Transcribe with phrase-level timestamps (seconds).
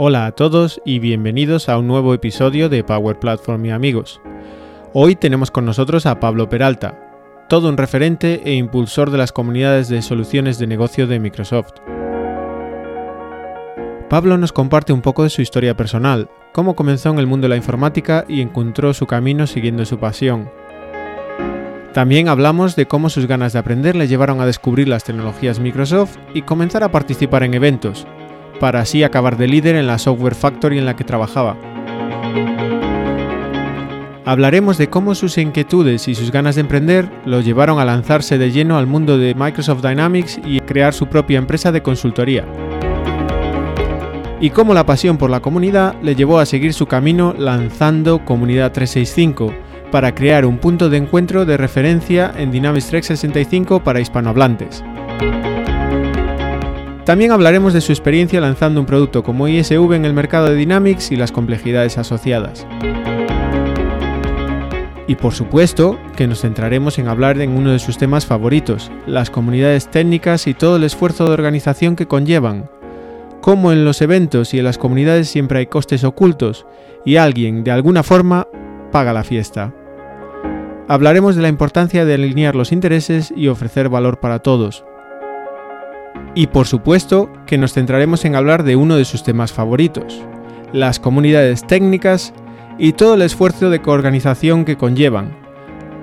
[0.00, 4.20] Hola a todos y bienvenidos a un nuevo episodio de Power Platform y amigos.
[4.92, 6.96] Hoy tenemos con nosotros a Pablo Peralta,
[7.48, 11.72] todo un referente e impulsor de las comunidades de soluciones de negocio de Microsoft.
[14.08, 17.48] Pablo nos comparte un poco de su historia personal, cómo comenzó en el mundo de
[17.48, 20.48] la informática y encontró su camino siguiendo su pasión.
[21.92, 26.18] También hablamos de cómo sus ganas de aprender le llevaron a descubrir las tecnologías Microsoft
[26.34, 28.06] y comenzar a participar en eventos,
[28.58, 31.56] para así acabar de líder en la Software Factory en la que trabajaba.
[34.28, 38.50] Hablaremos de cómo sus inquietudes y sus ganas de emprender lo llevaron a lanzarse de
[38.50, 42.44] lleno al mundo de Microsoft Dynamics y crear su propia empresa de consultoría.
[44.38, 48.72] Y cómo la pasión por la comunidad le llevó a seguir su camino lanzando Comunidad
[48.72, 49.52] 365
[49.90, 54.84] para crear un punto de encuentro de referencia en Dynamics 365 para hispanohablantes.
[57.08, 61.10] También hablaremos de su experiencia lanzando un producto como ISV en el mercado de Dynamics
[61.10, 62.66] y las complejidades asociadas.
[65.06, 69.30] Y por supuesto que nos centraremos en hablar en uno de sus temas favoritos, las
[69.30, 72.68] comunidades técnicas y todo el esfuerzo de organización que conllevan.
[73.40, 76.66] Cómo en los eventos y en las comunidades siempre hay costes ocultos
[77.06, 78.48] y alguien, de alguna forma,
[78.92, 79.72] paga la fiesta.
[80.88, 84.84] Hablaremos de la importancia de alinear los intereses y ofrecer valor para todos.
[86.38, 90.22] Y por supuesto que nos centraremos en hablar de uno de sus temas favoritos,
[90.72, 92.32] las comunidades técnicas
[92.78, 95.36] y todo el esfuerzo de coorganización que conllevan.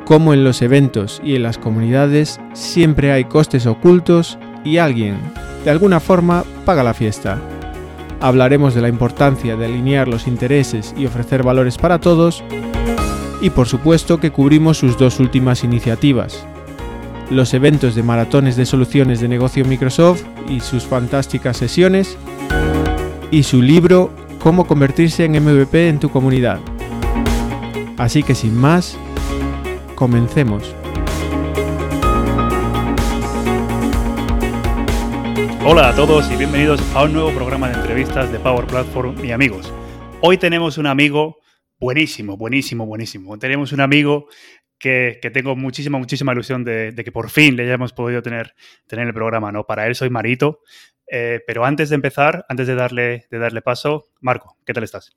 [0.03, 5.19] Como en los eventos y en las comunidades siempre hay costes ocultos y alguien,
[5.63, 7.39] de alguna forma, paga la fiesta.
[8.19, 12.43] Hablaremos de la importancia de alinear los intereses y ofrecer valores para todos.
[13.39, 16.45] Y por supuesto que cubrimos sus dos últimas iniciativas.
[17.31, 22.17] Los eventos de maratones de soluciones de negocio Microsoft y sus fantásticas sesiones.
[23.31, 26.59] Y su libro cómo convertirse en MVP en tu comunidad.
[27.97, 28.95] Así que sin más,
[29.95, 30.75] comencemos.
[35.65, 39.31] Hola a todos y bienvenidos a un nuevo programa de entrevistas de Power Platform y
[39.31, 39.73] amigos.
[40.21, 41.37] Hoy tenemos un amigo
[41.79, 43.39] buenísimo, buenísimo, buenísimo.
[43.39, 44.27] Tenemos un amigo
[44.79, 48.55] que, tengo muchísima, muchísima ilusión de, que por fin le hayamos podido tener,
[48.87, 49.51] tener el programa.
[49.51, 49.65] ¿no?
[49.65, 50.59] Para él soy Marito,
[51.07, 55.15] eh, pero antes de empezar, antes de darle, de darle paso, Marco, ¿qué tal estás?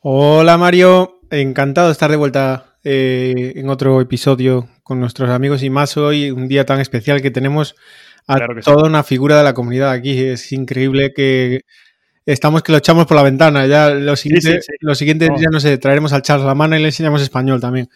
[0.00, 5.68] Hola Mario, encantado de estar de vuelta eh, en otro episodio con nuestros amigos y
[5.68, 7.76] más hoy, un día tan especial que tenemos
[8.26, 10.18] a toda una figura de la comunidad aquí.
[10.18, 11.62] Es increíble que
[12.24, 13.66] estamos que lo echamos por la ventana.
[13.66, 17.22] Ya lo siguiente, Los siguientes días, no sé, traeremos al Charles Lamana y le enseñamos
[17.22, 17.88] español también.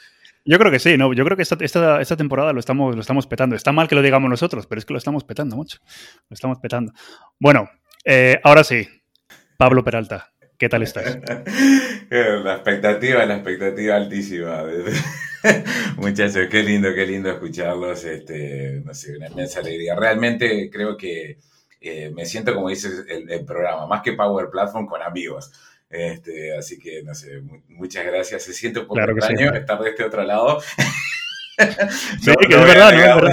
[0.44, 1.12] Yo creo que sí, ¿no?
[1.14, 3.56] Yo creo que esta, esta, temporada lo estamos, lo estamos petando.
[3.56, 5.78] Está mal que lo digamos nosotros, pero es que lo estamos petando mucho.
[6.28, 6.92] Lo estamos petando.
[7.38, 7.70] Bueno,
[8.04, 8.86] eh, ahora sí.
[9.56, 11.18] Pablo Peralta, ¿qué tal estás?
[12.10, 14.64] la expectativa, la expectativa altísima.
[15.96, 18.04] Muchachos, qué lindo, qué lindo escucharlos.
[18.04, 19.94] Este, no sé, una inmensa alegría.
[19.96, 21.38] Realmente creo que
[21.80, 25.52] eh, me siento como dice el, el programa, más que Power Platform con amigos.
[25.94, 28.42] Este, así que, no sé, muchas gracias.
[28.42, 30.60] Se siente un poco extraño estar de este otro lado.
[30.60, 33.28] sí, que es verdad, ¿no?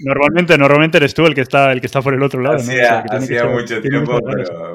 [0.00, 2.56] Normalmente, normalmente eres tú el que está, el que está por el otro lado.
[2.56, 4.18] Hacía, hacía mucho tiempo,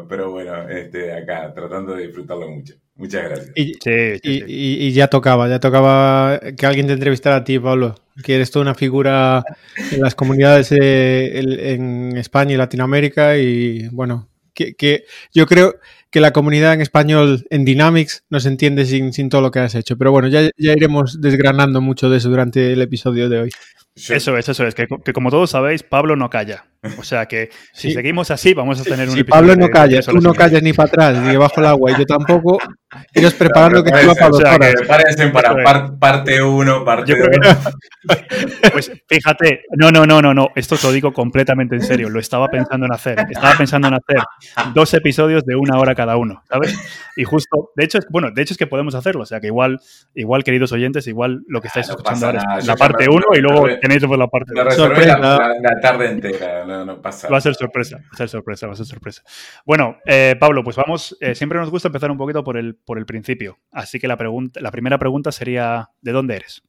[0.08, 2.76] pero, bueno, este, acá tratando de disfrutarlo mucho.
[2.96, 3.52] Muchas gracias.
[3.56, 8.52] Y, y, ya tocaba, ya tocaba que alguien te entrevistara a ti, Pablo, que eres
[8.52, 9.44] toda una figura
[9.92, 15.80] en las comunidades eh, en España y Latinoamérica y bueno, que, que yo creo
[16.14, 19.74] que la comunidad en español en Dynamics nos entiende sin, sin todo lo que has
[19.74, 19.98] hecho.
[19.98, 23.50] Pero bueno, ya, ya iremos desgranando mucho de eso durante el episodio de hoy.
[23.96, 26.66] Eso es, eso es, que, como todos sabéis, Pablo no calla.
[26.98, 30.20] O sea que si seguimos así, vamos a tener un Si Pablo no calla, tú
[30.20, 32.58] no callas ni para atrás, ni bajo el agua, y yo tampoco,
[33.14, 34.76] iros preparando que te va para dos horas.
[35.32, 37.58] para parte 1, parte 2.
[38.74, 42.20] Pues fíjate, no, no, no, no, no, esto te lo digo completamente en serio, lo
[42.20, 43.18] estaba pensando en hacer.
[43.30, 44.24] Estaba pensando en hacer
[44.74, 46.76] dos episodios de una hora cada uno, ¿sabes?
[47.16, 49.80] Y justo, de hecho, bueno, de hecho es que podemos hacerlo, o sea que igual,
[50.16, 53.68] igual queridos oyentes, igual lo que estáis escuchando ahora es la parte 1 y luego
[53.84, 55.18] tenéis la parte de sorpresa.
[55.20, 57.28] La, tarde entera, no, pasa.
[57.28, 59.22] Va a ser sorpresa, va a ser sorpresa, va a ser sorpresa.
[59.66, 62.98] Bueno, eh, Pablo, pues vamos, eh, siempre nos gusta empezar un poquito por el, por
[62.98, 63.60] el principio.
[63.72, 66.64] Así que la, pregunta, la primera pregunta sería, ¿de dónde eres?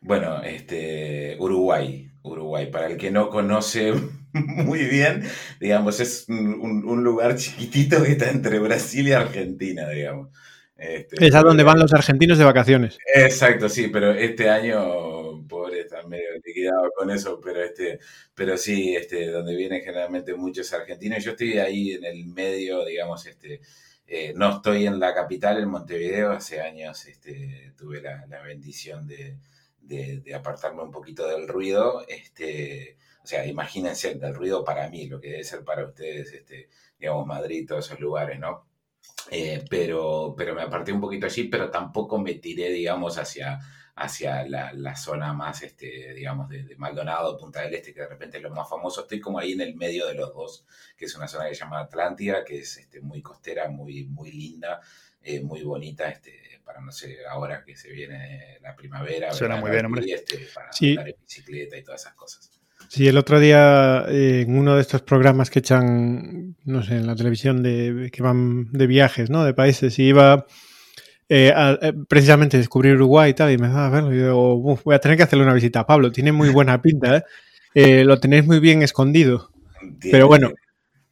[0.00, 2.70] Bueno, este, Uruguay, Uruguay.
[2.70, 3.92] Para el que no conoce
[4.32, 5.24] muy bien,
[5.60, 10.30] digamos, es un, un lugar chiquitito que está entre Brasil y Argentina, digamos.
[10.78, 12.98] Este, es a donde van los argentinos de vacaciones.
[13.14, 17.98] Exacto, sí, pero este año, pobre, están medio liquidados con eso, pero este,
[18.34, 21.24] pero sí, este, donde vienen generalmente muchos argentinos.
[21.24, 23.60] Yo estoy ahí en el medio, digamos, este,
[24.06, 29.38] eh, no estoy en la capital, en Montevideo, hace años este, tuve la, bendición de,
[30.34, 32.04] apartarme un poquito del ruido.
[32.08, 36.68] Este, o sea, imagínense del ruido para mí, lo que debe ser para ustedes, este,
[36.98, 38.66] digamos, Madrid, todos esos lugares, ¿no?
[39.30, 43.58] Eh, pero, pero me aparté un poquito allí, pero tampoco me tiré, digamos, hacia,
[43.96, 48.42] hacia la, zona más, este, digamos, de, Maldonado, Punta del Este, que de repente es
[48.42, 49.02] lo más famoso.
[49.02, 50.66] Estoy como ahí en el medio de los dos,
[50.96, 54.30] que es una zona que se llama Atlántida, que es este, muy costera, muy, muy
[54.32, 54.82] linda,
[55.22, 59.32] eh, muy bonita, este, para no sé, ahora que se viene la primavera.
[59.32, 60.04] Suena muy bien, hombre.
[60.12, 62.50] Este, para andar en bicicleta y todas esas cosas.
[62.88, 67.06] Sí, el otro día eh, en uno de estos programas que echan, no sé, en
[67.06, 69.42] la televisión de que van de viajes, ¿no?
[69.42, 70.46] De países, y iba
[71.28, 71.52] eh,
[71.82, 74.98] eh, precisamente descubrir Uruguay y tal, y me daba a verlo y digo, voy a
[74.98, 77.24] tener que hacerle una visita a Pablo, tiene muy buena pinta,
[77.74, 78.04] ¿eh?
[78.04, 79.50] lo tenéis muy bien escondido.
[80.00, 80.52] Pero bueno,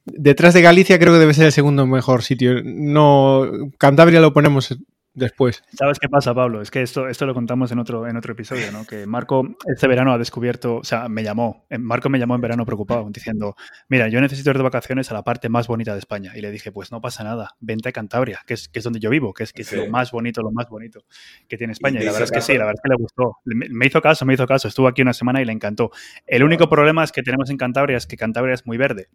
[0.05, 2.61] detrás de Galicia creo que debe ser el segundo mejor sitio.
[2.63, 4.75] No, Cantabria lo ponemos
[5.15, 5.63] después.
[5.73, 6.61] ¿Sabes qué pasa, Pablo?
[6.61, 8.85] Es que esto, esto lo contamos en otro, en otro episodio, ¿no?
[8.85, 12.41] Que Marco este verano ha descubierto, o sea, me llamó, eh, Marco me llamó en
[12.41, 13.55] verano preocupado, diciendo,
[13.89, 16.33] mira, yo necesito ir de vacaciones a la parte más bonita de España.
[16.35, 18.99] Y le dije, pues no pasa nada, vente a Cantabria, que es, que es donde
[18.99, 21.05] yo vivo, que es, que es lo más bonito, lo más bonito
[21.47, 22.01] que tiene España.
[22.01, 23.37] Y, la verdad es que sí, la verdad es que le gustó.
[23.45, 24.67] Me hizo caso, me hizo caso.
[24.67, 25.91] Estuvo aquí una semana y le encantó.
[26.25, 29.09] El único problema es que tenemos en Cantabria es que Cantabria es muy verde.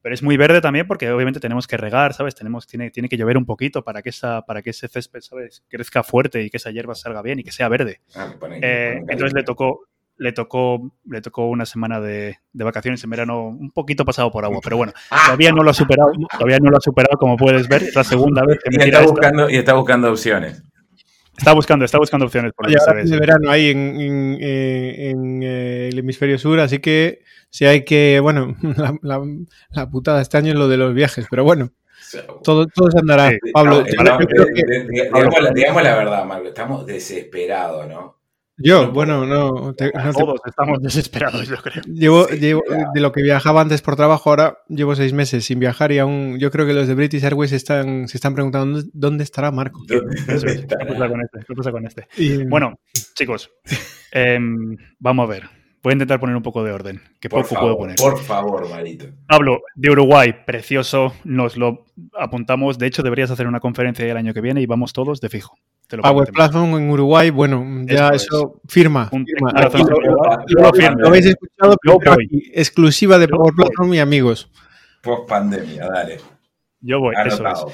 [0.00, 2.34] Pero es muy verde también porque obviamente tenemos que regar, ¿sabes?
[2.34, 5.64] Tenemos, tiene, tiene que llover un poquito para que, esa, para que ese césped, ¿sabes?
[5.68, 8.00] Crezca fuerte y que esa hierba salga bien y que sea verde.
[8.14, 13.48] Ah, eh, entonces le tocó, le tocó, le tocó una semana de, vacaciones en verano
[13.48, 15.22] un poquito pasado por agua, pero bueno, ah.
[15.26, 18.04] todavía no lo ha superado, todavía no lo ha superado, como puedes ver, es la
[18.04, 20.62] segunda vez que me y está buscando Y está buscando opciones.
[21.38, 25.88] Está buscando, está buscando opciones por ya de verano ahí en, en, eh, en, eh,
[25.88, 28.56] el hemisferio sur, así que si hay que, bueno,
[29.02, 29.22] la,
[29.70, 31.70] la, putada este año es lo de los viajes, pero bueno,
[32.42, 33.30] todo, todo se andará.
[33.52, 33.84] Pablo,
[35.54, 38.17] digamos, la verdad, Marco, estamos desesperados, ¿no?
[38.58, 39.72] Yo, bueno, no.
[39.74, 41.82] todos estamos desesperados, yo creo.
[41.84, 42.62] Llevo, llevo,
[42.92, 46.38] de lo que viajaba antes por trabajo, ahora llevo seis meses sin viajar y aún
[46.38, 49.84] yo creo que los de British Airways están, se están preguntando dónde estará Marco.
[49.86, 51.38] ¿Qué pasa con este?
[51.46, 52.08] ¿Qué pasa con este?
[52.48, 52.80] Bueno,
[53.14, 53.50] chicos,
[54.10, 55.57] em, vamos a ver.
[55.82, 57.96] Voy a intentar poner un poco de orden, que poco puedo poner.
[57.96, 59.06] Por favor, Marito.
[59.28, 61.86] Pablo, de Uruguay, precioso, nos lo
[62.18, 62.78] apuntamos.
[62.78, 65.56] De hecho, deberías hacer una conferencia el año que viene y vamos todos de fijo.
[66.02, 69.10] Power Platform en Uruguay, bueno, ya eso, firma.
[69.10, 71.76] lo, habéis escuchado,
[72.52, 74.50] exclusiva de Power Platform y amigos.
[75.02, 76.18] Post pandemia, dale.
[76.80, 77.64] Yo voy, eso es.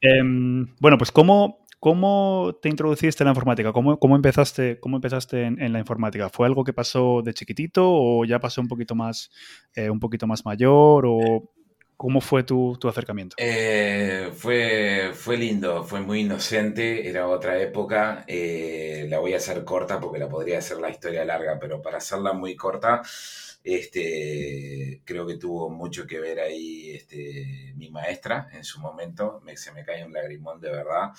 [0.00, 3.72] Em, bueno, pues ¿cómo, ¿cómo te introduciste en la informática?
[3.72, 6.28] ¿Cómo, cómo empezaste, cómo empezaste en, la informática?
[6.28, 9.32] ¿Fue algo que pasó de chiquitito o ya pasó un poquito más,
[9.74, 11.04] eh, un poquito más mayor?
[11.08, 11.50] O
[11.96, 13.34] ¿Cómo fue tu, acercamiento?
[13.36, 18.24] Eh, fue, fue lindo, fue muy inocente, era otra época.
[18.28, 21.98] Eh, la voy a hacer corta porque la podría hacer la historia larga, pero para
[21.98, 23.02] hacerla muy corta,
[23.64, 29.40] este, creo que tuvo mucho que ver ahí este, mi maestra en su momento.
[29.44, 31.10] Me, se me cae un lagrimón de verdad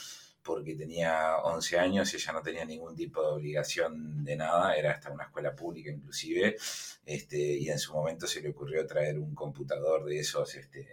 [0.43, 4.91] porque tenía 11 años y ella no tenía ningún tipo de obligación de nada, era
[4.91, 6.57] hasta una escuela pública inclusive,
[7.05, 10.87] este, y en su momento se le ocurrió traer un computador de esos, este,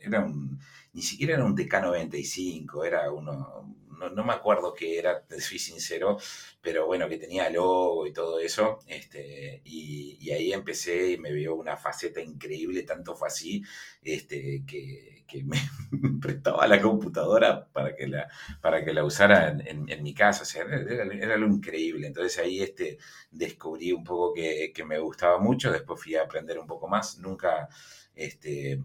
[0.00, 0.58] era un,
[0.92, 3.76] ni siquiera era un TK95, era uno,
[4.12, 6.18] no, me acuerdo qué era, te soy sincero,
[6.60, 11.32] pero bueno, que tenía logo y todo eso, este, y, y ahí empecé y me
[11.32, 13.62] vio una faceta increíble, tanto fue así,
[14.02, 15.58] este, que que me
[16.20, 18.28] prestaba la computadora para que la,
[18.60, 20.42] para que la usara en, mi casa.
[20.42, 22.06] O sea, era, era, lo increíble.
[22.06, 22.98] Entonces ahí este,
[23.30, 25.72] descubrí un poco que, me gustaba mucho.
[25.72, 27.18] Después fui a aprender un poco más.
[27.18, 27.68] Nunca,
[28.14, 28.82] este,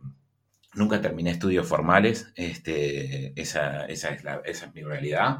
[0.74, 2.32] nunca terminé estudios formales.
[2.36, 5.40] Este, esa, esa, es la, esa es mi realidad.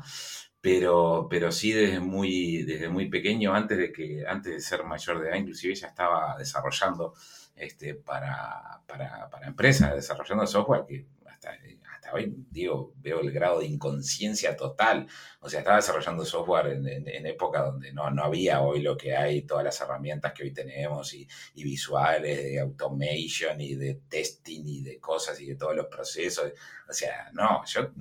[0.62, 5.22] Pero, pero sí desde muy, desde muy pequeño, antes de, que, antes de ser mayor
[5.22, 7.14] de edad, inclusive ya estaba desarrollando
[7.56, 11.52] este, para, para, para empresas desarrollando software que hasta,
[11.94, 15.08] hasta, hoy, digo, veo el grado de inconsciencia total.
[15.40, 19.16] O sea, estaba desarrollando software en, en, época donde no, no había hoy lo que
[19.16, 24.64] hay, todas las herramientas que hoy tenemos y, y, visuales de automation y de testing
[24.66, 26.52] y de cosas y de todos los procesos.
[26.88, 27.92] O sea, no, yo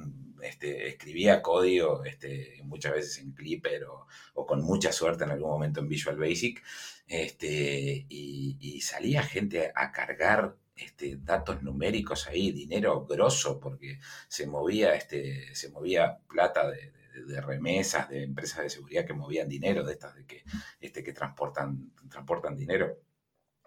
[0.42, 5.50] este, escribía código este, muchas veces en Clipper o, o, con mucha suerte en algún
[5.50, 6.62] momento en Visual Basic
[7.06, 14.94] este, y, salía gente a cargar este, datos numéricos ahí, dinero grosso, porque se movía,
[14.94, 16.92] este, se movía plata de,
[17.40, 20.42] remesas de empresas de seguridad que movían dinero, de estas de que,
[20.80, 22.98] este, que transportan, transportan dinero.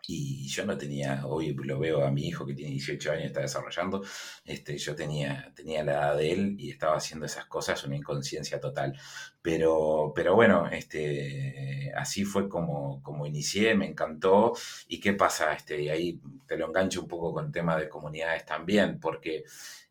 [0.09, 3.41] Y yo no tenía, hoy lo veo a mi hijo que tiene 18 años, está
[3.41, 4.01] desarrollando,
[4.45, 8.59] este, yo tenía, tenía la edad de él y estaba haciendo esas cosas, una inconsciencia
[8.61, 8.97] total.
[9.41, 14.53] Pero, pero bueno, este, así fue como, como inicié, me encantó.
[14.87, 15.53] ¿Y qué pasa?
[15.53, 19.43] Este, y ahí te lo engancho un poco con el tema de comunidades también, porque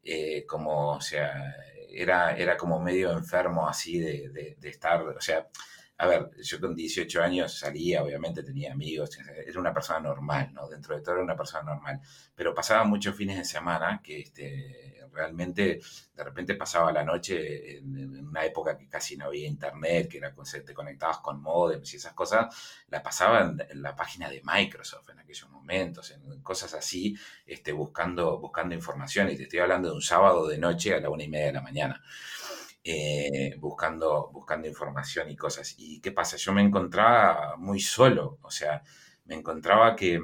[0.03, 1.55] eh, como, o sea,
[1.91, 5.47] era, era como medio enfermo así de, de, de estar, o sea,
[5.99, 9.11] a ver, yo con 18 años salía, obviamente tenía amigos,
[9.47, 10.69] era una persona normal, ¿no?
[10.69, 12.01] Dentro de todo era una persona normal,
[12.35, 15.81] pero pasaba muchos fines de semana que este, realmente
[16.15, 20.35] de repente pasaba la noche en, una época que casi no había internet, que era
[20.65, 22.55] te conectabas con modems y esas cosas,
[22.89, 28.39] la pasaba en, la página de Microsoft en aquellos momentos, en cosas así, este, buscando,
[28.39, 31.29] buscando información, y te estoy hablando de un sábado de noche a la una y
[31.29, 32.03] media de la mañana.
[32.89, 35.75] Eh, buscando, buscando información y cosas.
[35.77, 36.37] ¿Y qué pasa?
[36.37, 38.81] Yo me encontraba muy solo, o sea,
[39.25, 40.21] me encontraba que,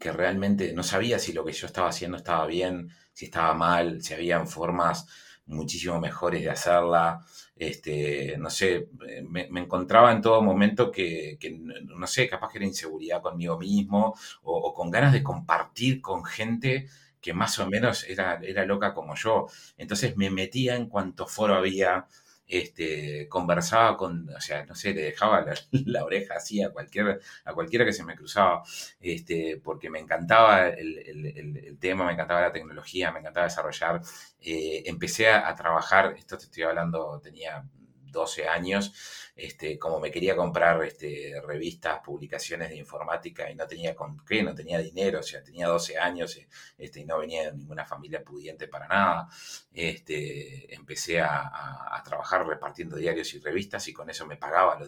[0.00, 4.00] que realmente no sabía si lo que yo estaba haciendo estaba bien, si estaba mal,
[4.02, 5.06] si habían formas
[5.44, 7.20] muchísimo mejores de hacerla.
[7.54, 8.88] Este, no sé,
[9.28, 11.36] me, encontraba en todo momento que,
[11.84, 16.88] no sé, capaz que era inseguridad conmigo mismo o con ganas de compartir con gente
[17.34, 19.46] más o menos era, era loca como yo.
[19.76, 22.06] Entonces me metía en cuanto foro había,
[22.46, 27.52] este, conversaba con, o sea, no sé, le dejaba la, oreja así a, cualquier, a
[27.54, 28.62] cualquiera que se me cruzaba,
[29.00, 34.00] este, porque me encantaba el, tema, me encantaba la tecnología, me encantaba desarrollar.
[34.40, 37.64] Eh, empecé a, a, trabajar, esto te estoy hablando, tenía
[38.10, 38.92] 12 años,
[39.36, 44.42] este, como me quería comprar este, revistas, publicaciones de informática y no tenía con qué,
[44.42, 46.38] no tenía dinero, o sea, tenía 12 años
[46.76, 49.28] este, y no venía de ninguna familia pudiente para nada.
[49.72, 54.78] Este, empecé a, trabajar repartiendo diarios y revistas y con eso me pagaba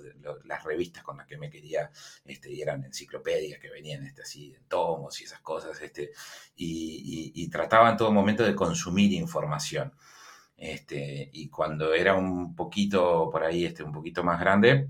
[0.45, 1.91] las revistas con las que me quería,
[2.25, 6.13] este, y eran enciclopedias que venían este, así, en tomos y esas cosas, este,
[6.57, 9.93] y, y trataba en todo momento de consumir información.
[10.61, 14.89] Este, y cuando era un poquito por ahí, este, un poquito más grande,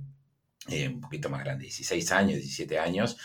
[0.69, 3.17] eh, un poquito más grande, 16 años, 17 años,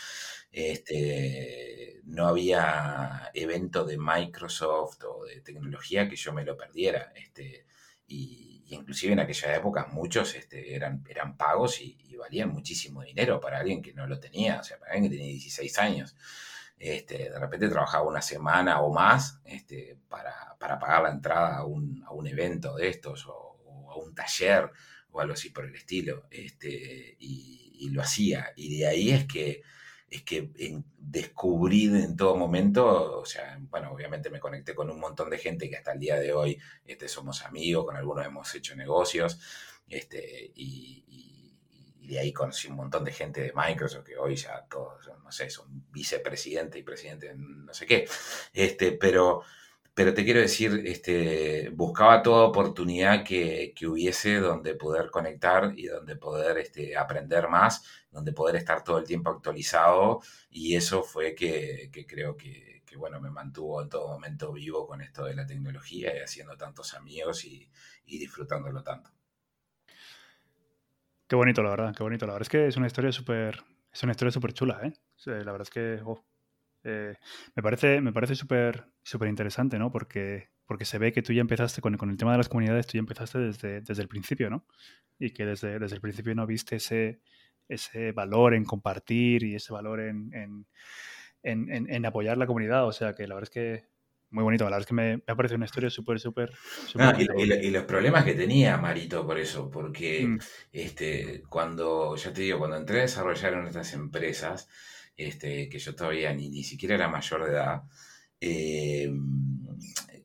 [0.52, 7.12] este, no había evento de Microsoft o de tecnología que yo me lo perdiera.
[7.16, 7.66] Este,
[8.06, 13.40] y, inclusive en aquella época muchos este, eran, eran pagos y, y, valían muchísimo dinero
[13.40, 16.16] para alguien que no lo tenía, o sea, para alguien que tenía 16 años.
[16.78, 22.04] Este, de repente trabajaba una semana o más este, para, pagar la entrada a un,
[22.26, 24.70] evento de estos o, a un taller
[25.10, 26.26] o algo así por el estilo.
[26.30, 27.54] Este, y,
[27.90, 28.52] lo hacía.
[28.56, 29.62] Y de ahí es que,
[30.10, 30.50] es que
[30.98, 35.70] descubrí en todo momento, o sea, bueno, obviamente me conecté con un montón de gente
[35.70, 39.38] que hasta el día de hoy este, somos amigos, con algunos hemos hecho negocios.
[39.88, 41.35] Este, y
[42.06, 45.50] de ahí conocí un montón de gente de Microsoft que hoy ya todos, no sé,
[45.50, 48.08] son vicepresidente y presidente, no sé qué.
[48.52, 49.42] Este, pero,
[49.94, 55.86] pero te quiero decir, este, buscaba toda oportunidad que, que hubiese donde poder conectar y
[55.86, 60.20] donde poder este, aprender más, donde poder estar todo el tiempo actualizado
[60.50, 64.86] y eso fue que, que creo que, que, bueno, me mantuvo en todo momento vivo
[64.86, 67.70] con esto de la tecnología y haciendo tantos amigos y,
[68.06, 69.15] y disfrutándolo tanto.
[71.28, 72.26] Qué bonito, la verdad, qué bonito.
[72.26, 74.92] La verdad es que es una historia súper, es una historia súper chula, ¿eh?
[75.26, 76.00] la verdad es que
[76.84, 77.14] eh,
[77.56, 79.90] me parece, me parece súper, súper interesante, ¿no?
[79.90, 82.86] Porque, porque se ve que tú ya empezaste con, con, el tema de las comunidades,
[82.86, 84.66] tú ya empezaste desde, desde el principio, ¿no?
[85.18, 87.20] Y que desde, desde el principio no viste ese,
[87.68, 90.66] ese valor en compartir y ese valor en, en,
[91.42, 92.86] en apoyar la comunidad.
[92.86, 93.95] O sea, que la verdad es que
[94.30, 94.64] muy bonito.
[94.64, 96.52] La verdad es que me, me ha parecido una historia súper, súper...
[97.18, 100.38] y, los problemas que tenía Marito por eso, porque mm.
[100.72, 104.68] este, cuando, ya te digo, cuando entré a desarrollar en estas empresas,
[105.16, 107.82] este, que yo todavía ni, ni siquiera era mayor de edad,
[108.40, 109.10] eh,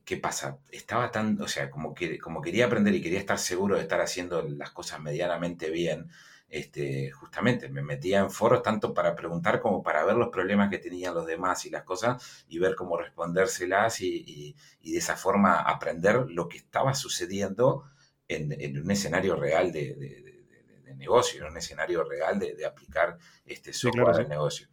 [0.04, 0.58] ¿qué pasa?
[0.70, 4.00] Estaba tan, o sea, como, que, como quería aprender y quería estar seguro de estar
[4.00, 6.08] haciendo las cosas medianamente bien,
[6.52, 10.76] este, justamente me metía en foros tanto para preguntar como para ver los problemas que
[10.76, 16.26] tenían los demás y las cosas y ver cómo respondérselas y, de esa forma aprender
[16.28, 17.84] lo que estaba sucediendo
[18.28, 20.44] en, un escenario real de,
[20.98, 23.16] negocio, en un escenario real de, aplicar
[23.46, 24.68] este software de negocio.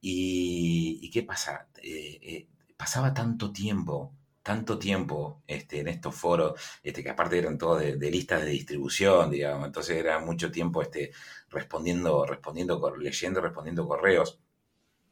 [0.00, 1.68] Y, qué pasa?
[1.82, 2.48] Eh, eh,
[2.78, 8.10] pasaba tanto tiempo tanto tiempo este, en estos foros, este, que aparte eran todos de,
[8.10, 11.12] listas de distribución, digamos, entonces era mucho tiempo este,
[11.50, 14.40] respondiendo, respondiendo, leyendo, respondiendo correos,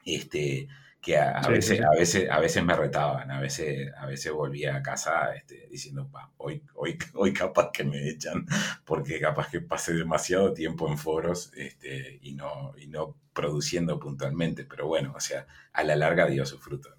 [0.05, 0.69] este,
[1.01, 4.83] que a, veces, a, veces, a veces me retaban, a veces, a veces volvía a
[4.83, 8.47] casa este, diciendo, hoy, hoy, hoy capaz que me echan,
[8.85, 14.65] porque capaz que pasé demasiado tiempo en foros este, y, no, y no produciendo puntualmente,
[14.65, 16.98] pero bueno, o sea, a la larga dio su fruto.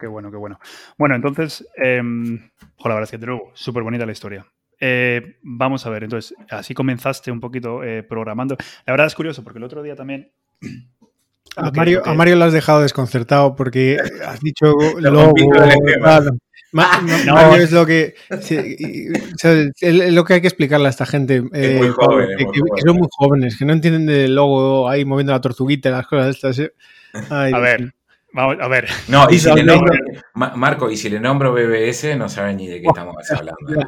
[0.00, 0.58] Qué bueno, qué bueno.
[0.96, 4.46] Bueno, entonces, eh, la verdad es que de nuevo, súper bonita la historia.
[4.80, 8.56] Eh, vamos a ver, entonces, así comenzaste un poquito eh, programando.
[8.86, 10.32] La verdad es curioso, porque el otro día también
[11.56, 15.34] a, Mario, a Mario lo has dejado desconcertado porque has dicho logo.
[16.72, 21.42] Mario es lo que es lo que hay que explicarle a esta gente.
[21.52, 25.40] Eh, muy joven, que, son muy jóvenes, que no entienden del logo ahí moviendo la
[25.40, 26.58] tortuguita y las cosas estas.
[26.60, 26.72] ¿eh?
[27.30, 27.92] a ver,
[28.32, 28.88] vamos a ver.
[29.08, 29.92] No, y si le nombro,
[30.34, 33.86] Marco, y si le nombro BBS, no saben ni de qué estamos hablando.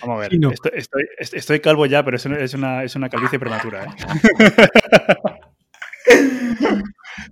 [0.00, 0.38] Vamos a ver,
[0.74, 3.84] estoy, estoy, calvo ya, pero es una, es una, es una calvicie prematura.
[3.84, 3.88] ¿eh?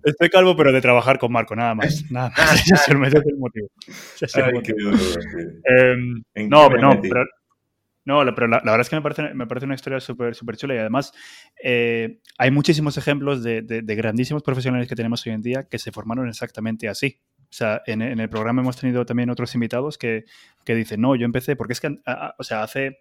[0.05, 2.05] Estoy calvo, pero de trabajar con Marco, nada más.
[2.11, 2.61] Nada más.
[2.61, 3.69] Ese es el, motivo.
[6.35, 7.25] no, pero no, pero,
[8.07, 10.77] no, pero la, verdad es que me parece, me parece una historia súper super chula
[10.77, 11.13] y además
[11.61, 16.29] eh, hay muchísimos ejemplos de, grandísimos profesionales que tenemos hoy en día que se formaron
[16.29, 17.21] exactamente así.
[17.43, 20.25] O sea, en, el programa hemos tenido también otros invitados que,
[20.65, 21.99] que dicen, no, yo empecé, porque es que,
[22.39, 22.99] o sea, hace,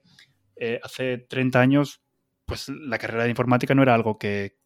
[0.55, 2.01] eh, hace 30 años
[2.45, 4.57] pues la carrera de informática no era algo que,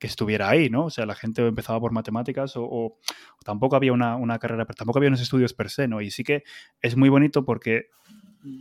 [0.00, 0.86] estuviera ahí, ¿no?
[0.86, 2.98] O sea, la gente empezaba por matemáticas o,
[3.44, 6.00] tampoco había una, una, carrera, tampoco había unos estudios per se, ¿no?
[6.00, 6.44] Y sí que
[6.80, 7.86] es muy bonito porque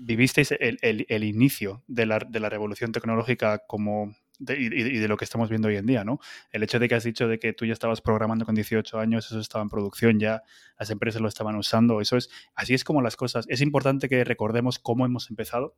[0.04, 5.50] vivisteis el, inicio de la, de la, revolución tecnológica como y, de lo que estamos
[5.50, 6.20] viendo hoy en día, ¿no?
[6.52, 9.26] El hecho de que has dicho de que tú ya estabas programando con 18 años,
[9.26, 10.44] eso estaba en producción ya,
[10.80, 13.46] las empresas lo estaban usando, eso es, así es como las cosas.
[13.50, 15.76] Es importante que recordemos cómo hemos empezado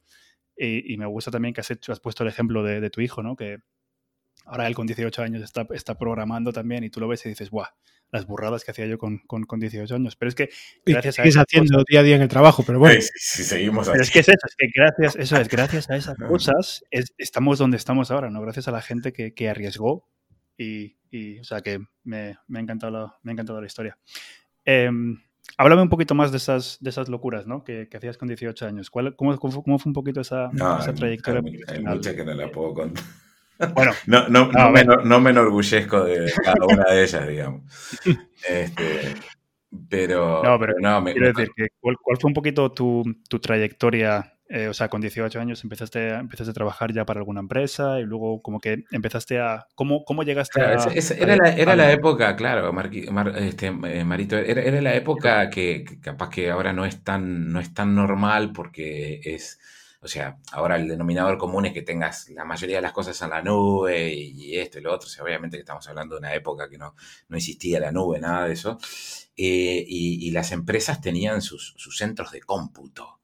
[0.57, 3.37] y, me gusta también que has, hecho, has puesto el ejemplo de, tu hijo, ¿no?
[3.37, 3.59] Que
[4.49, 7.49] ahora él con 18 años está, está programando también y tú lo ves y dices,
[7.49, 7.67] ¡guau!
[8.11, 10.15] Las burradas que hacía yo con, con, 18 años.
[10.15, 10.49] Pero es que
[10.83, 11.41] gracias a eso.
[11.41, 12.99] haciendo día a día en el trabajo, pero bueno.
[13.15, 16.17] Sí, seguimos Pero es que es eso, es que gracias, eso es, gracias a esas
[16.27, 18.41] cosas estamos donde estamos ahora, ¿no?
[18.41, 20.09] Gracias a la gente que, que arriesgó
[20.57, 23.97] y, y, o sea, que me, me, ha, encantado la, me ha encantado la historia.
[24.65, 24.89] Eh,
[25.57, 27.63] Háblame un poquito más de esas, de esas locuras ¿no?
[27.63, 28.89] que, que hacías con 18 años.
[28.89, 31.41] ¿Cuál, cómo, cómo, fue un poquito esa, esa trayectoria?
[31.67, 33.03] Hay, muchas que no la puedo contar.
[33.73, 37.63] Bueno, no, no, no, me, no, me, enorgullezco de cada una de ellas, digamos.
[38.47, 39.15] Este,
[39.89, 43.39] pero, no, pero, no, me, quiero decir, que, ¿cuál, ¿cuál, fue un poquito tu, tu
[43.39, 47.99] trayectoria eh, o sea, con 18 años empezaste, empezaste a trabajar ya para alguna empresa
[47.99, 49.67] y luego como que empezaste a...
[49.75, 50.73] ¿Cómo, cómo llegaste a,
[51.19, 52.73] era, la, era la, época, claro,
[53.35, 57.59] este, eh, Marito, era, era, la época que, capaz que ahora no es, tan, no
[57.59, 59.59] es tan normal porque es...
[60.01, 63.31] O sea, ahora el denominador común es que tengas la mayoría de las cosas en
[63.31, 65.07] la nube y, esto y lo otro.
[65.07, 66.95] O sea, obviamente que estamos hablando de una época que no,
[67.27, 68.77] no existía la nube, nada de eso.
[69.35, 73.19] Eh, y, las empresas tenían sus, sus centros de cómputo.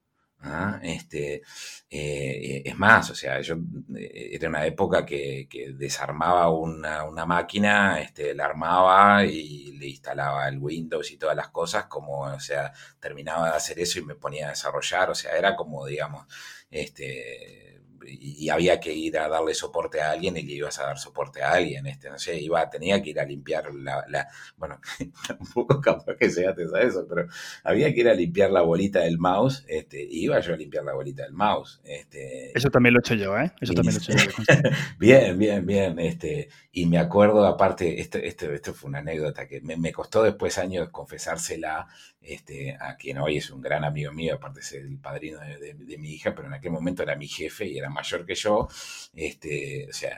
[0.46, 0.80] ¿ah?
[0.82, 1.42] Este,
[1.90, 3.56] eh, es más, o sea, yo
[3.96, 10.60] eh, era una época que, desarmaba una, máquina, este, la armaba y le instalaba el
[10.60, 14.48] Windows y todas las cosas, como, o sea, terminaba de hacer eso y me ponía
[14.48, 16.26] a desarrollar, o sea, era como, digamos,
[16.70, 17.76] este
[18.08, 21.42] y, había que ir a darle soporte a alguien y le ibas a dar soporte
[21.42, 24.80] a alguien, este, no sé, iba, tenía que ir a limpiar la, bueno,
[25.28, 27.28] tampoco capaz que sea a eso, pero
[27.64, 30.84] había que ir a limpiar la bolita del mouse, este, y iba yo a limpiar
[30.84, 31.82] la bolita del mouse.
[31.84, 33.52] Este, eso también lo he hecho yo, ¿eh?
[33.60, 34.70] Eso también lo he hecho yo.
[35.00, 39.62] bien, bien, bien, este, y me acuerdo, aparte, esto, esto, esto fue una anécdota que
[39.62, 41.88] me, me costó después años confesársela
[42.26, 46.14] este, a quien hoy es un gran amigo mío, aparte ser el padrino de, mi
[46.14, 48.68] hija, pero en aquel momento era mi jefe y era mayor que yo.
[49.14, 50.18] Este, o sea,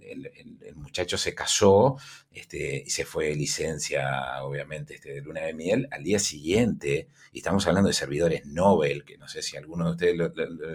[0.00, 0.30] el,
[0.76, 1.96] muchacho se casó
[2.30, 5.88] este, y se fue de licencia, obviamente, este, de luna de miel.
[5.90, 9.90] Al día siguiente, y estamos hablando de servidores Nobel, que no sé si alguno de
[9.92, 10.32] ustedes lo,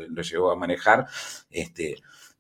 [0.10, 1.08] lo llegó a manejar,
[1.50, 1.96] este,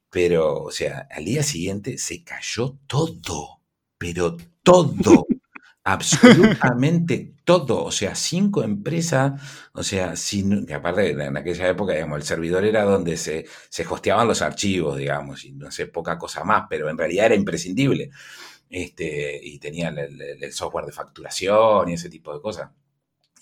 [0.10, 3.62] pero, o sea, al día siguiente se cayó todo,
[3.98, 5.26] pero todo
[5.84, 9.42] absolutamente todo, o sea, cinco empresas,
[9.74, 13.86] o sea, sin, que aparte en aquella época, digamos, el servidor era donde se, se
[13.88, 18.12] hosteaban los archivos, digamos, y no sé, poca cosa más, pero en realidad era imprescindible.
[18.70, 22.72] Este, y tenían el, software de facturación y ese tipo de cosas.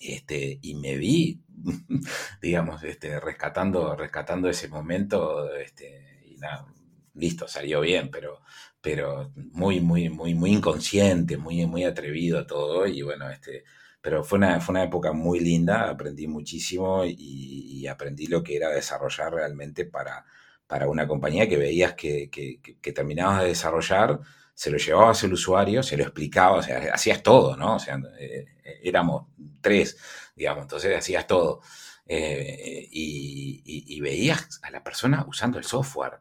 [0.00, 1.40] Este, y me vi,
[2.42, 6.66] digamos, este, rescatando, rescatando ese momento, este, y nada,
[7.14, 8.40] listo, salió bien, pero
[8.80, 12.86] pero muy, muy, muy, muy inconsciente, muy, muy atrevido todo.
[12.86, 13.64] Y bueno, este,
[14.00, 18.68] pero fue una, fue una época muy linda, aprendí muchísimo y, aprendí lo que era
[18.70, 20.24] desarrollar realmente para,
[20.66, 24.20] para una compañía que veías que, que, terminabas de desarrollar,
[24.54, 27.76] se lo llevabas al usuario, se lo explicaba, o sea, hacías todo, ¿no?
[27.76, 28.46] O sea, eh,
[28.82, 29.26] éramos
[29.60, 29.96] tres,
[30.36, 31.62] digamos, entonces hacías todo.
[32.06, 36.20] Eh, y, veías a la persona usando el software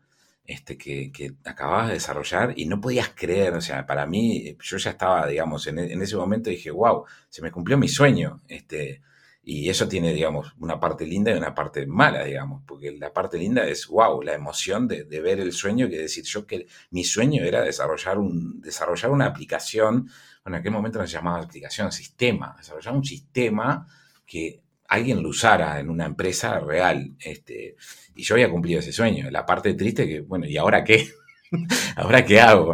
[0.50, 4.90] este, que, acababas de desarrollar y no podías creer, o sea, para mí, yo ya
[4.92, 9.02] estaba, digamos, en, en ese momento dije, wow, se me cumplió mi sueño, este,
[9.44, 13.38] y eso tiene, digamos, una parte linda y una parte mala, digamos, porque la parte
[13.38, 17.44] linda es, wow, la emoción de, ver el sueño, que decir yo que mi sueño
[17.44, 20.10] era desarrollar, un, desarrollar una aplicación,
[20.44, 23.88] bueno, en aquel momento no se llamaba aplicación, sistema, desarrollar un sistema
[24.26, 27.16] que alguien lo usara en una empresa real.
[27.20, 27.76] Este,
[28.16, 29.30] y yo había cumplido ese sueño.
[29.32, 31.08] La parte triste que, bueno, ¿y ahora qué?
[31.96, 32.74] ¿Ahora qué hago?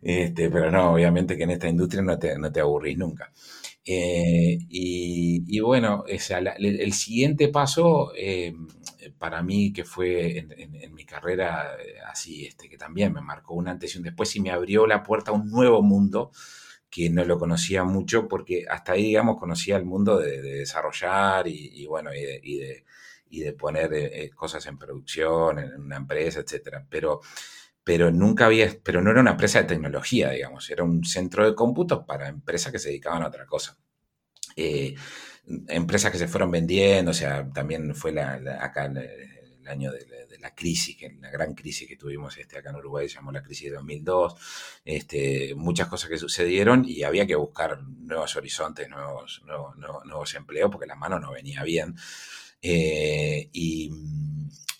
[0.00, 3.32] Este, pero no, obviamente que en esta industria no te, no te aburrís nunca.
[3.86, 8.54] Eh, y, bueno, el, siguiente paso eh,
[9.18, 13.68] para mí, que fue en, mi carrera eh, así, este, que también me marcó un
[13.68, 16.30] antes y un después y me abrió la puerta a un nuevo mundo
[16.94, 21.84] que no lo conocía mucho porque hasta ahí, digamos, conocía el mundo de, desarrollar y,
[21.86, 22.84] bueno, y de,
[23.30, 23.90] y de, poner
[24.36, 26.86] cosas en producción en una empresa, etcétera.
[26.88, 27.20] Pero
[27.84, 31.54] pero nunca había, pero no era una empresa de tecnología, digamos, era un centro de
[31.54, 33.76] cómputos para empresas que se dedicaban a otra cosa.
[34.56, 34.94] Eh,
[35.68, 40.54] empresas que se fueron vendiendo, o sea, también fue la, acá el, año de, la
[40.54, 43.76] crisis, la gran crisis que tuvimos este, acá en Uruguay, se llamó la crisis de
[43.76, 44.34] 2002,
[44.84, 50.96] este, muchas cosas que sucedieron y había que buscar nuevos horizontes, nuevos, empleos, porque la
[50.96, 51.96] mano no venía bien.
[52.60, 53.90] Eh, y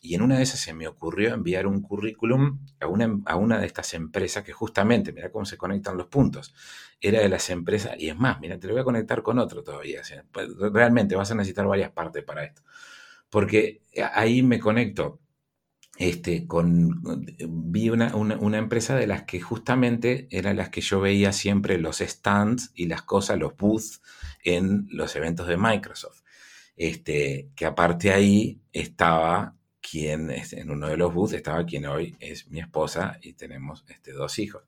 [0.03, 3.67] en una de esas se me ocurrió enviar un currículum a una, a una de
[3.67, 6.55] estas empresas que justamente, mira cómo se conectan los puntos,
[7.01, 9.63] era de las empresas, y es más, mira, te lo voy a conectar con otro
[9.63, 10.03] todavía.
[10.31, 12.61] Pues, realmente vas a necesitar varias partes para esto.
[13.31, 13.81] Porque
[14.13, 15.21] ahí me conecto
[15.97, 17.03] este, con,
[17.49, 21.99] vi una, una, empresa de las que justamente eran las que yo veía siempre los
[21.99, 24.03] stands y las cosas, los booths
[24.43, 26.23] en los eventos de Microsoft.
[26.77, 32.49] Este, que aparte ahí estaba quien en uno de los booths estaba quien hoy es
[32.49, 34.65] mi esposa y tenemos este, dos hijos.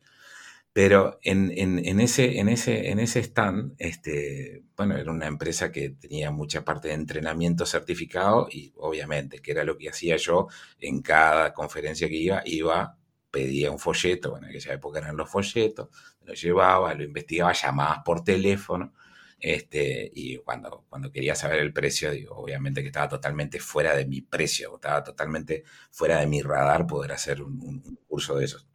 [0.77, 5.89] Pero en, en, ese, en, ese, en ese stand, este, bueno, era una empresa que
[5.89, 11.01] tenía mucha parte de entrenamiento certificado y obviamente, que era lo que hacía yo en
[11.01, 12.99] cada conferencia que iba, iba,
[13.31, 15.89] pedía un folleto, bueno, en aquella época eran los folletos,
[16.27, 18.93] lo llevaba, lo investigaba, llamadas por teléfono,
[19.41, 24.05] este, y cuando, cuando quería saber el precio, digo, obviamente que estaba totalmente fuera de
[24.05, 28.67] mi precio, estaba totalmente fuera de mi radar poder hacer un, curso de esos.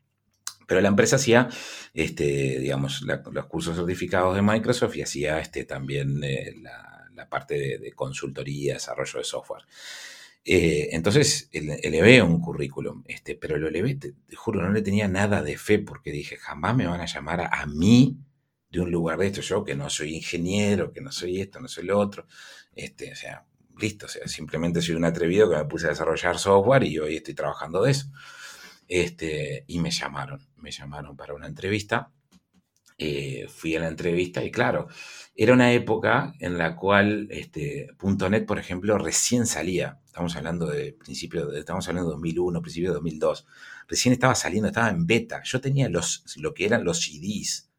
[0.71, 1.49] Pero la empresa hacía,
[1.93, 7.91] este, digamos, los cursos certificados de Microsoft y hacía este, también eh, la, parte de,
[7.91, 9.63] consultoría, desarrollo de software.
[10.45, 15.43] Eh, entonces elevé un currículum, este, pero lo elevé, te, juro, no le tenía nada
[15.43, 18.17] de fe porque dije, jamás me van a llamar a mí
[18.69, 21.67] de un lugar de esto, yo que no soy ingeniero, que no soy esto, no
[21.67, 22.27] soy lo otro,
[22.73, 23.45] este, o sea,
[23.77, 27.17] listo, o sea, simplemente soy un atrevido que me puse a desarrollar software y hoy
[27.17, 28.05] estoy trabajando de eso.
[28.91, 32.11] Este, y me llamaron, me llamaron para una entrevista,
[32.97, 34.87] eh, fui a la entrevista y claro,
[35.35, 37.87] era una época en la cual este,
[38.29, 42.89] .NET, por ejemplo, recién salía, estamos hablando de principio, de, estamos hablando de 2001, principio
[42.89, 43.47] de 2002,
[43.87, 47.71] recién estaba saliendo, estaba en beta, yo tenía los, lo que eran los CDs,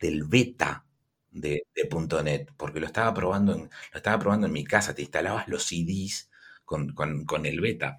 [0.00, 0.84] del beta
[1.30, 1.66] de,
[2.24, 5.64] .NET, porque lo estaba, probando en, lo estaba probando en mi casa, te instalabas los
[5.64, 6.30] CDs
[6.64, 7.98] con, el beta.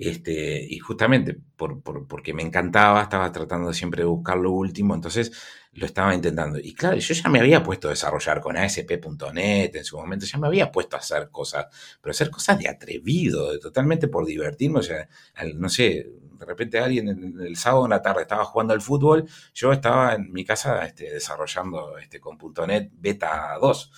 [0.00, 5.32] Este, y justamente por, porque me encantaba, estaba tratando siempre de buscar lo último, entonces
[5.72, 6.60] lo estaba intentando.
[6.60, 10.38] Y claro, yo ya me había puesto a desarrollar con ASP.NET en su momento, ya
[10.38, 11.66] me había puesto a hacer cosas,
[12.00, 15.08] pero hacer cosas de atrevido, de totalmente por divertirme, o sea,
[15.56, 16.06] no sé,
[16.38, 17.08] de repente alguien
[17.40, 21.12] el sábado en la tarde estaba jugando al fútbol, yo estaba en mi casa este,
[21.12, 23.92] desarrollando este, con .NET Beta 2,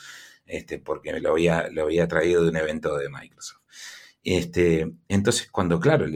[0.47, 3.60] este, porque lo había, lo había traído de un evento de Microsoft.
[4.23, 6.07] Este, entonces, cuando, claro,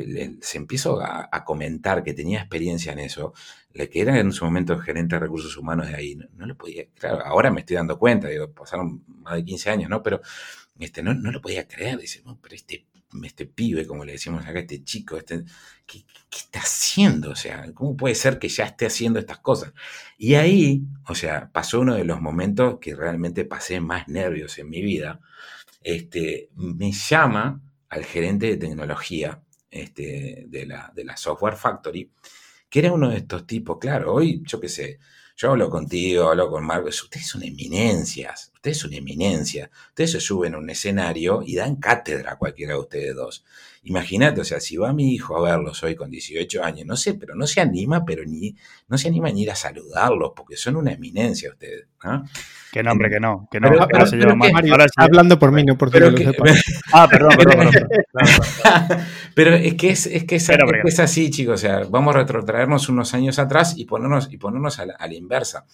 [0.41, 3.33] se empezó a, comentar que tenía experiencia en eso,
[3.73, 6.85] le que era en su momento gerente de recursos humanos de ahí, no, le podía,
[6.95, 10.03] claro, ahora me estoy dando cuenta, pasaron más de 15 años, ¿no?
[10.03, 10.21] Pero
[10.79, 12.87] este, no, no lo podía creer, dice, no, pero este
[13.23, 15.45] este pibe, como le decimos acá, este chico, este,
[15.87, 16.05] ¿qué,
[16.37, 17.31] está haciendo?
[17.31, 19.73] O sea, ¿cómo puede ser que ya esté haciendo estas cosas?
[20.19, 24.69] Y ahí, o sea, pasó uno de los momentos que realmente pasé más nervios en
[24.69, 25.21] mi vida.
[25.83, 27.61] Este, me llama
[27.95, 32.11] al gerente de tecnología este, de, la, de la Software Factory,
[32.69, 34.99] que era uno de estos tipos, claro, hoy, yo qué sé,
[35.37, 40.55] yo hablo contigo, hablo con Marcos, ustedes son eminencias, ustedes son eminencia, ustedes se suben
[40.55, 43.45] a un escenario y dan cátedra a cualquiera de ustedes dos.
[43.83, 47.13] Imagínate, o sea, si va mi hijo a verlos hoy con 18 años, no sé,
[47.13, 48.57] pero no se anima, pero ni,
[48.89, 51.89] no se anima ni ir a saludarlos, porque son una eminencia ustedes.
[52.73, 53.69] Que no, hombre, que no, que no.
[53.69, 54.47] ahora se llama
[54.97, 56.33] hablando por mí, no por pero que,
[56.93, 59.01] Ah, perdón, perdón, perdón.
[59.35, 61.55] pero es que es, es que es, es, así, chicos.
[61.55, 65.07] O sea, vamos a retrotraernos unos años atrás y ponernos, y ponernos a la, a
[65.07, 65.67] la inversa.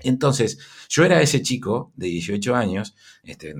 [0.00, 0.58] Entonces,
[0.88, 3.54] yo era ese chico de 18 años, este,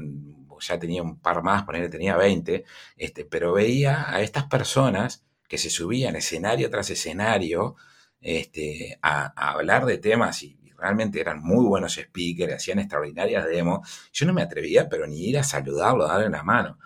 [0.61, 2.64] ya tenía un par más, ponerle tenía 20,
[2.96, 7.77] este, pero veía a estas personas que se subían escenario tras escenario
[8.20, 14.09] este, a, hablar de temas y, realmente eran muy buenos speakers, hacían extraordinarias demos.
[14.12, 16.79] Yo no me atrevía, pero ni ir a saludarlo, a darle una mano.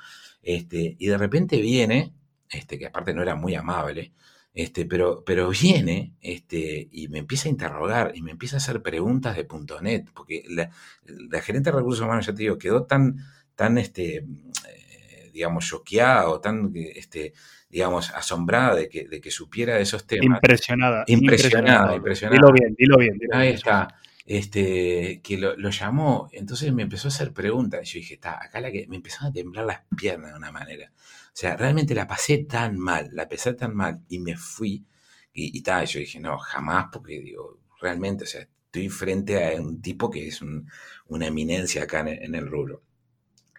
[0.43, 2.15] Este, y de repente viene,
[2.49, 4.15] este, que aparte no era muy amable,
[4.55, 8.83] este, pero, pero viene este, y me empieza a interrogar y me empieza a hacer
[8.83, 9.47] preguntas de
[9.81, 10.71] .NET, porque la,
[11.07, 13.17] la gerente de recursos humanos, ya te digo, quedó tan,
[13.55, 17.33] tan, este, eh, digamos, choqueada o tan, este,
[17.71, 20.41] digamos, asombrada de que, de que supiera de esos temas.
[20.43, 21.05] Impresionada.
[21.07, 22.37] Impresionada, impresionada.
[22.37, 23.19] Dilo bien, dilo bien.
[23.33, 23.89] Ahí está.
[24.25, 27.89] Este, que lo, llamó, entonces me empezó a hacer preguntas.
[27.89, 30.93] Yo dije, está, acá la que me empezaron a temblar las piernas de una manera.
[31.35, 34.85] O sea, realmente la pasé tan mal, la pasé tan mal y me fui.
[35.33, 39.61] Y, y tal, yo dije, no, jamás, porque digo, realmente, o sea, estoy frente a
[39.61, 42.83] un tipo que es una eminencia acá en el rubro.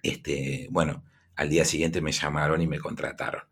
[0.04, 1.04] Este, bueno,
[1.36, 3.44] al día siguiente me llamaron y me contrataron.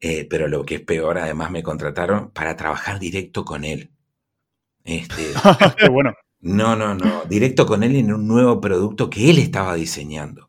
[0.00, 3.90] Eh, pero lo que es peor, además me contrataron para trabajar directo con él.
[4.84, 5.32] Este,
[5.78, 6.14] Qué bueno.
[6.40, 7.24] No, no, no.
[7.24, 10.47] Directo con él en un nuevo producto que él estaba diseñando.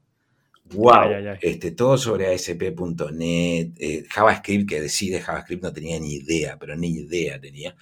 [0.74, 1.38] Wow.
[1.42, 6.90] Este, todo sobre ASP.NET, eh, JavaScript, que decide JavaScript no tenía ni idea, pero ni
[6.90, 7.76] idea tenía.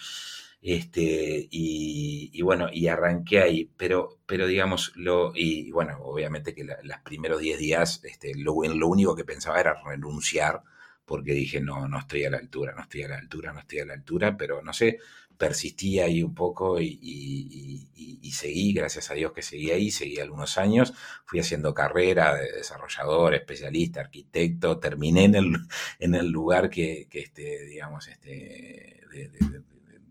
[0.61, 6.99] Este, y, bueno, y arranqué ahí, pero, pero digamos, lo, y bueno, obviamente que los
[7.03, 10.61] primeros 10 días, este, lo, lo único que pensaba era renunciar,
[11.05, 13.79] porque dije, no, no estoy a la altura, no estoy a la altura, no estoy
[13.79, 14.99] a la altura, pero no sé,
[15.37, 17.87] persistí ahí un poco y,
[18.31, 20.93] seguí, gracias a Dios que seguí ahí, seguí algunos años,
[21.25, 25.55] fui haciendo carrera de desarrollador, especialista, arquitecto, terminé en el,
[25.99, 29.01] en el lugar que, que este, digamos, este,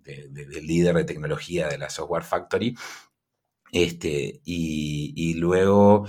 [0.07, 2.77] de, líder de tecnología de la Software Factory.
[3.73, 6.07] Este, y, luego,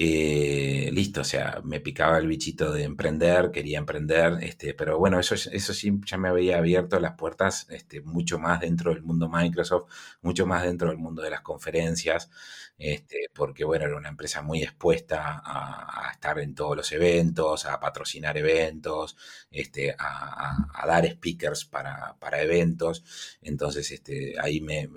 [0.00, 5.18] eh, listo, o sea, me picaba el bichito de emprender, quería emprender, este, pero bueno,
[5.18, 9.28] eso, eso sí ya me había abierto las puertas este, mucho más dentro del mundo
[9.28, 9.90] Microsoft,
[10.22, 12.30] mucho más dentro del mundo de las conferencias,
[12.78, 17.80] este, porque bueno, era una empresa muy expuesta a, estar en todos los eventos, a
[17.80, 19.16] patrocinar eventos,
[19.50, 23.38] este, a, dar speakers para, eventos.
[23.42, 24.88] Entonces, este, ahí me,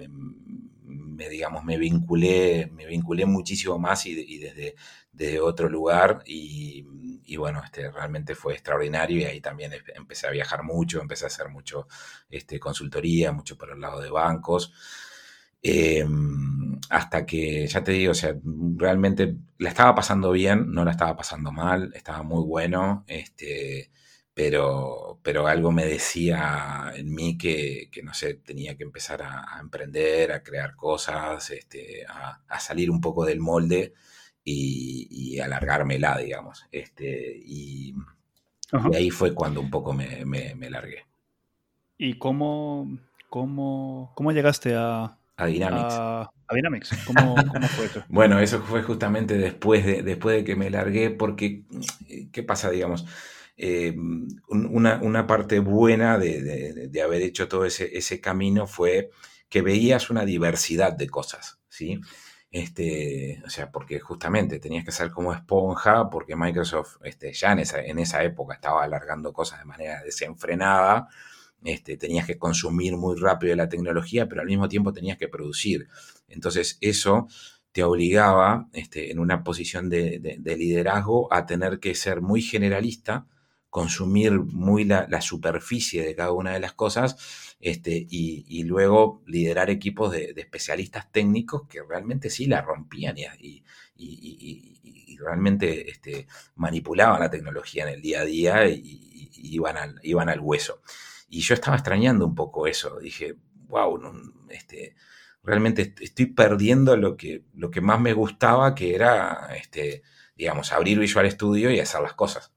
[1.29, 6.85] digamos, me vinculé, me vinculé muchísimo más y, desde, otro lugar y,
[7.37, 11.49] bueno, este, realmente fue extraordinario y ahí también empecé a viajar mucho, empecé a hacer
[11.49, 11.87] mucho
[12.29, 14.73] este, consultoría, mucho por el lado de bancos.
[15.63, 18.35] Em, hasta que, ya te digo, o sea,
[18.75, 23.91] realmente la estaba pasando bien, no la estaba pasando mal, estaba muy bueno, este,
[24.33, 30.31] pero, pero algo me decía en mí que, no sé, tenía que empezar a, emprender,
[30.31, 33.93] a crear cosas, este, a, salir un poco del molde
[34.43, 36.65] y, y alargármela, digamos.
[36.71, 37.93] Este, y,
[38.93, 41.05] ahí fue cuando un poco me, me, largué.
[41.97, 42.87] ¿Y cómo,
[43.29, 45.93] cómo, cómo llegaste a, a Dynamics.
[45.93, 46.97] A, Dynamics.
[47.05, 47.35] ¿Cómo,
[47.75, 48.03] fue eso?
[48.09, 51.63] bueno, eso fue justamente después de, después de que me largué, porque,
[52.31, 53.05] ¿qué pasa, digamos?
[53.57, 53.95] Eh,
[54.49, 59.09] una, parte buena de, haber hecho todo ese, ese, camino fue
[59.49, 61.99] que veías una diversidad de cosas, ¿sí?
[62.51, 67.59] Este, o sea, porque justamente tenías que ser como esponja, porque Microsoft este, ya en
[67.59, 71.07] esa, en esa época estaba alargando cosas de manera desenfrenada,
[71.63, 75.87] este, tenías que consumir muy rápido la tecnología, pero al mismo tiempo tenías que producir.
[76.27, 77.27] Entonces eso
[77.71, 83.27] te obligaba este, en una posición de, liderazgo a tener que ser muy generalista,
[83.71, 90.11] consumir muy la, superficie de cada una de las cosas este, y, luego liderar equipos
[90.11, 93.63] de, especialistas técnicos que realmente sí la rompían y,
[95.17, 100.41] realmente este, manipulaban la tecnología en el día a día y, iban, al, iban al
[100.41, 100.81] hueso.
[101.29, 102.99] Y yo estaba extrañando un poco eso.
[102.99, 103.35] Dije,
[103.67, 104.01] wow,
[104.49, 104.95] este,
[105.43, 110.03] realmente estoy perdiendo lo que, lo que más me gustaba, que era, este,
[110.35, 112.51] digamos, abrir Visual Studio y hacer las cosas.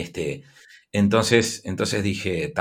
[0.00, 0.42] Este,
[0.92, 2.52] entonces, entonces dije,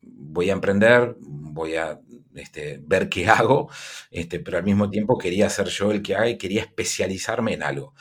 [0.00, 2.00] voy a emprender, voy a
[2.34, 3.70] este, ver qué hago,
[4.10, 7.62] este, pero al mismo tiempo quería ser yo el que haga y quería especializarme en
[7.62, 7.94] algo.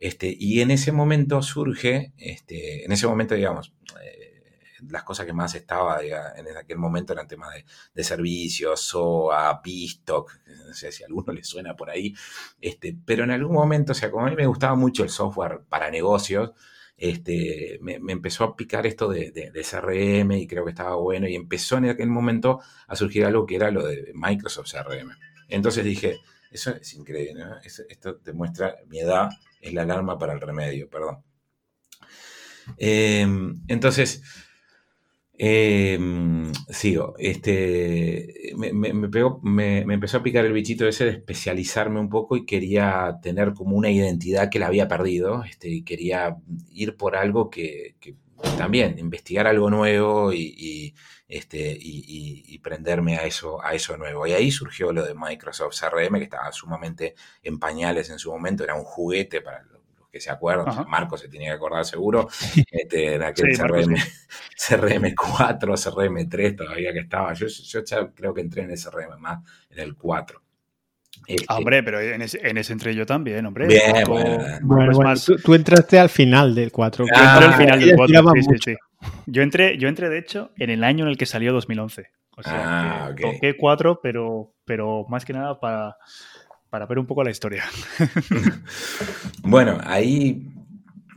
[0.00, 4.32] Este, y en ese momento surge, en ese momento, digamos, eh,
[4.88, 10.32] las cosas que más estaba en aquel momento eran temas de, de servicios, SOA, Pistock,
[10.66, 12.12] no sé si a alguno le suena por ahí,
[13.04, 15.88] pero en algún momento, o sea, como a mí me gustaba mucho el software para
[15.88, 16.50] negocios,
[17.02, 21.78] este, me, empezó a picar esto de, CRM y creo que estaba bueno y empezó
[21.78, 25.10] en aquel momento a surgir algo que era lo de Microsoft CRM.
[25.48, 26.20] Entonces dije,
[26.52, 27.42] eso es increíble,
[27.88, 31.24] esto demuestra mi edad, es la alarma para el remedio, perdón.
[32.76, 34.22] Em, entonces,
[35.44, 37.16] Em, sigo.
[37.18, 43.18] Este, me, me, empezó a picar el bichito ese de especializarme un poco y quería
[43.20, 45.42] tener como una identidad que la había perdido.
[45.44, 46.36] Este, y quería
[46.70, 47.96] ir por algo que,
[48.56, 50.94] también, investigar algo nuevo y,
[51.26, 54.24] este, y, prenderme a eso, a eso nuevo.
[54.28, 58.62] Y ahí surgió lo de Microsoft CRM, que estaba sumamente en pañales en su momento,
[58.62, 59.64] era un juguete para
[60.12, 62.28] que se acuerdan, Marco se tiene que acordar seguro,
[62.70, 63.94] este, en aquel CRM,
[64.68, 67.32] CRM, 4, CRM 3 todavía que estaba.
[67.32, 70.42] Yo, yo ya creo que entré en el CRM más, en el 4.
[71.26, 73.66] Este, ah, hombre, pero en ese, en ese, entré yo también, hombre.
[73.68, 74.04] Bien,
[74.62, 77.06] bueno, tú, entraste al final del 4.
[77.06, 78.76] yo entré al final del 4, sí, sí,
[79.26, 82.10] Yo entré, yo entré, de hecho, en el año en el que salió 2011.
[82.36, 85.96] O sea, ah, toqué 4, pero, pero más que nada para
[86.72, 87.64] para ver un poco la historia.
[89.42, 90.50] bueno, ahí,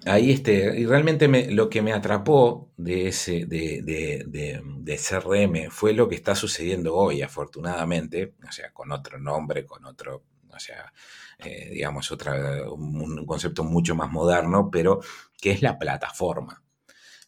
[0.05, 6.09] ahí este, y realmente lo que me atrapó de ese, de, de, CRM fue lo
[6.09, 10.91] que está sucediendo hoy, afortunadamente, o sea, con otro nombre, con otro, o sea,
[11.39, 14.99] eh, digamos, otra, un concepto mucho más moderno, pero
[15.39, 16.61] que es la plataforma.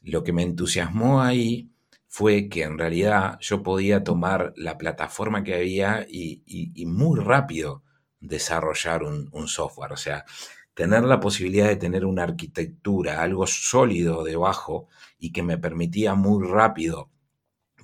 [0.02, 1.72] Lo que me entusiasmó ahí
[2.10, 7.84] fue que en realidad yo podía tomar la plataforma que había y muy rápido
[8.20, 9.94] desarrollar un, software.
[9.94, 10.26] O sea,
[10.74, 14.88] tener la posibilidad de tener una arquitectura, algo sólido debajo
[15.20, 17.10] y que me permitía muy rápido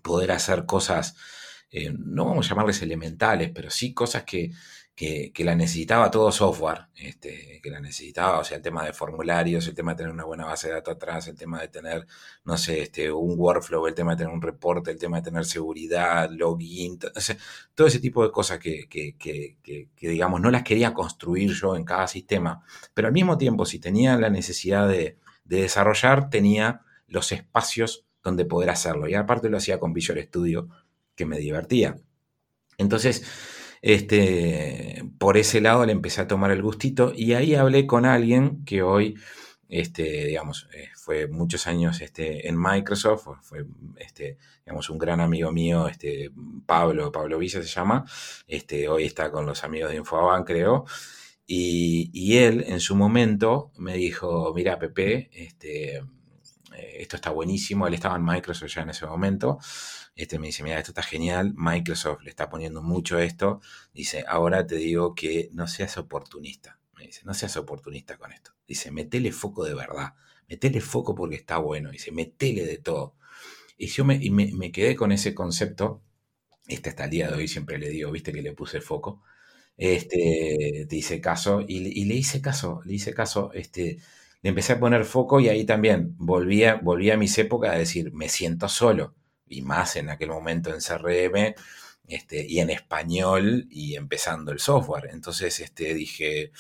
[0.02, 1.16] poder hacer cosas,
[1.72, 4.52] eh, no vamos a llamarles elementales, pero sí cosas que,
[4.96, 9.68] que, la necesitaba todo software, este, que la necesitaba, o sea, el tema de formularios,
[9.68, 12.06] el tema de tener una buena base de datos atrás, el tema de tener,
[12.46, 15.46] no sé, este, un workflow, el tema de tener un reporte, el tema de tener
[15.46, 17.00] seguridad, login,
[17.74, 21.86] todo ese tipo de cosas que, que, que, digamos, no las quería construir yo en
[21.86, 27.32] cada sistema, pero al mismo tiempo, si tenía la necesidad de, de desarrollar, tenía los
[27.32, 29.08] espacios donde poder hacerlo.
[29.10, 30.70] Y aparte lo hacía con Visual Studio,
[31.16, 31.98] que me divertía.
[32.78, 33.24] Entonces,
[33.84, 38.64] este, por ese lado le empecé a tomar el gustito y ahí hablé con alguien
[38.64, 39.16] que hoy,
[39.68, 43.66] este, digamos, eh, fue muchos años este, en Microsoft, fue,
[43.98, 46.32] este, digamos, un gran amigo mío, este,
[46.66, 48.06] Pablo, Pablo Villa se llama,
[48.48, 50.86] este, hoy está con los amigos de Infoaban, creo,
[51.46, 56.04] y, y él en su momento me dijo, mira, Pepe, este, eh,
[57.00, 59.60] esto está buenísimo, él estaba en Microsoft ya en ese momento,
[60.16, 63.62] este me dice, mira, esto está genial, Microsoft le está poniendo mucho esto.
[63.94, 66.80] Dice, ahora te digo que no seas oportunista.
[66.96, 68.52] Me dice, no seas oportunista con esto.
[68.68, 70.14] Dice, metele foco de verdad.
[70.48, 71.90] Metele foco porque está bueno.
[71.90, 73.16] Dice, metele de todo.
[73.78, 74.20] Y yo me,
[74.72, 76.02] quedé con ese concepto.
[76.68, 79.24] Este hasta el día de hoy siempre le digo, viste que le puse foco.
[79.78, 83.52] Este, te hice caso y, le hice caso, le hice caso.
[83.54, 83.98] Este,
[84.44, 87.78] le empecé a poner foco y ahí también volví a, volví a mis épocas a
[87.78, 89.16] decir, me siento solo
[89.48, 91.56] y más en aquel momento en CRM,
[92.08, 95.10] este, y en español y empezando el software.
[95.12, 96.52] Entonces este, dije,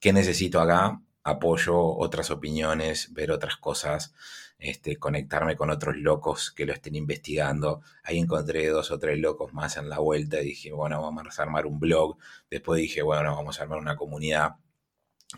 [0.00, 1.00] ¿qué necesito acá?
[1.24, 4.14] Apoyo otras opiniones, ver otras cosas,
[4.58, 7.82] este, conectarme con otros locos que lo estén investigando.
[8.02, 11.42] Ahí encontré dos o tres locos más en la vuelta y dije, bueno, vamos a
[11.42, 12.18] armar un blog.
[12.50, 14.56] Después dije, bueno, vamos a armar una comunidad.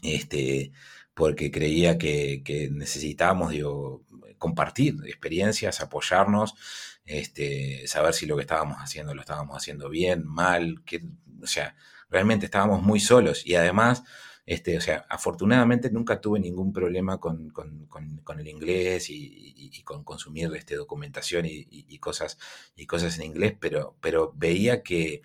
[0.03, 0.73] Este,
[1.15, 3.53] porque creía que, que necesitábamos,
[4.39, 6.55] compartir experiencias, apoyarnos,
[7.05, 11.03] este, saber si lo que estábamos haciendo lo estábamos haciendo bien, mal, que,
[11.43, 11.77] o sea,
[12.09, 13.47] realmente estábamos muy solos.
[13.47, 14.03] Y además,
[14.47, 17.53] este, o sea, afortunadamente nunca tuve ningún problema con,
[18.39, 22.39] el inglés y, con consumir este, documentación y, cosas,
[22.77, 25.23] y cosas en inglés, pero, pero veía que,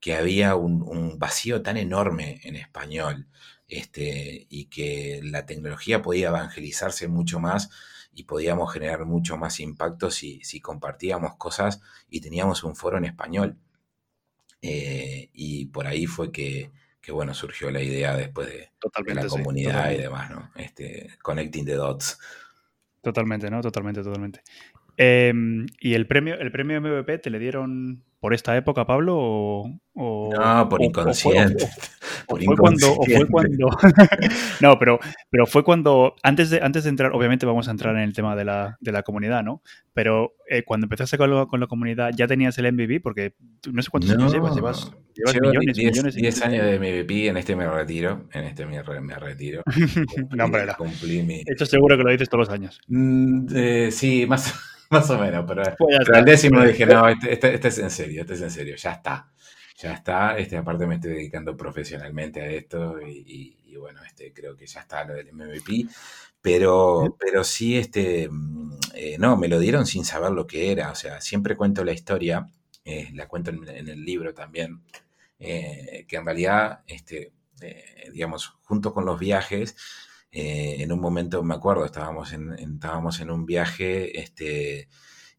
[0.00, 3.28] que había un, vacío tan enorme en español
[3.78, 7.70] este, y que la tecnología podía evangelizarse mucho más
[8.14, 13.06] y podíamos generar mucho más impacto si, si compartíamos cosas y teníamos un foro en
[13.06, 13.56] español.
[14.62, 16.70] Eh, y por ahí fue que,
[17.00, 18.70] que, bueno, surgió la idea después de,
[19.12, 20.50] la comunidad y demás, ¿no?
[20.54, 22.18] Este, connecting the dots.
[23.02, 23.60] Totalmente, ¿no?
[23.60, 24.42] Totalmente, totalmente.
[24.96, 29.66] Em, ¿Y el premio, el premio MVP te le dieron por esta época, Pablo?
[29.92, 31.68] O, no, por inconsciente.
[32.26, 33.68] O, fue, cuando, fue cuando
[34.62, 34.98] no, pero,
[35.28, 38.34] pero fue cuando, antes de, antes de entrar, obviamente vamos a entrar en el tema
[38.34, 39.60] de la, de la comunidad, ¿no?
[39.92, 43.00] Pero eh, cuando empezaste con, con, la comunidad, ¿ya tenías el MVP?
[43.00, 43.34] Porque
[43.70, 44.90] no sé cuántos años llevas, llevas,
[45.42, 46.14] millones, diez, millones.
[46.14, 49.62] 10 años de MVP, en este me retiro, en este me, me retiro.
[50.30, 50.64] no, hombre,
[51.24, 51.42] mi...
[51.44, 52.80] Esto seguro que lo dices todos los años.
[52.88, 55.62] Mm, eh, sí, más más o menos, pero,
[56.14, 58.92] al décimo dije, no, este, este, este, es en serio, este es en serio, ya
[58.92, 59.30] está.
[59.76, 64.66] Ya está, este, aparte me estoy dedicando profesionalmente a esto y, bueno, este, creo que
[64.66, 65.86] ya está lo del MVP,
[66.40, 70.92] pero, pero sí, este, mm, eh, no, me lo dieron sin saber lo que era,
[70.92, 72.46] o sea, siempre cuento la historia,
[72.84, 74.80] eh, la cuento en, el libro también,
[75.40, 77.32] eh, que en realidad, este,
[78.12, 79.74] digamos, junto con los viajes,
[80.36, 84.88] eh, en un momento, me acuerdo, estábamos en, estábamos en un viaje este,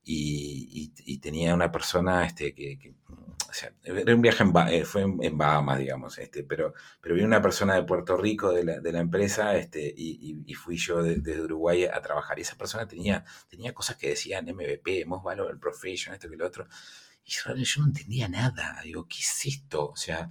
[0.05, 2.93] y, tenía una persona este, que,
[3.49, 7.23] o sea, era un viaje en, eh, fue en, Bahamas, digamos, este, pero, pero vi
[7.23, 11.41] una persona de Puerto Rico de la, de la empresa este, y, fui yo desde
[11.41, 12.39] Uruguay a trabajar.
[12.39, 16.47] Y esa persona tenía, tenía cosas que decían MVP, Most Valor Profession, esto que lo
[16.47, 16.67] otro.
[17.25, 18.79] Y yo, yo no entendía nada.
[18.81, 19.89] Digo, ¿qué es esto?
[19.89, 20.29] O sea,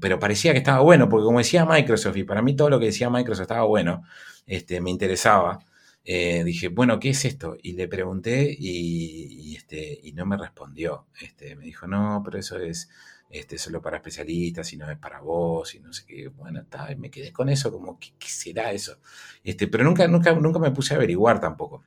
[0.00, 2.86] pero, parecía que estaba bueno, porque como decía Microsoft, y para mí todo lo que
[2.86, 4.04] decía Microsoft estaba bueno,
[4.46, 5.58] este, me interesaba.
[6.04, 7.56] Eh, dije, bueno, ¿qué es esto?
[7.62, 11.06] Y le pregunté y, este, y no me respondió.
[11.20, 12.88] Este, me dijo, no, pero eso es
[13.28, 16.28] este, solo para especialistas y no es para vos y no sé qué.
[16.28, 18.98] Bueno, está, me quedé con eso, como, ¿qué, será eso?
[19.44, 21.84] Este, pero nunca, nunca, nunca me puse a averiguar tampoco.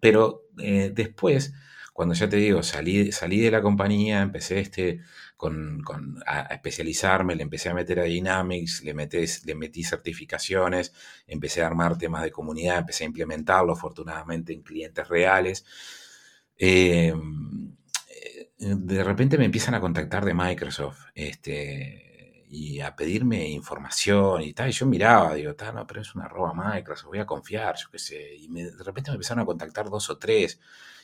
[0.00, 1.54] Pero eh, después,
[1.94, 5.00] cuando ya te digo, salí, salí de la compañía, empecé este,
[5.36, 10.92] con, a, especializarme, le empecé a meter a Dynamics, le, le metí certificaciones,
[11.26, 15.64] empecé a armar temas de comunidad, empecé a implementarlo afortunadamente en clientes reales.
[16.58, 17.76] Em,
[18.08, 24.52] eh, de repente me empiezan a contactar de Microsoft este, y a pedirme información y
[24.54, 24.70] tal.
[24.70, 27.98] Y yo miraba, digo, no, pero es una arroba Microsoft, voy a confiar, yo qué
[27.98, 28.36] sé.
[28.36, 30.60] Y de repente me empezaron a contactar dos o tres.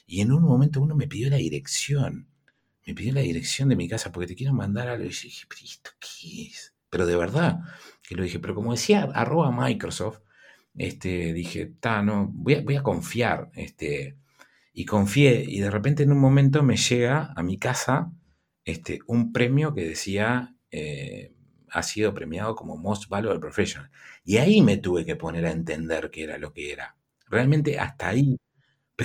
[0.06, 2.31] Y en un momento uno me pidió la dirección
[2.86, 5.04] me pidió la dirección de mi casa porque te quiero mandar algo.
[5.04, 6.74] Y dije, pero ¿esto qué es?
[6.90, 7.60] Pero de verdad,
[8.02, 10.20] que lo dije, pero como decía arroba Microsoft,
[10.74, 13.50] este, dije, ta, no, voy a, voy a confiar.
[13.54, 14.16] Este,
[14.72, 18.10] y confié, y de repente en un momento me llega a mi casa
[18.64, 21.34] este, un premio que decía, eh,
[21.70, 23.90] ha sido premiado como Most Valuable Professional.
[24.24, 26.96] Y ahí me tuve que poner a entender qué era lo que era.
[27.28, 28.36] Realmente hasta ahí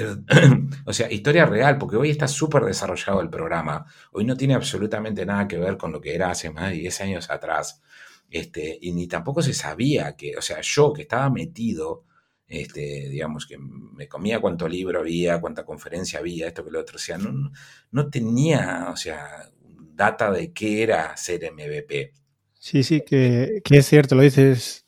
[0.85, 3.85] o sea, historia real, porque hoy está súper desarrollado el programa.
[4.11, 7.01] Hoy no tiene absolutamente nada que ver con lo que era hace más de 10
[7.01, 7.81] años atrás.
[8.29, 12.05] Este, y ni tampoco se sabía que, o sea, yo que estaba metido,
[12.47, 16.97] este, digamos, que me comía cuánto libro había, cuánta conferencia había, esto que lo otro,
[16.97, 17.51] o sea, no,
[17.91, 19.49] no tenía, o sea,
[19.97, 22.13] data de qué era ser MVP.
[22.53, 24.85] Sí, sí, que, que es cierto, lo dices.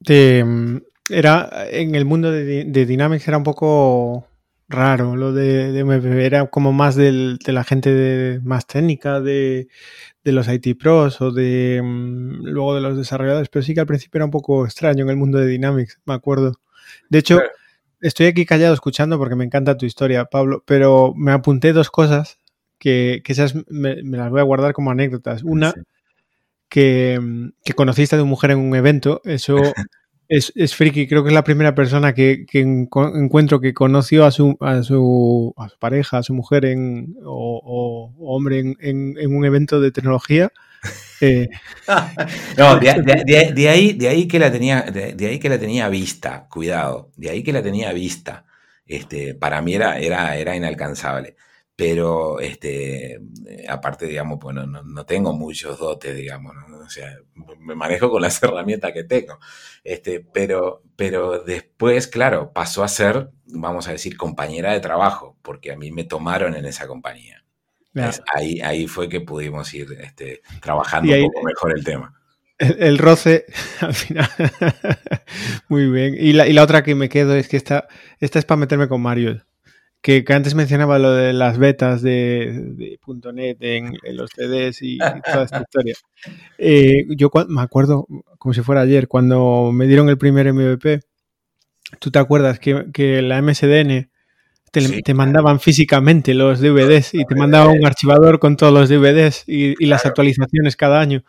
[0.00, 0.78] Mm,
[1.10, 4.26] era en el mundo de, de Dynamics era un poco
[4.70, 9.68] raro lo de, de Era como más de la gente más técnica, de,
[10.24, 14.18] los IT pros o de mm, luego de los desarrolladores, pero sí que al principio
[14.18, 16.60] era un poco extraño en el mundo de Dynamics, me acuerdo.
[17.08, 17.40] De hecho,
[18.00, 22.38] estoy aquí callado escuchando porque me encanta tu historia, Pablo, pero me apunté dos cosas
[22.78, 25.42] que, esas me, las voy a guardar como anécdotas.
[25.42, 25.74] Una,
[26.68, 29.56] que, mm, que conociste a tu mujer en un evento, eso
[30.30, 34.56] Es, es friki, creo que es la primera persona que, encuentro que conoció a su,
[34.60, 39.90] a su, a su pareja, a su mujer en, o, hombre en, un evento de
[39.90, 40.50] tecnología.
[41.22, 41.50] Eh,
[42.56, 47.12] no, de, ahí, de ahí que la tenía, de, ahí que la tenía vista, cuidado,
[47.14, 48.46] de ahí que la tenía vista.
[48.86, 51.36] Este, para mí era, era, era inalcanzable
[51.80, 53.18] pero este,
[53.66, 57.16] aparte, digamos, bueno, no, tengo muchos dotes, digamos, o sea,
[57.58, 59.38] me manejo con las herramientas que tengo,
[59.82, 65.72] este, pero, pero después, claro, pasó a ser, vamos a decir, compañera de trabajo, porque
[65.72, 67.46] a mí me tomaron en esa compañía.
[68.34, 72.14] ahí, ahí fue que pudimos ir este, trabajando un poco mejor el tema.
[72.58, 73.46] El, roce,
[73.80, 74.28] al final.
[75.70, 76.14] Muy bien.
[76.18, 78.86] Y la, y la, otra que me quedo es que esta, esta es para meterme
[78.86, 79.40] con Mario
[80.02, 82.98] que, antes mencionaba lo de las betas de,
[83.32, 85.94] .NET en, los CDs y, toda esta historia.
[86.58, 88.06] Eh, yo me acuerdo,
[88.38, 91.00] como si fuera ayer, cuando me dieron el primer MVP,
[91.98, 94.10] ¿tú te acuerdas que, la MSDN
[94.70, 99.84] te, mandaban físicamente los DVDs y te mandaba un archivador con todos los DVDs y,
[99.84, 101.24] las actualizaciones cada año?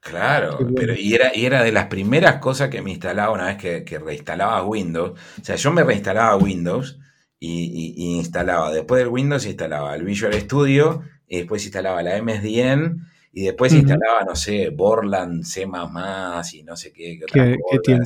[0.00, 3.56] Claro, pero y era, y era de las primeras cosas que me instalaba una vez
[3.56, 5.18] que, que reinstalaba Windows.
[5.40, 7.00] O sea, yo me reinstalaba Windows
[7.46, 13.44] y, instalaba, después del Windows instalaba el Visual Studio y después instalaba la MSDN y
[13.44, 17.98] después instalaba, no sé, Borland, C++ y no sé qué, qué, qué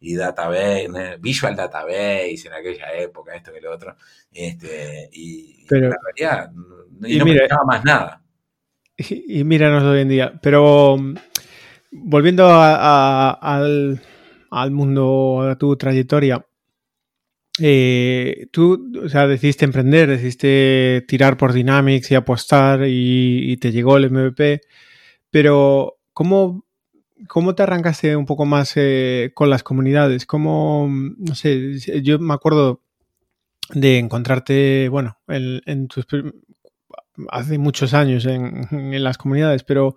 [0.00, 3.94] Y database, Visual Database en aquella época, esto que lo otro.
[4.32, 6.50] Este, y, Pero, la realidad,
[7.04, 8.22] y, no me más nada.
[8.96, 10.40] Y, y míranos hoy en día.
[10.42, 10.96] Pero
[11.92, 14.00] volviendo al,
[14.50, 16.44] al, mundo, a tu trayectoria,
[17.60, 23.96] eh, tú, o sea, decidiste emprender, decidiste tirar por Dynamics y apostar y, te llegó
[23.96, 24.62] el MVP,
[25.30, 26.64] pero ¿cómo,
[27.28, 30.26] cómo te arrancaste un poco más eh, con las comunidades?
[30.26, 32.82] ¿Cómo, no sé, yo me acuerdo
[33.74, 36.06] de encontrarte, bueno, en, tus,
[37.28, 39.96] hace muchos años en, en las comunidades, pero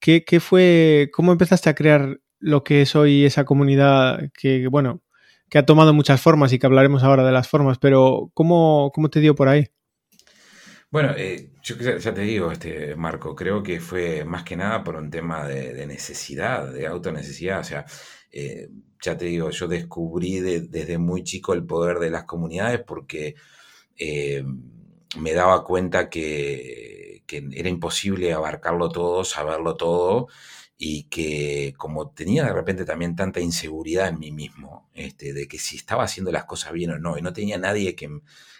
[0.00, 5.02] ¿qué, ¿qué, fue, cómo empezaste a crear lo que es hoy esa comunidad que, bueno,
[5.50, 9.10] que ha tomado muchas formas y que hablaremos ahora de las formas, pero ¿cómo, cómo
[9.10, 9.68] te dio por ahí?
[10.90, 14.96] Bueno, eh, yo ya te digo, este, Marco, creo que fue más que nada por
[14.96, 17.60] un tema de, necesidad, de autonecesidad.
[17.60, 17.84] O sea,
[18.30, 18.68] eh,
[19.02, 23.34] ya te digo, yo descubrí desde muy chico el poder de las comunidades porque
[23.96, 24.44] eh,
[25.18, 30.28] me daba cuenta que, que, era imposible abarcarlo todo, saberlo todo
[30.82, 35.58] y que como tenía de repente también tanta inseguridad en mí mismo, este, de que
[35.58, 38.08] si estaba haciendo las cosas bien o no, y no tenía nadie que,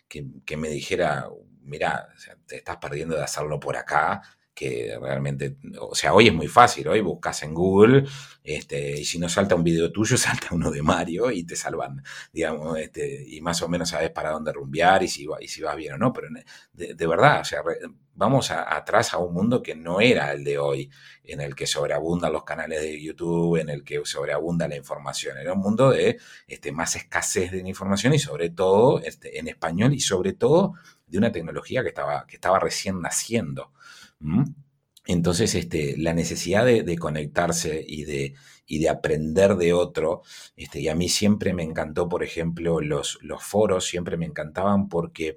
[0.06, 1.30] que, me dijera,
[1.62, 2.08] mira,
[2.46, 4.20] te estás perdiendo de hacerlo por acá,
[4.60, 8.04] que realmente, o sea, hoy es muy fácil, hoy buscas en Google,
[8.44, 12.04] este, y si no salta un video tuyo, salta uno de Mario y te salvan,
[12.30, 15.76] digamos, este, y más o menos sabes para dónde rumbear y si, y si vas
[15.76, 16.28] bien o no, pero
[16.74, 17.62] de, verdad, o sea,
[18.12, 20.90] vamos atrás a un mundo que no era el de hoy,
[21.24, 25.38] en el que sobreabundan los canales de YouTube, en el que sobreabunda la información.
[25.38, 29.94] Era un mundo de este, más escasez de información y sobre todo este, en español
[29.94, 30.74] y sobre todo
[31.06, 33.72] de una tecnología que estaba, que estaba recién naciendo.
[35.06, 38.34] Entonces, este, la necesidad de, conectarse y de,
[38.66, 40.22] y de, aprender de otro,
[40.56, 44.88] este, y a mí siempre me encantó, por ejemplo, los, los foros, siempre me encantaban
[44.88, 45.36] porque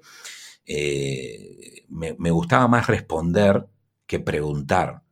[0.66, 3.66] eh, me, gustaba más responder
[4.06, 5.02] que preguntar,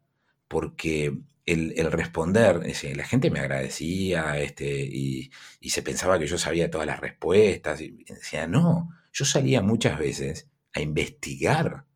[0.49, 2.61] porque el, responder,
[2.95, 5.31] la gente me agradecía este, y,
[5.63, 10.49] se pensaba que yo sabía todas las respuestas, y decía, no, yo salía muchas veces
[10.75, 11.87] a investigar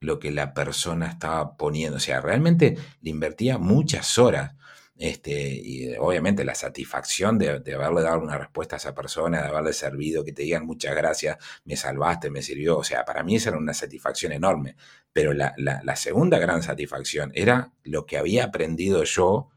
[0.00, 4.52] lo que la persona estaba poniendo, o sea, realmente le invertía muchas horas
[4.98, 9.72] este, y obviamente la satisfacción de, haberle dado una respuesta a esa persona, de haberle
[9.72, 12.78] servido, que te digan muchas gracias, me salvaste, me sirvió.
[12.78, 14.74] O sea, para mí esa era una satisfacción enorme.
[15.12, 15.54] Pero la,
[15.96, 19.50] segunda gran satisfacción era lo que había aprendido yo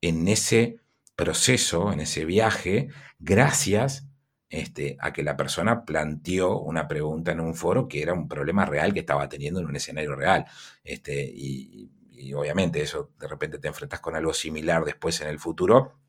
[0.00, 0.80] en ese
[1.14, 2.88] proceso, en ese viaje,
[3.20, 4.07] gracias
[4.50, 8.64] este, a que la persona planteó una pregunta en un foro que era un problema
[8.64, 10.46] real que estaba teniendo en un escenario real.
[10.84, 11.90] Este, y,
[12.34, 16.00] obviamente eso de repente te enfrentas con algo similar después en el futuro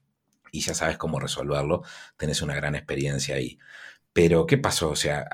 [0.51, 1.83] y ya sabes cómo resolverlo,
[2.17, 3.59] tenés una gran experiencia ahí.
[4.11, 4.89] Pero, ¿qué pasó?
[4.89, 5.29] O sea,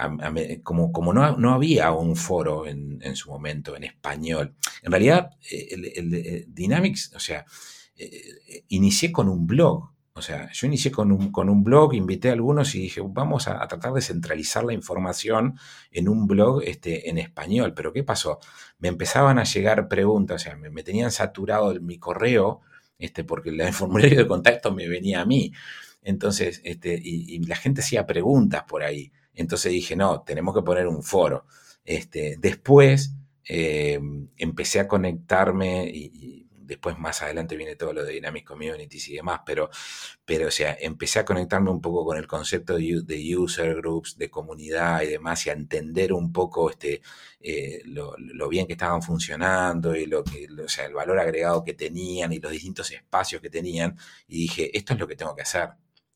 [0.63, 5.31] como, como no, no, había un foro en, en, su momento en español, en realidad
[5.49, 7.45] eh, el, Dynamics, o sea,
[7.95, 12.29] eh, inicié con un blog, o sea, yo inicié con un, con un blog, invité
[12.29, 15.59] a algunos y dije, vamos a, tratar de centralizar la información
[15.91, 17.73] en un blog este, en español.
[17.75, 18.39] Pero ¿qué pasó?
[18.79, 22.61] Me empezaban a llegar preguntas, o sea, me, tenían saturado mi correo,
[22.97, 25.51] este, porque el formulario de contacto me venía a mí.
[26.01, 29.11] Entonces, este, y, la gente hacía preguntas por ahí.
[29.33, 31.45] Entonces dije, no, tenemos que poner un foro.
[31.83, 33.13] Este, después
[33.49, 33.99] eh,
[34.37, 39.41] empecé a conectarme y después más adelante viene todo lo de Dynamic Communities y demás,
[39.45, 39.69] pero,
[40.25, 44.29] pero o sea, empecé a conectarme un poco con el concepto de, user groups, de
[44.29, 47.01] comunidad y demás, y a entender un poco este,
[47.39, 48.15] eh, lo,
[48.49, 52.39] bien que estaban funcionando y lo que, o sea, el valor agregado que tenían y
[52.39, 53.97] los distintos espacios que tenían,
[54.27, 55.69] y dije, esto es lo que tengo que hacer,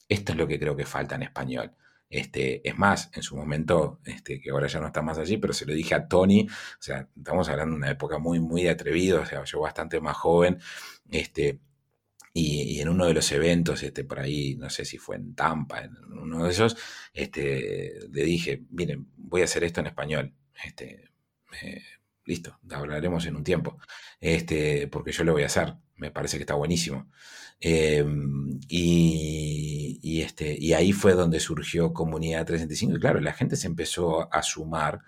[0.07, 1.71] esto es lo que creo que falta en español.
[2.09, 5.53] Este, es más, en su momento, este, que ahora ya no está más allí, pero
[5.53, 8.71] se lo dije a Tony, o sea, estamos hablando de una época muy, muy de
[8.71, 10.59] atrevido, o sea, yo bastante más joven,
[11.11, 11.59] este,
[12.33, 15.81] y, en uno de los eventos, este, por ahí, no sé si fue en Tampa,
[15.83, 16.77] en uno de esos,
[17.13, 20.33] este, le dije, miren, voy a hacer esto en español,
[20.63, 21.09] este,
[21.61, 21.83] eh,
[22.29, 23.79] listo, hablaremos en un tiempo,
[24.21, 27.09] este, porque yo lo voy a hacer, me parece que está buenísimo.
[27.59, 32.97] Em, y, este, y ahí fue donde surgió Comunidad 365.
[32.97, 35.01] Y claro, la gente se empezó a sumar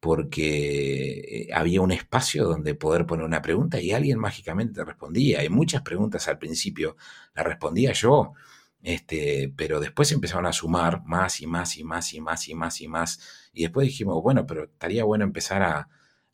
[0.00, 5.42] porque eh, había un espacio donde poder poner una pregunta y alguien mágicamente respondía.
[5.44, 6.96] Y muchas preguntas al principio
[7.34, 8.34] las respondía yo,
[8.82, 12.80] este, pero después empezaron a sumar más y más y más y más y más
[12.82, 13.20] y más.
[13.52, 15.88] Y después dijimos, bueno, pero estaría bueno empezar a,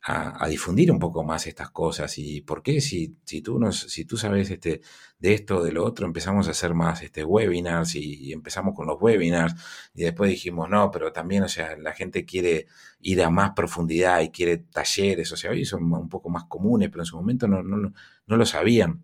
[0.05, 2.17] a, difundir un poco más estas cosas.
[2.17, 2.81] ¿Y por qué?
[2.81, 4.81] Si, si, tú, nos, si tú sabes este,
[5.17, 9.01] de esto de lo otro, empezamos a hacer más este, webinars y, empezamos con los
[9.01, 9.55] webinars
[9.93, 12.67] y después dijimos, no, pero también, o sea, la gente quiere
[12.99, 16.89] ir a más profundidad y quiere talleres, o sea, hoy son un poco más comunes,
[16.89, 17.93] pero en su momento no, no,
[18.27, 19.03] no lo sabían.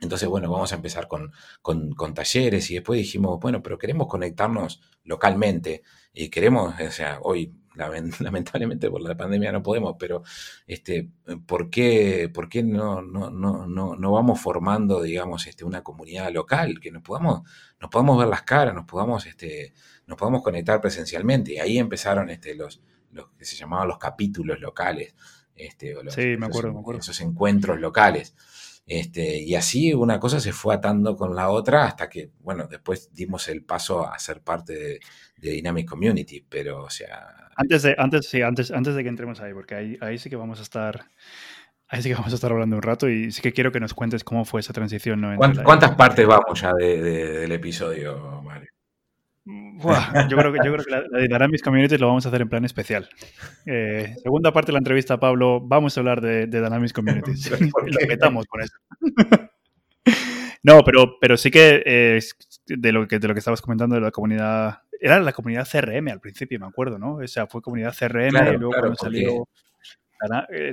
[0.00, 1.32] Entonces, bueno, vamos a empezar con,
[1.62, 5.82] con, con, talleres y después dijimos, bueno, pero queremos conectarnos localmente
[6.12, 7.54] y queremos, o sea, hoy
[8.20, 10.22] lamentablemente por la pandemia no podemos, pero
[10.66, 11.08] este,
[11.46, 16.80] ¿por qué, por qué no, no, no, no, vamos formando, digamos, este, una comunidad local,
[16.80, 17.42] que nos podamos,
[17.80, 19.72] nos podamos ver las caras, nos podamos, este,
[20.06, 21.54] nos podamos conectar presencialmente?
[21.54, 25.14] Y ahí empezaron este, los, los que se llamaban los capítulos locales,
[25.56, 27.00] este, sí, me acuerdo, me acuerdo.
[27.00, 28.34] esos encuentros locales.
[28.86, 33.10] Este, y así una cosa se fue atando con la otra hasta que, bueno, después
[33.14, 35.00] dimos el paso a ser parte de,
[35.36, 37.43] Dynamic Community, pero o sea...
[37.56, 40.36] Antes de, antes, sí, antes, antes de que entremos ahí, porque ahí, ahí sí que
[40.36, 41.06] vamos a estar...
[41.86, 43.94] Ahí sí que vamos a estar hablando un rato y sí que quiero que nos
[43.94, 45.20] cuentes cómo fue esa transición.
[45.20, 45.36] ¿no?
[45.36, 48.70] ¿Cuántas, partes vamos ya del episodio, Mario?
[49.46, 52.48] yo, creo que, yo creo que la, de Dynamics Community lo vamos a hacer en
[52.48, 53.08] plan especial.
[53.66, 57.32] Eh, segunda parte de la entrevista, Pablo, vamos a hablar de, de Dynamics Community.
[57.60, 58.76] lo metamos con eso.
[60.62, 62.20] no, pero, pero sí que, eh,
[62.66, 66.08] de, lo que de lo que estabas comentando de la comunidad era la comunidad CRM
[66.08, 67.16] al principio, me acuerdo, ¿no?
[67.16, 69.48] O sea, fue comunidad CRM y luego cuando salió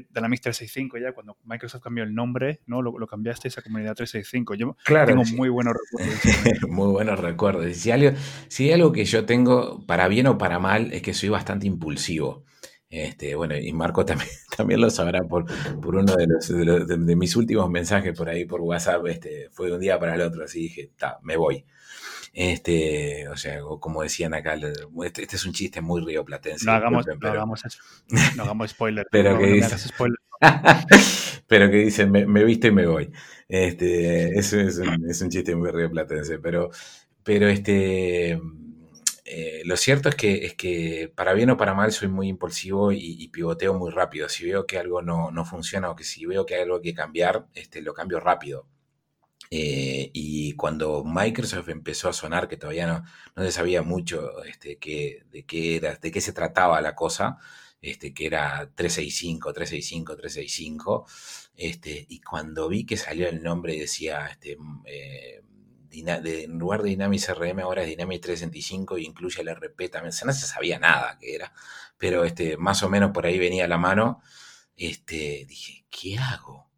[0.09, 2.81] Dynamics 365 ya, cuando Microsoft cambió el nombre, ¿no?
[2.81, 4.55] Lo, cambiaste a esa comunidad 365.
[4.55, 6.69] Yo tengo muy buenos recuerdos.
[6.69, 7.75] muy buenos recuerdos.
[7.75, 8.11] Si, algo,
[8.47, 11.67] si hay algo que yo tengo, para bien o para mal, es que soy bastante
[11.67, 12.45] impulsivo.
[12.91, 15.45] Este, bueno, y Marco también, también lo sabrá por,
[15.81, 19.07] por uno de, los, de, mis últimos mensajes por ahí por WhatsApp.
[19.07, 21.65] Este, fue de un día para el otro, así dije, está, me voy.
[22.33, 24.55] Este, o sea, como decían acá,
[25.05, 26.65] este, este, es un chiste muy rioplatense.
[26.65, 27.79] No hagamos, no hagamos eso.
[28.35, 29.07] No hagamos spoiler.
[29.11, 29.77] pero, que dice,
[31.47, 33.09] pero que dicen, me, me, visto y me voy.
[33.47, 36.39] Este, eso es un, es un chiste muy rioplatense.
[36.39, 36.71] Pero,
[37.23, 38.37] pero este,
[39.33, 42.91] eh, lo cierto es que, es que para bien o para mal soy muy impulsivo
[42.91, 44.27] y, pivoteo muy rápido.
[44.27, 46.93] Si veo que algo no, no, funciona o que si veo que hay algo que
[46.93, 48.67] cambiar, este, lo cambio rápido.
[49.49, 53.03] Eh, y cuando Microsoft empezó a sonar, que todavía no,
[53.35, 54.77] no se sabía mucho este,
[55.31, 57.37] de, qué era, de qué se trataba la cosa,
[57.81, 61.05] este, que era 365, 365, 365,
[61.55, 65.41] este, y cuando vi que salió el nombre y decía, este, eh,
[65.91, 70.25] en lugar de Dynamics CRM ahora es Dynamics 365 y incluye el RP también, o
[70.25, 71.53] no se sabía nada que era,
[71.97, 74.21] pero este, más o menos por ahí venía la mano,
[74.75, 76.71] este, dije, ¿qué hago?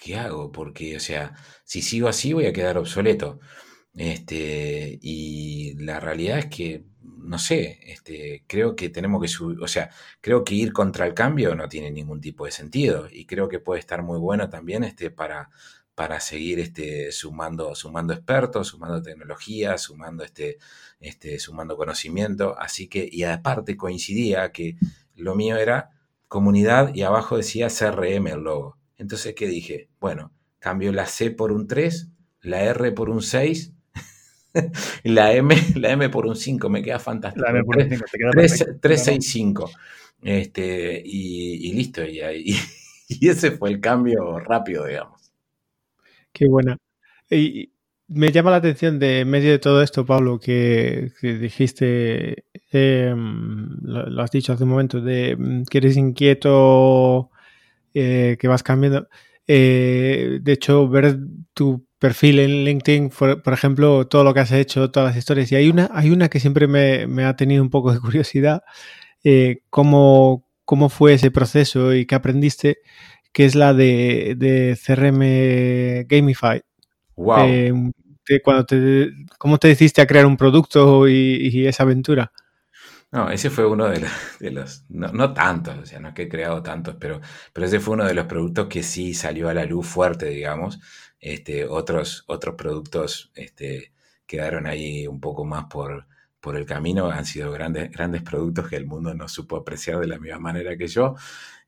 [0.00, 0.50] ¿qué hago?
[0.52, 1.34] Porque, o sea,
[1.64, 3.40] si sigo así voy a quedar obsoleto.
[3.94, 9.68] Este, y la realidad es que, no sé, este, creo que tenemos que subir, o
[9.68, 9.90] sea,
[10.20, 13.58] creo que ir contra el cambio no tiene ningún tipo de sentido y creo que
[13.60, 15.50] puede estar muy bueno también este, para,
[16.00, 20.56] para seguir este, sumando, sumando expertos, sumando tecnología, sumando, este,
[20.98, 22.58] este, sumando conocimiento.
[22.58, 24.76] Así que, y aparte coincidía que
[25.14, 25.90] lo mío era
[26.26, 28.78] comunidad y abajo decía CRM el logo.
[28.96, 29.90] Entonces, ¿qué dije?
[30.00, 32.08] Bueno, cambio la C por un 3,
[32.40, 33.74] la R por un 6,
[35.04, 37.44] la M, la M por un 5, me queda fantástico.
[37.44, 39.70] La M por un 5, te queda 3, 3 6, 5.
[40.22, 42.56] Este, y, y listo, y, y,
[43.08, 45.19] y, ese fue el cambio rápido, digamos.
[46.32, 46.76] Qué buena.
[47.30, 47.72] Y
[48.08, 53.14] me llama la atención de en medio de todo esto, Pablo, que, dijiste, eh,
[53.82, 57.30] lo, lo, has dicho hace un momento, de mm, que eres inquieto
[57.94, 59.08] eh, que vas cambiando.
[59.46, 61.18] Eh, de hecho, ver
[61.54, 65.52] tu perfil en LinkedIn, por, ejemplo, todo lo que has hecho, todas las historias.
[65.52, 68.62] Y hay una, hay una que siempre me, ha tenido un poco de curiosidad,
[69.70, 72.78] cómo, cómo, fue ese proceso y qué aprendiste,
[73.32, 76.62] que es la de, de CRM Gamify.
[77.16, 77.92] Wow.
[78.42, 82.32] cuando te, ¿Cómo te decidiste a crear un producto y esa aventura?
[83.12, 84.00] No, ese fue uno de
[84.52, 87.20] los, no, tantos, o sea, no es que he creado tantos, pero,
[87.52, 90.78] pero ese fue uno de los productos que sí salió a la luz fuerte, digamos.
[91.18, 93.92] Este, otros, otros productos este,
[94.26, 96.06] quedaron ahí un poco más por,
[96.40, 100.06] por el camino, han sido grandes, grandes productos que el mundo no supo apreciar de
[100.06, 101.14] la misma manera que yo.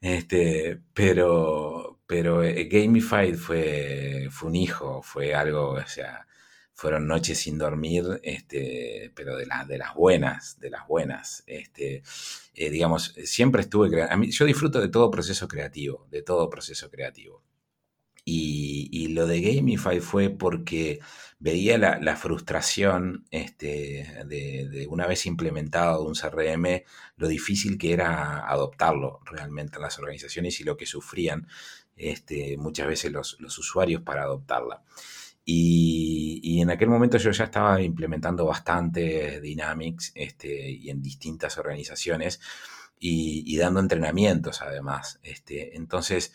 [0.01, 6.27] Este, pero, pero eh, Gamified fue, fue un hijo, fue algo, o sea,
[6.75, 11.45] fueron noches sin dormir, este, pero de, las de las buenas, de las buenas.
[11.47, 12.03] Este,
[12.55, 13.91] eh, digamos, siempre estuve,
[14.31, 17.45] yo disfruto de todo proceso creativo, de todo proceso creativo.
[18.25, 21.01] Y, lo de Gamify fue porque
[21.43, 26.85] veía la, frustración este, de, una vez implementado un CRM,
[27.17, 31.49] lo difícil que era adoptarlo realmente en las organizaciones y lo que sufrían
[31.97, 34.85] este, muchas veces los, usuarios para adoptarla.
[35.45, 42.41] Y, en aquel momento yo ya estaba implementando bastante Dynamics este, y en distintas organizaciones
[43.01, 45.19] y, dando entrenamientos además.
[45.25, 46.33] Entonces,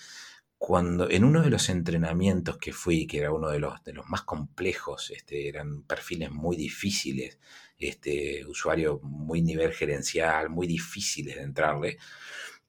[0.58, 4.08] cuando en uno de los entrenamientos que fui, que era uno de los, de los
[4.08, 7.40] más complejos, este, eran perfiles muy difíciles,
[7.78, 11.98] este, usuario muy nivel gerencial, muy difíciles de entrarle,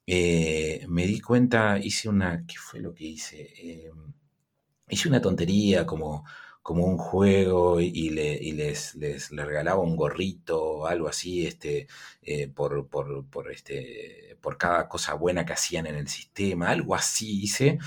[0.05, 3.53] eh, me di cuenta, hice una, ¿qué fue lo que hice?
[3.57, 4.13] Em,
[4.89, 6.25] hice una tontería como
[6.69, 11.87] como un juego y, le, les, les, regalaba un gorrito o algo así este,
[12.21, 17.41] eh, por, por, este, por cada cosa buena que hacían en el sistema, algo así
[17.41, 17.79] hice.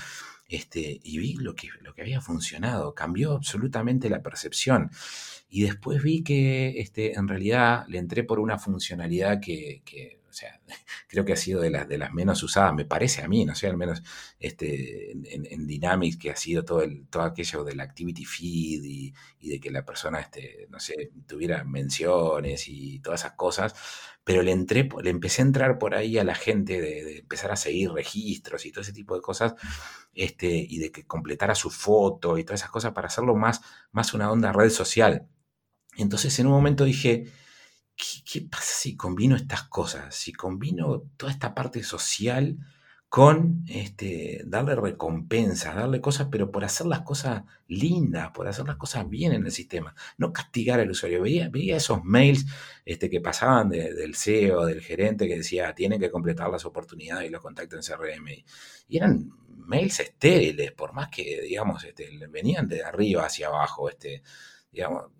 [0.49, 4.91] Este, y vi lo que, lo que había funcionado, cambió absolutamente la percepción.
[5.49, 9.81] Y después vi que este, en realidad le entré por una funcionalidad que
[10.33, 10.59] o sea,
[11.07, 13.53] creo que ha sido de las, de las menos usadas, me parece a mí, no
[13.53, 14.01] sé, al menos
[14.39, 19.59] este, en, Dynamics, que ha sido todo, el, todo aquello del activity feed y, de
[19.59, 23.75] que la persona, este, no sé, tuviera menciones y todas esas cosas,
[24.23, 27.55] pero le, entré, le empecé a entrar por ahí a la gente de, empezar a
[27.55, 29.53] seguir registros y todo ese tipo de cosas,
[30.15, 33.61] este, y de que completara su foto y todas esas cosas para hacerlo más,
[33.91, 35.27] más una onda red social.
[35.95, 37.27] Entonces en un momento dije,
[37.95, 40.15] ¿qué, pasa si combino estas cosas?
[40.15, 42.57] Si combino toda esta parte social
[43.09, 48.77] con este, darle recompensas, darle cosas, pero por hacer las cosas lindas, por hacer las
[48.77, 51.21] cosas bien en el sistema, no castigar al usuario.
[51.21, 52.47] Veía, veía esos mails
[52.85, 57.31] este, que pasaban del CEO, del gerente, que decía, tienen que completar las oportunidades y
[57.31, 58.27] los contactos en CRM.
[58.87, 64.23] Y eran mails estériles, por más que, digamos, este, venían de arriba hacia abajo, este,
[64.71, 65.11] digamos,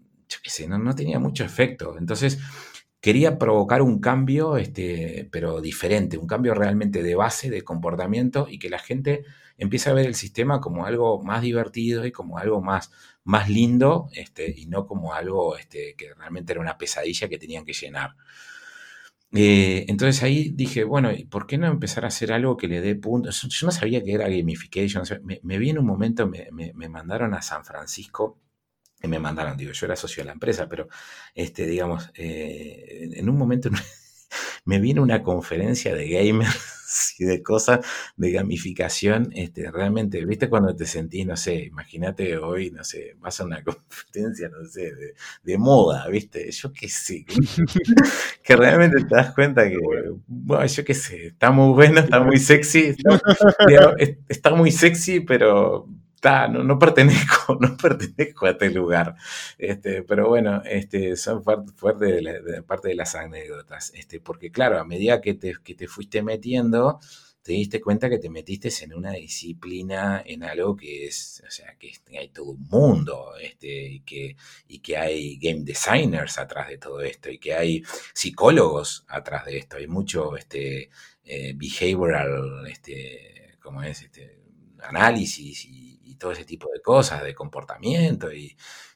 [0.68, 1.98] no, tenía mucho efecto.
[1.98, 2.40] Entonces,
[3.04, 8.60] quería provocar un cambio, este, pero diferente, un cambio realmente de base, de comportamiento y
[8.60, 9.26] que la gente
[9.58, 12.92] empiece a ver el sistema como algo más divertido y como algo más,
[13.26, 17.66] más lindo este, y no como algo este, que realmente era una pesadilla que tenían
[17.66, 18.16] que llenar.
[19.34, 22.96] Eh, entonces ahí dije, bueno, ¿por qué no empezar a hacer algo que le dé
[22.96, 23.42] puntos?
[23.50, 27.42] Yo no sabía que era gamification, me, vi en un momento, me, me mandaron a
[27.42, 28.40] San Francisco
[29.08, 30.88] me mandaron, digo, yo era socio de la empresa, pero
[31.36, 33.70] este, digamos, eh, en un momento
[34.66, 37.86] me viene una conferencia de gamers y de cosas
[38.16, 43.40] de gamificación, este, realmente, viste cuando te sentís, no sé, imagínate hoy, no sé, vas
[43.40, 44.94] a una conferencia, no sé,
[45.44, 47.26] de, moda, viste, yo qué sé,
[48.44, 49.78] que, realmente te das cuenta que,
[50.28, 52.96] bueno, yo qué sé, está muy bueno, está muy sexy,
[54.30, 55.88] está muy sexy, pero
[56.24, 59.16] no, no, pertenezco, no pertenezco a este lugar.
[59.58, 63.92] Este, pero bueno, este, son parte de las anécdotas.
[63.96, 67.00] Este, porque claro, a medida que te, que te fuiste metiendo,
[67.44, 71.76] te diste cuenta que te metiste en una disciplina, en algo que es, o sea,
[71.78, 74.38] que hay todo un mundo, este, y, que,
[74.70, 79.58] y que hay game designers atrás de todo esto, y que hay psicólogos atrás de
[79.58, 80.90] esto, hay mucho este,
[81.26, 84.44] eh, behavioral, este, como es, este,
[84.84, 85.83] análisis y
[86.24, 88.56] todo ese tipo de cosas, de comportamiento y,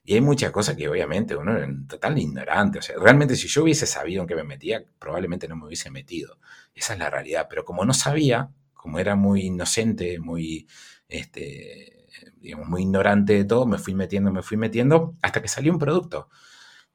[0.10, 2.80] hay muchas cosas que obviamente uno es total ignorante.
[2.80, 5.92] O sea, realmente si yo hubiese sabido en qué me metía, probablemente no me hubiese
[5.92, 6.40] metido.
[6.74, 7.48] Esa es la realidad.
[7.50, 10.66] Pero como no sabía, como era muy inocente, muy,
[11.10, 12.08] este,
[12.40, 15.80] digamos, muy ignorante de todo, me fui metiendo, me fui metiendo, hasta que salió un
[15.80, 16.30] producto.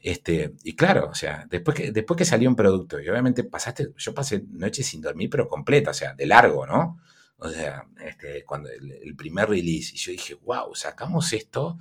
[0.01, 3.91] Este, y claro, o sea, después que, después que salió un producto, y obviamente pasaste,
[3.95, 6.99] yo pasé noches sin dormir, pero completa, o sea, de largo, ¿no?
[7.45, 11.77] O sea, este, cuando el, primer release, y yo dije, wow, sacamos esto,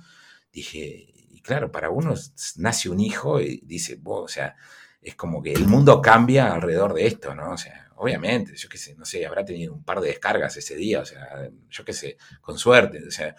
[0.52, 2.14] dije, y claro, para uno
[2.56, 4.56] nace un hijo y dice, o sea,
[5.00, 7.52] es como que el mundo cambia alrededor de esto, ¿no?
[7.52, 10.74] O sea, obviamente, yo qué sé, no sé, habrá tenido un par de descargas ese
[10.74, 13.36] día, o sea, yo qué sé, con suerte, o sea,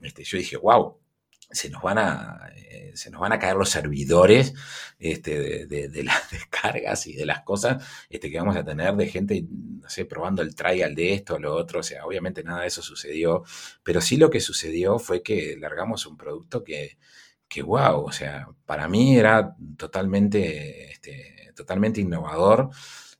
[0.00, 1.00] este, yo dije, wow,
[1.54, 4.54] se nos van a, eh, se nos van a caer los servidores
[4.98, 9.44] este, de, las descargas y de las cosas este, que vamos a tener de gente,
[9.50, 11.80] no sé, probando el trial de esto o lo otro.
[11.80, 13.44] O sea, obviamente nada de eso sucedió,
[13.82, 16.98] pero sí lo que sucedió fue que largamos un producto que,
[17.48, 22.70] que wow, o sea, para mí era totalmente, este, totalmente innovador.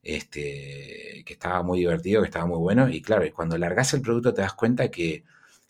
[0.06, 4.34] Este, que estaba muy divertido, que estaba muy bueno, y claro, cuando largas el producto
[4.34, 5.24] te das cuenta que,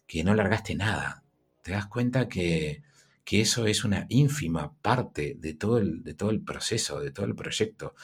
[0.07, 1.24] que no largaste nada,
[1.65, 2.83] te das cuenta que,
[3.27, 7.35] eso es una ínfima parte de todo, el, de todo el proceso, de todo el
[7.35, 7.95] proyecto.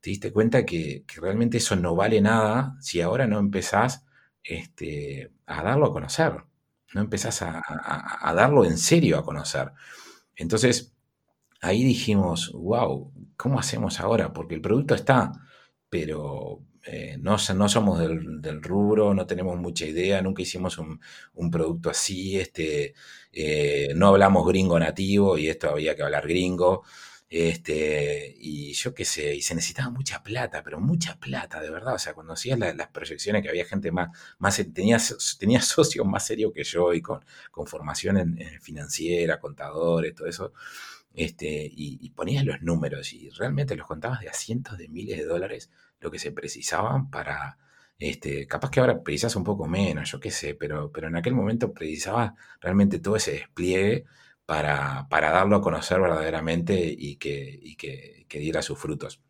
[0.00, 4.04] Te diste cuenta que, realmente eso no vale nada si ahora no empezás
[4.44, 6.34] este, a darlo a conocer.
[6.94, 7.62] no empezás a,
[8.34, 9.72] darlo en serio a conocer.
[10.36, 10.94] Entonces,
[11.62, 14.32] ahí dijimos, wow, ¿cómo hacemos ahora?
[14.32, 15.32] Porque el producto está,
[15.88, 21.00] pero eh, no, no, somos del, rubro, no tenemos mucha idea, nunca hicimos un,
[21.50, 22.94] producto así, este,
[23.32, 26.84] eh, no hablamos gringo nativo y esto había que hablar gringo.
[27.28, 31.94] Este, y yo qué sé, y se necesitaba mucha plata, pero mucha plata, de verdad.
[31.94, 34.98] O sea, cuando hacías las proyecciones que había gente más, más tenía,
[35.38, 40.52] tenía socios más serios que yo y con, con formación en, financiera, contadores, todo eso.
[41.16, 45.24] Este, y, ponías los números y realmente los contabas de a cientos de miles de
[45.24, 47.58] dólares lo que se precisaban para,
[47.98, 51.34] este, capaz que ahora precisas un poco menos, yo qué sé, pero, pero en aquel
[51.34, 54.04] momento precisaba realmente todo ese despliegue
[54.44, 57.74] para, darlo a conocer verdaderamente y que,
[58.28, 59.22] que, diera sus frutos.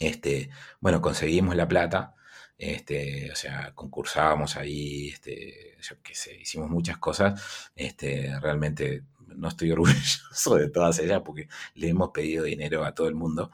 [0.00, 0.50] Este,
[0.80, 2.14] bueno, conseguimos la plata,
[2.58, 9.04] este, o sea, concursábamos ahí, este, yo qué sé, hicimos muchas cosas, este, realmente
[9.36, 13.50] no estoy orgulloso de todas ellas porque le hemos pedido dinero a todo el mundo,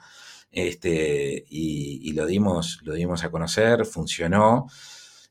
[0.50, 4.66] este, y, lo, dimos, lo dimos a conocer, funcionó,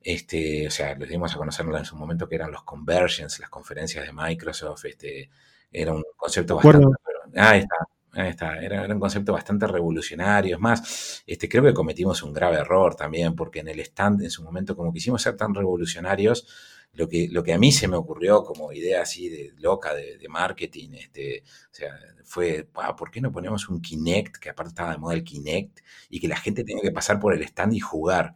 [0.01, 3.49] este, o sea, lo dimos a conocer en su momento que eran los conversions, las
[3.49, 5.29] conferencias de Microsoft, este,
[5.71, 6.87] era un concepto bastante...
[7.35, 7.75] ahí está,
[8.13, 8.59] ahí está.
[8.59, 10.55] Era, un concepto bastante revolucionario.
[10.55, 14.31] Es más, este, creo que cometimos un grave error también, porque en el stand, en
[14.31, 16.47] su momento, como quisimos ser tan revolucionarios,
[16.93, 20.17] lo que, lo que a mí se me ocurrió como idea así de loca de,
[20.29, 21.93] marketing, este, o sea,
[22.25, 22.67] fue,
[22.97, 25.79] ¿por qué no ponemos un Kinect, que aparte estaba de moda el Kinect,
[26.09, 28.35] y que la gente tenga que pasar por el stand y jugar?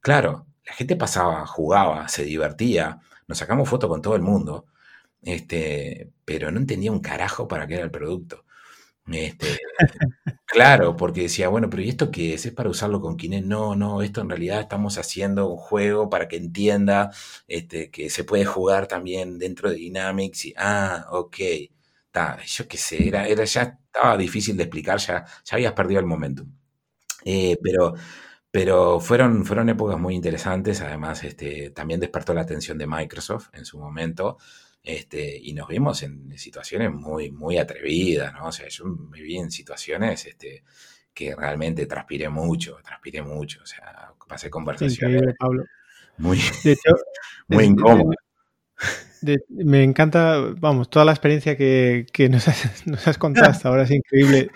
[0.00, 4.66] Claro, la gente pasaba, jugaba, se divertía, nos sacamos fotos con todo el mundo,
[5.22, 8.44] este, pero no entendía un carajo para qué era el producto.
[9.06, 9.58] Este,
[10.48, 12.46] claro, porque decía, bueno, pero ¿y esto qué es?
[12.46, 13.46] ¿Es para usarlo con Kinect?
[13.46, 17.10] No, no, esto en realidad estamos haciendo un juego para que entienda
[17.46, 20.46] este, que se puede jugar también dentro de Dynamics.
[20.46, 21.36] Y, ah, ok,
[22.46, 26.06] yo qué sé, era, era, ya estaba difícil de explicar, ya, ya habías perdido el
[26.06, 26.44] momento.
[27.24, 27.94] Eh, pero,
[28.50, 33.64] pero fueron, fueron épocas muy interesantes, además este, también despertó la atención de Microsoft en
[33.66, 34.38] su momento.
[34.88, 38.46] Este, y nos vimos en situaciones muy, muy atrevidas, ¿no?
[38.46, 40.64] O sea, yo me vi en situaciones este,
[41.12, 45.62] que realmente transpiré mucho, transpiré mucho, o sea, pasé conversaciones Pablo.
[46.16, 46.38] muy,
[47.48, 48.16] muy incómodas.
[49.50, 53.90] me encanta, vamos, toda la experiencia que, nos, has, nos, has, contado hasta ahora es
[53.90, 54.50] increíble.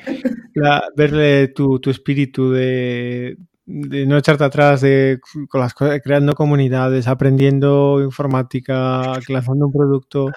[0.96, 3.36] verle tu, tu espíritu de,
[3.74, 5.18] de no echarte atrás, de
[5.48, 10.30] con las cosas, creando comunidades, aprendiendo informática, lanzando un producto.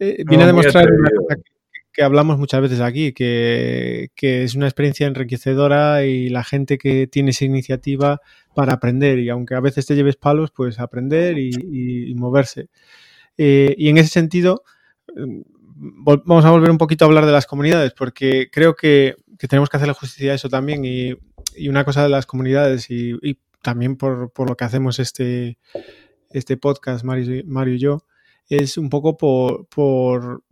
[0.00, 1.36] Eh, viene a demostrar una cosa
[1.92, 7.30] que, hablamos muchas veces aquí, que, es una experiencia enriquecedora y la gente que tiene
[7.30, 8.20] esa iniciativa
[8.52, 12.68] para aprender y aunque a veces te lleves palos, pues aprender y, moverse.
[13.38, 14.64] Eh, y en ese sentido,
[15.14, 15.40] mm,
[16.24, 19.68] vamos a volver un poquito a hablar de las comunidades, porque creo que, que tenemos
[19.68, 21.14] que hacerle justicia a eso también y
[21.56, 25.56] y una cosa de las comunidades y, también por, lo que hacemos este,
[26.30, 28.04] este podcast, Mario, Mario y yo,
[28.48, 30.42] es un poco por,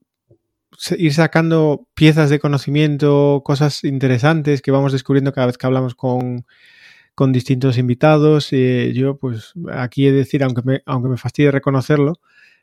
[0.96, 6.44] ir sacando piezas de conocimiento, cosas interesantes que vamos descubriendo cada vez que hablamos con,
[7.32, 8.48] distintos invitados.
[8.53, 12.14] Eh, yo, pues, aquí he de decir, aunque me, aunque me fastidie reconocerlo,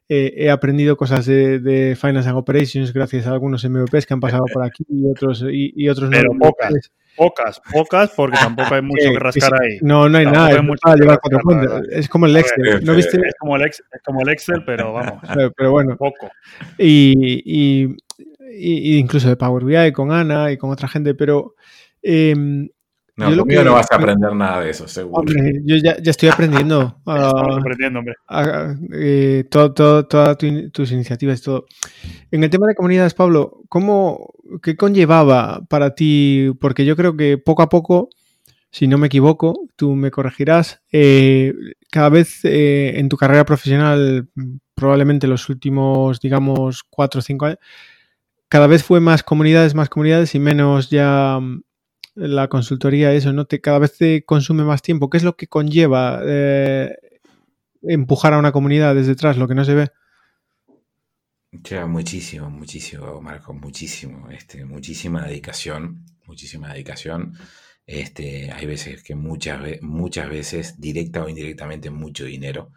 [0.09, 4.45] eh, he aprendido cosas de, Finance and Operations gracias a algunos MVPs que han pasado
[4.53, 9.19] por aquí y otros, y, otros Pero pocas, pocas, pocas, porque tampoco hay mucho que
[9.19, 9.79] rascar ahí.
[9.81, 10.63] No, no hay nada.
[11.91, 12.85] Es como el Excel.
[12.85, 13.17] ¿No viste?
[13.17, 15.21] Es como el, Excel, es como el Excel pero vamos.
[15.57, 15.97] Pero, bueno.
[15.97, 16.31] Poco.
[16.77, 17.97] Y, y,
[18.53, 21.55] y, incluso de Power BI con Ana y con otra gente, pero
[22.01, 22.33] eh,
[23.17, 25.23] no, conmigo no vas a aprender nada de eso, seguro.
[25.63, 26.99] yo ya, estoy aprendiendo.
[27.05, 28.13] aprendiendo, hombre.
[28.93, 30.37] Eh, todas
[30.71, 31.65] tus iniciativas, todo.
[32.29, 36.51] En el tema de comunidades, Pablo, ¿cómo, ¿qué conllevaba para ti?
[36.61, 38.09] Porque yo creo que poco a poco,
[38.69, 41.55] si no me equivoco, tú me corregirás, eh,
[41.91, 44.29] cada vez eh, en tu carrera profesional,
[44.75, 47.57] probablemente los últimos, digamos, cuatro o cinco años,
[48.47, 51.39] cada vez fue más comunidades, más comunidades y menos ya
[52.17, 53.45] la consultoría, eso, ¿no?
[53.45, 55.09] Te, cada vez te consume más tiempo.
[55.09, 56.95] ¿Qué es lo que conlleva eh,
[57.83, 59.87] empujar a una comunidad desde atrás, lo que no se ve?
[61.51, 67.33] Lleva muchísimo, muchísimo, Marco, muchísimo, este, muchísima dedicación, muchísima dedicación.
[67.85, 72.71] Este, hay veces que muchas, muchas veces, directa o indirectamente, mucho dinero.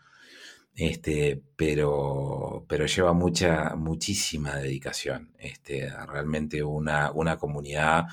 [0.74, 5.32] Este, pero, pero lleva mucha, muchísima dedicación.
[5.38, 8.07] Este, realmente una, una comunidad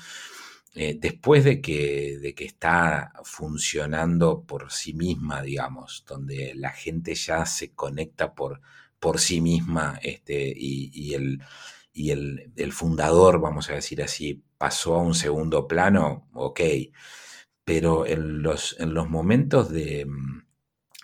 [0.80, 7.16] eh, después de que, de que está funcionando por sí misma, digamos, donde la gente
[7.16, 8.60] ya se conecta por,
[9.00, 11.42] por sí misma este, y, el,
[11.92, 16.60] y el, fundador, vamos a decir así, pasó a un segundo plano, ok,
[17.64, 20.06] pero en los, en los momentos de,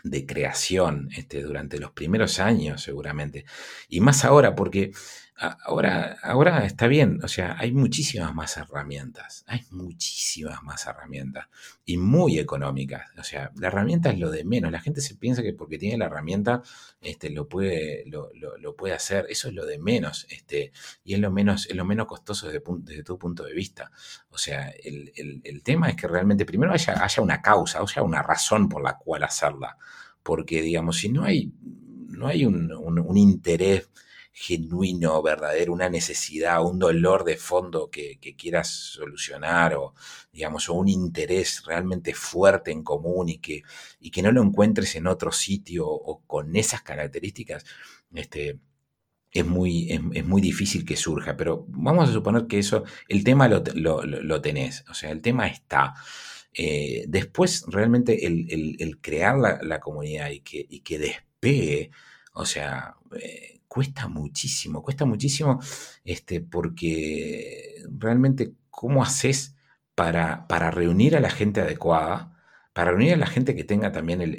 [0.05, 3.45] de creación este, durante los primeros años seguramente,
[3.89, 4.93] y más ahora porque
[5.37, 11.47] ahora, ahora está bien, o sea, hay muchísimas más herramientas, hay muchísimas más herramientas
[11.85, 13.11] y muy económicas.
[13.19, 14.71] O sea, la herramienta es lo de menos.
[14.71, 16.63] La gente se piensa que porque tiene la herramienta
[17.01, 19.27] este, lo, puede, lo, puede hacer.
[19.29, 20.73] Eso es lo de menos este,
[21.03, 23.91] y es lo menos, es lo menos costoso desde, desde tu punto de vista.
[24.31, 25.13] O sea, el,
[25.65, 28.97] tema es que realmente primero haya, haya una causa, o sea, una razón por la
[28.99, 29.77] cual hacerla.
[30.23, 31.53] Porque, digamos, si no hay,
[32.09, 33.91] no hay un, un interés
[34.37, 39.95] genuino, verdadero, una necesidad, un dolor de fondo que, quieras solucionar o,
[40.33, 43.63] digamos, o un interés realmente fuerte en común y que,
[44.01, 47.65] y que no lo encuentres en otro sitio o con esas características,
[48.13, 48.59] este,
[49.31, 53.49] es muy, es, muy difícil que surja, pero vamos a suponer que eso, el tema
[53.49, 55.95] lo, lo, tenés, o sea, el tema está.
[56.53, 61.91] Eh, después, realmente, el, crear la, comunidad y que, y que despegue,
[62.33, 65.59] o sea, eh, cuesta muchísimo, cuesta muchísimo
[66.05, 69.57] este, porque realmente cómo haces
[69.97, 72.41] para, para reunir a la gente adecuada,
[72.73, 74.39] para reunir a la gente que tenga también el,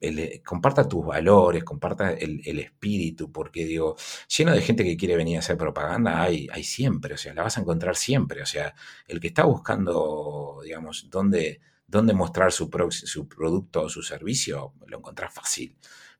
[0.00, 3.96] el, comparta tus valores, comparta el, espíritu, porque digo,
[4.34, 7.42] lleno de gente que quiere venir a hacer propaganda hay, hay siempre, o sea, la
[7.42, 8.74] vas a encontrar siempre, o sea,
[9.08, 14.96] el que está buscando, digamos, dónde, dónde mostrar su, su producto o su servicio, lo
[14.96, 15.76] encontrás fácil.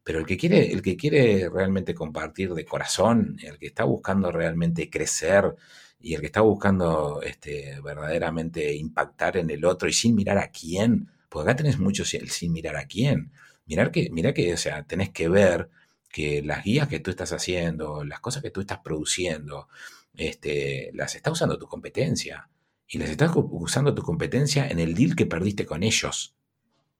[0.08, 4.32] Pero el que quiere, el que quiere realmente compartir de corazón, el que está buscando
[4.32, 5.54] realmente crecer
[6.00, 10.50] y el que está buscando este, verdaderamente impactar en el otro y sin mirar a
[10.50, 13.32] quién, porque acá tenés mucho sin mirar a quién.
[13.66, 15.68] Mirar que, mira que, o sea, tenés que ver
[16.10, 19.68] que las guías que tú estás haciendo, las cosas que tú estás produciendo,
[20.14, 22.48] este, las está usando tu competencia.
[22.86, 26.34] Y las estás usando tu competencia en el deal que perdiste con ellos.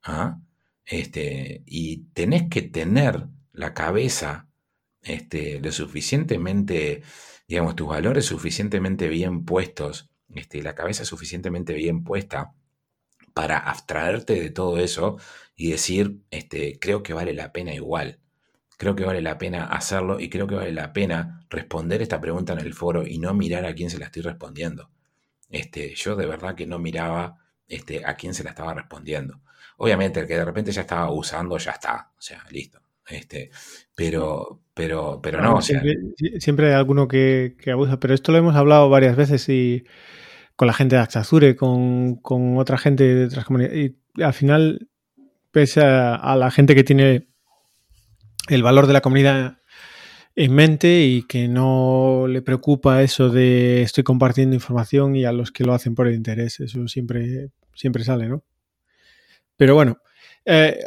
[0.02, 0.40] ¿Ah?
[0.88, 4.48] Este, y tenés que tener la cabeza
[5.02, 7.02] este, lo suficientemente,
[7.46, 12.54] digamos, tus valores suficientemente bien puestos, este, la cabeza suficientemente bien puesta
[13.34, 15.18] para abstraerte de todo eso
[15.54, 18.20] y decir, este, creo que vale la pena igual.
[18.78, 22.54] Creo que vale la pena hacerlo y creo que vale la pena responder esta pregunta
[22.54, 24.90] en el foro y no mirar a quién se la estoy respondiendo.
[25.50, 29.40] Este, yo de verdad que no miraba este, a quién se la estaba respondiendo.
[29.78, 32.10] Obviamente, el que de repente ya estaba usando, ya está.
[32.16, 32.80] O sea, listo.
[33.08, 33.50] Este,
[33.94, 35.60] pero, pero, pero no.
[35.62, 39.84] siempre, hay alguno que, abusa, pero esto lo hemos hablado varias veces y
[40.56, 43.92] con la gente de Axazure, con, con otra gente de otras comunidades.
[44.16, 44.88] Y al final,
[45.52, 47.28] pese a, la gente que tiene
[48.48, 49.58] el valor de la comunidad
[50.34, 55.52] en mente y que no le preocupa eso de estoy compartiendo información y a los
[55.52, 58.42] que lo hacen por el interés, eso siempre, siempre sale, ¿no?
[59.58, 59.98] Pero bueno,
[60.46, 60.78] eh,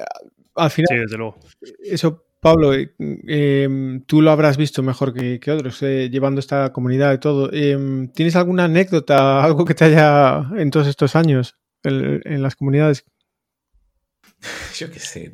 [0.55, 0.87] al final.
[0.89, 1.37] Sí, desde luego.
[1.83, 7.13] Eso, Pablo, eh, em, tú lo habrás visto mejor que, otros, eh, llevando esta comunidad
[7.13, 7.51] y todo.
[7.53, 13.05] Em, ¿Tienes alguna anécdota, algo que te haya en todos estos años en las comunidades
[14.77, 15.31] Yo qué sé.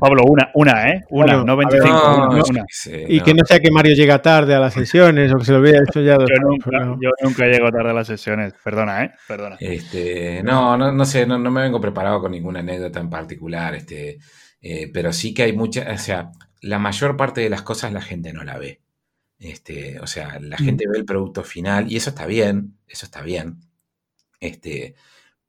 [0.00, 1.04] Pablo, una, una, ¿eh?
[1.10, 2.28] Una, no 25.
[2.50, 2.64] una,
[3.08, 5.58] y que no sea que Mario llega tarde a las sesiones o que se lo
[5.58, 6.16] olvide esto ya.
[6.16, 8.54] Yo nunca, yo nunca llego tarde a las sesiones.
[8.62, 9.12] Perdona, ¿eh?
[9.26, 9.56] Perdona.
[9.58, 13.74] Este, no, no, no sé, no, me vengo preparado con ninguna anécdota en particular.
[13.74, 14.18] Este,
[14.60, 16.30] eh, pero sí que hay muchas, o sea,
[16.60, 18.80] la mayor parte de las cosas la gente no la ve.
[19.38, 20.64] Este, o sea, la mm.
[20.64, 23.58] gente ve el producto final y eso está bien, eso está bien.
[24.38, 24.94] Este,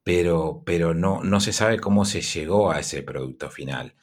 [0.06, 3.96] pero, pero no, no se sabe cómo se llegó a ese producto final.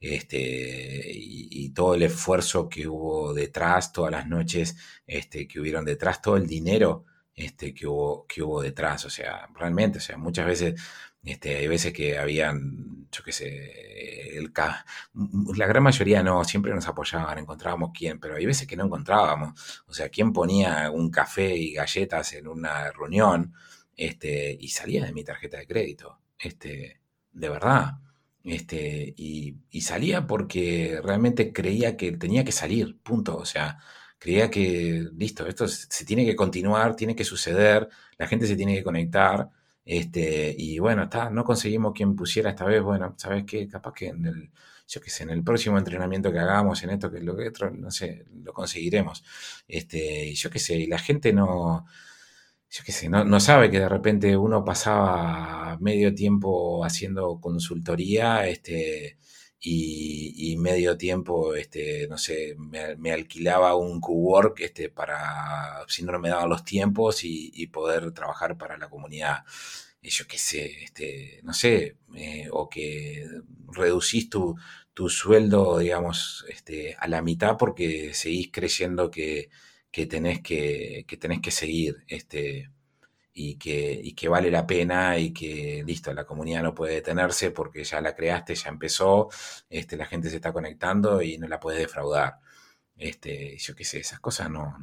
[0.00, 4.76] Este, y, todo el esfuerzo que hubo detrás, todas las noches
[5.06, 7.04] este, que hubieron detrás, todo el dinero
[7.36, 9.04] este, que, hubo, que hubo detrás.
[9.04, 10.80] O sea, realmente, o sea, muchas veces,
[11.22, 14.52] este, hay veces que habían, yo qué sé, el,
[15.56, 19.84] la gran mayoría no, siempre nos apoyaban, encontrábamos quién, pero hay veces que no encontrábamos.
[19.86, 23.54] O sea, quién ponía un café y galletas en una reunión
[23.96, 27.00] este, y salía de mi tarjeta de crédito, este,
[27.32, 27.98] de verdad.
[28.44, 33.36] Este, y, salía porque realmente creía que tenía que salir, punto.
[33.36, 33.78] O sea,
[34.18, 37.88] creía que, listo, esto se tiene que continuar, tiene que suceder,
[38.18, 39.48] la gente se tiene que conectar.
[39.84, 43.68] Este, y bueno, está, no conseguimos quien pusiera esta vez, bueno, ¿sabes qué?
[43.68, 44.50] Capaz que en el,
[44.86, 47.90] yo sé, en el próximo entrenamiento que hagamos, en esto, que lo que otro, no
[47.90, 49.24] sé, lo conseguiremos.
[49.68, 51.86] Este, y yo qué sé, y la gente no,
[52.74, 59.16] yo qué sé, no, sabe que de repente uno pasaba medio tiempo haciendo consultoría este,
[59.60, 66.30] y, medio tiempo, este, no sé, me, alquilaba un cowork este, para, si no me
[66.30, 69.44] daban los tiempos y, poder trabajar para la comunidad.
[70.02, 73.24] Y yo qué sé, este, no sé, eh, o que
[73.68, 74.56] reducís tu,
[74.94, 79.48] tu sueldo, digamos, este, a la mitad porque seguís creyendo que,
[79.94, 82.02] que tenés que, que tenés que seguir.
[82.08, 82.68] Este,
[83.32, 87.84] y que, que vale la pena y que listo, la comunidad no puede detenerse porque
[87.84, 89.28] ya la creaste, ya empezó,
[89.70, 92.38] este, la gente se está conectando y no la puedes defraudar.
[92.96, 94.76] Este, yo qué sé, esas cosas no,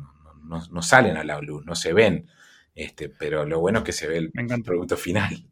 [0.46, 2.30] no, salen a la luz, no se ven,
[2.74, 4.32] este, pero lo bueno es que se ve el,
[4.64, 5.46] producto final.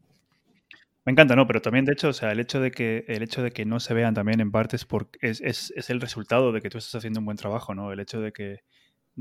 [1.04, 3.42] Me encanta, no, pero también de hecho, o sea, el hecho de que, el hecho
[3.42, 6.62] de que no se vean también en partes porque es, es, es, el resultado de
[6.62, 7.92] que tú estás haciendo un buen trabajo, ¿no?
[7.92, 8.60] El hecho de que,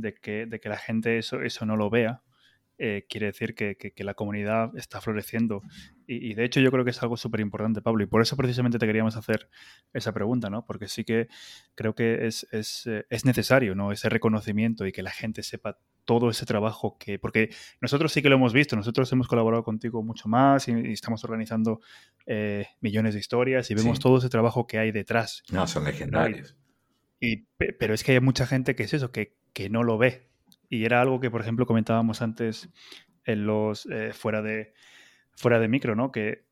[0.01, 2.23] de que, de que la gente eso, eso no lo vea,
[2.81, 5.61] eh, quiere decir que, la comunidad está floreciendo.
[6.07, 8.79] Y, de hecho yo creo que es algo súper importante, Pablo, y por eso precisamente
[8.79, 9.49] te queríamos hacer
[9.93, 10.65] esa pregunta, ¿no?
[10.65, 11.27] Porque sí que
[11.75, 13.91] creo que es, es, eh, es necesario, ¿no?
[13.91, 17.19] Ese reconocimiento y que la gente sepa todo ese trabajo que...
[17.19, 21.25] Porque nosotros sí que lo hemos visto, nosotros hemos colaborado contigo mucho más y, estamos
[21.25, 21.81] organizando
[22.25, 25.43] eh, millones de historias y vemos todo ese trabajo que hay detrás.
[25.51, 26.55] No, son legendarios.
[27.19, 30.29] Y, pero es que hay mucha gente que es eso, que, que no lo ve,
[30.69, 32.69] y era algo que, por ejemplo, comentábamos antes
[33.25, 34.73] en los eh, fuera, de,
[35.35, 36.11] fuera de micro, ¿no?
[36.11, 36.47] Que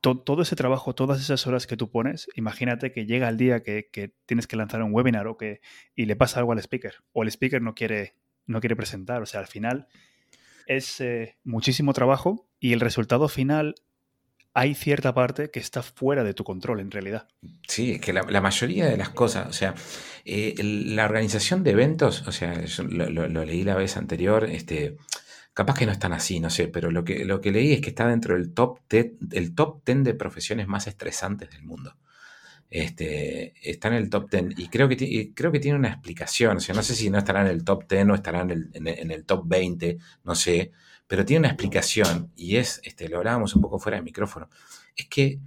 [0.00, 4.12] todo ese trabajo, todas esas horas que tú pones, imagínate que llega el día que,
[4.26, 5.60] tienes que lanzar un webinar o que,
[5.94, 8.14] y le pasa algo al speaker, o el speaker no quiere,
[8.46, 9.22] no quiere presentar.
[9.22, 9.88] O sea, al final
[10.66, 13.74] es eh, muchísimo trabajo y el resultado final
[14.58, 17.28] hay cierta parte que está fuera de tu control en realidad.
[17.68, 19.72] Sí, es que la, mayoría de las cosas, o sea,
[20.24, 24.96] eh, la organización de eventos, o sea, yo lo, leí la vez anterior, este,
[25.54, 27.90] capaz que no están así, no sé, pero lo que, lo que leí es que
[27.90, 31.94] está dentro del top 10, el top 10 de profesiones más estresantes del mundo.
[32.68, 36.60] Este, está en el top 10 y creo que, creo que tiene una explicación, o
[36.60, 39.12] sea, no sé si no estará en el top 10 o estará en el, en
[39.12, 40.72] el top 20, no sé,
[41.08, 44.48] pero tiene una explicación y es, este, lo hablábamos un poco fuera de micrófono,
[44.94, 45.40] es que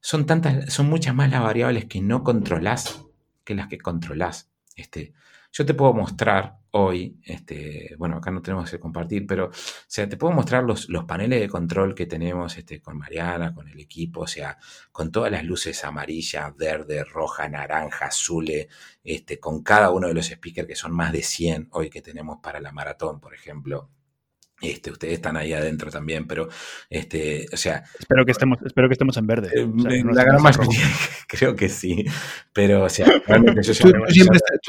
[0.00, 3.04] son tantas, son muchas más las variables que no controlás
[3.44, 4.50] que las que controlás.
[4.74, 5.14] Este,
[5.52, 9.50] yo te puedo mostrar hoy, este, bueno, acá no tenemos que compartir, pero
[9.88, 13.78] te puedo mostrar los, los paneles de control que tenemos este, con Mariana, con el
[13.78, 14.58] equipo, o sea,
[14.90, 18.50] con todas las luces amarilla, verde, roja, naranja, azul,
[19.04, 22.40] este, con cada uno de los speakers que son más de 100 hoy que tenemos
[22.42, 23.90] para la maratón, por ejemplo.
[24.70, 26.48] Este, ustedes están ahí adentro también, pero
[26.90, 27.84] este, o sea.
[27.98, 29.50] Espero que estemos, espero que estemos en verde.
[29.54, 30.80] Eh, la gran mayoría
[31.28, 32.04] creo que sí.
[32.52, 33.88] Pero, o sea, realmente yo tú,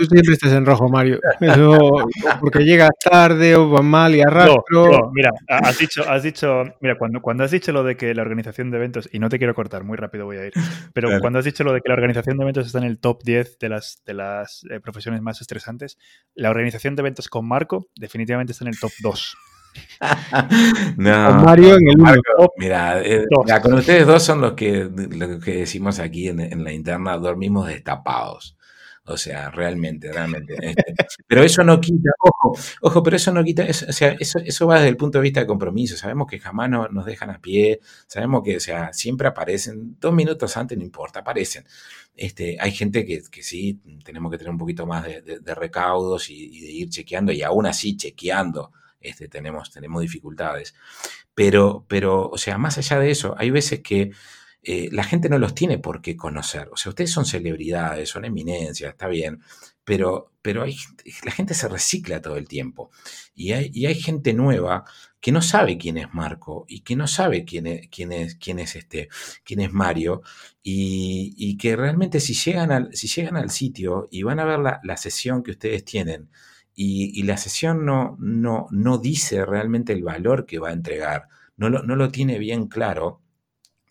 [0.05, 1.19] siempre estás, en rojo, Mario.
[2.39, 4.89] porque llegas tarde o va mal y arrastro.
[4.89, 8.21] No, mira, has dicho, has dicho, mira, cuando, cuando has dicho lo de que la
[8.21, 10.53] organización de eventos, y no te quiero cortar, muy rápido voy a ir,
[10.93, 13.23] pero cuando has dicho lo de que la organización de eventos está en el top
[13.23, 15.97] 10 de las, de las eh, profesiones más estresantes,
[16.33, 19.37] la organización de eventos con Marco definitivamente está en el top 2.
[20.97, 21.95] no, Mario en el
[22.57, 23.25] mira, eh,
[23.61, 24.89] con ustedes dos son los que,
[25.43, 28.57] que decimos aquí en, la interna, dormimos destapados.
[29.07, 30.55] O sea, realmente, realmente.
[30.59, 30.83] Este,
[31.27, 34.77] pero eso no quita, ojo, ojo, pero eso no quita, o sea, eso, eso va
[34.77, 35.95] desde el punto de vista de compromiso.
[35.95, 40.57] Sabemos que jamás nos dejan a pie, sabemos que, o sea, siempre aparecen, dos minutos
[40.57, 41.65] antes, no importa, aparecen.
[42.15, 46.57] Este, hay gente que, que sí, tenemos que tener un poquito más de, recaudos y,
[46.57, 48.71] y, de ir chequeando, y aún así chequeando
[49.07, 50.75] este, tenemos, tenemos dificultades.
[51.33, 54.11] Pero, pero, o sea, más allá de eso, hay veces que
[54.67, 56.69] eh, la gente no los tiene por qué conocer.
[56.71, 59.41] O sea, ustedes son celebridades, son eminencias, está bien,
[59.83, 62.89] pero, pero la gente se recicla todo el tiempo.
[63.35, 64.83] Y hay, y hay, gente nueva
[65.21, 68.57] que no sabe quién es Marco y que no sabe quién es, quién es, quién
[68.59, 69.09] es, este,
[69.43, 70.23] quién es Mario.
[70.63, 74.59] Y, y que realmente si llegan, al, si llegan al sitio y van a ver
[74.59, 76.29] la, la sesión que ustedes tienen,
[76.75, 81.69] y, la sesión no, no, no, dice realmente el valor que va a entregar, no
[81.69, 83.21] lo, no lo, tiene bien claro,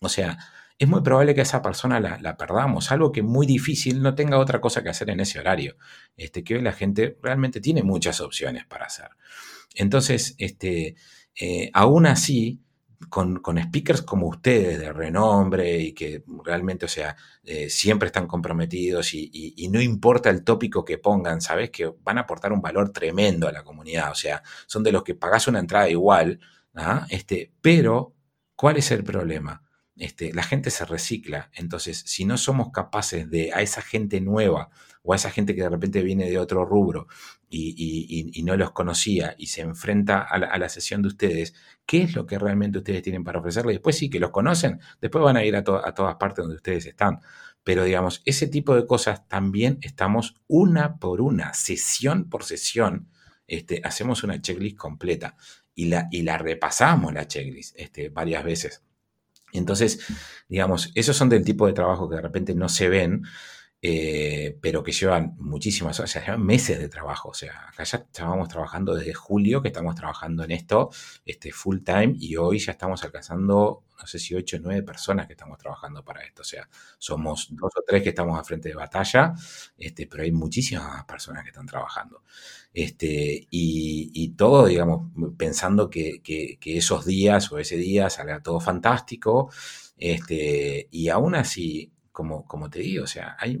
[0.01, 0.37] o sea,
[0.77, 4.61] es muy probable que esa persona la, perdamos, algo que muy difícil no tenga otra
[4.61, 5.77] cosa que hacer en ese horario,
[6.17, 9.09] este, que hoy la gente realmente tiene muchas opciones para hacer.
[9.73, 10.95] Entonces, este,
[11.39, 12.61] eh, aún así,
[13.09, 19.13] con, speakers como ustedes de renombre y que realmente, o sea, eh, siempre están comprometidos
[19.13, 23.47] y, no importa el tópico que pongan, sabes que van a aportar un valor tremendo
[23.47, 24.11] a la comunidad.
[24.11, 26.39] O sea, son de los que pagas una entrada igual,
[26.75, 27.05] ¿ah?
[27.09, 28.13] este, pero
[28.55, 29.63] ¿cuál es el problema?
[29.97, 31.49] Este, la gente se recicla.
[31.53, 34.69] Entonces, si no somos capaces de a esa gente nueva
[35.03, 37.07] o a esa gente que de repente viene de otro rubro
[37.57, 41.53] y, no los conocía y se enfrenta a la, sesión de ustedes,
[41.85, 43.73] ¿qué es lo que realmente ustedes tienen para ofrecerle?
[43.73, 46.85] Después sí que los conocen, después van a ir a, a todas partes donde ustedes
[46.85, 47.21] están.
[47.63, 53.09] Pero digamos, ese tipo de cosas también estamos una por una, sesión por sesión,
[53.47, 55.35] este, hacemos una checklist completa
[55.73, 58.83] y la, y la repasamos la checklist este, varias veces.
[59.51, 59.99] Entonces,
[60.47, 63.23] digamos, esos son del tipo de trabajo que de repente no se ven,
[63.87, 67.29] eh, pero que llevan muchísimas o sea, llevan meses de trabajo.
[67.29, 70.89] O sea, acá ya estábamos trabajando desde julio, que estamos trabajando en esto
[71.23, 75.27] este, full time, y hoy ya estamos alcanzando, no sé si ocho o nueve personas
[75.27, 76.41] que estamos trabajando para esto.
[76.41, 76.67] O sea,
[76.97, 79.35] somos dos o tres que estamos a frente de batalla,
[79.77, 82.23] este, pero hay muchísimas personas que están trabajando.
[82.73, 86.23] Este, y, todo, digamos, pensando que,
[86.65, 89.51] esos días o ese día salga todo fantástico.
[89.97, 93.59] Este, y aún así, como, como te digo, o sea, hay,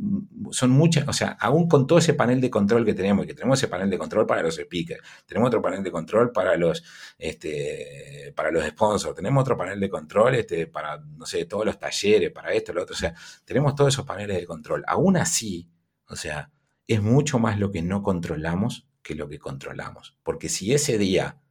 [0.51, 3.59] son muchas, o sea, aún con todo ese panel de control que tenemos, que tenemos
[3.59, 6.81] ese panel de control para los speakers, tenemos otro panel de control para los,
[7.17, 11.77] este, para los sponsors, tenemos otro panel de control este, para, no sé, todos los
[11.77, 13.13] talleres, para esto, lo otro, o sea,
[13.43, 14.85] tenemos todos esos paneles de control.
[14.87, 15.69] Aún así,
[16.07, 16.49] o sea,
[16.87, 20.17] es mucho más lo que no controlamos que lo que controlamos.
[20.23, 21.41] Porque si ese día,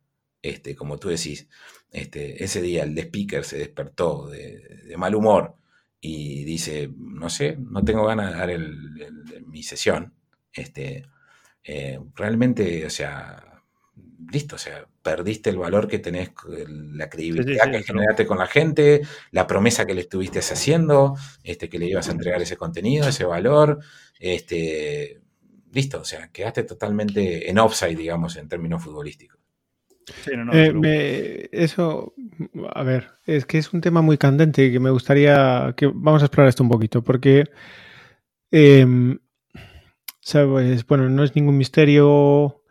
[0.40, 1.48] este, como tú decís,
[1.90, 5.56] este, ese día el de speaker se despertó de mal humor,
[6.06, 8.60] y dice, no sé, no tengo ganas de dar
[9.46, 10.12] mi sesión,
[10.52, 11.06] este,
[11.64, 13.62] eh, realmente, o sea,
[14.30, 16.28] listo, o sea, perdiste el valor que tenés,
[16.58, 19.00] la credibilidad que generaste con la gente,
[19.30, 23.24] la promesa que le estuviste haciendo, este, que le ibas a entregar ese contenido, ese
[23.24, 23.78] valor,
[24.20, 25.22] este,
[25.72, 29.40] listo, o sea, quedaste totalmente en offside, digamos, en términos futbolísticos.
[30.52, 32.14] Eh, eso,
[32.74, 36.22] a ver, es que es un tema muy candente y que me gustaría que vamos
[36.22, 37.44] a explorar esto un poquito, porque,
[38.50, 39.18] em,
[40.20, 42.62] sabes, bueno, no es ningún misterio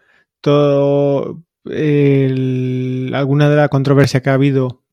[0.42, 4.84] todo alguna de la controversia que ha habido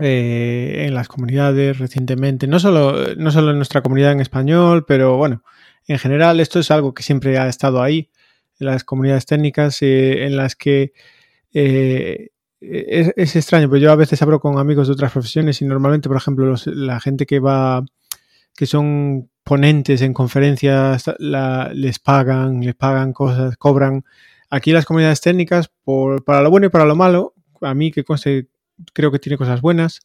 [0.00, 5.16] eh, en las comunidades recientemente, no solo, no solo en nuestra comunidad en español, pero
[5.16, 5.42] bueno,
[5.86, 8.10] en general esto es algo que siempre ha estado ahí,
[8.60, 10.92] en las comunidades técnicas, eh, en las que
[11.60, 12.28] eh,
[12.60, 16.16] es, extraño, pero yo a veces hablo con amigos de otras profesiones y normalmente, por
[16.16, 17.84] ejemplo, la gente que va,
[18.54, 24.04] que son ponentes en conferencias, les pagan, les pagan cosas, cobran.
[24.50, 28.04] Aquí las comunidades técnicas, por, para lo bueno y para lo malo, a mí que
[28.92, 30.00] creo que tiene cosas buenas,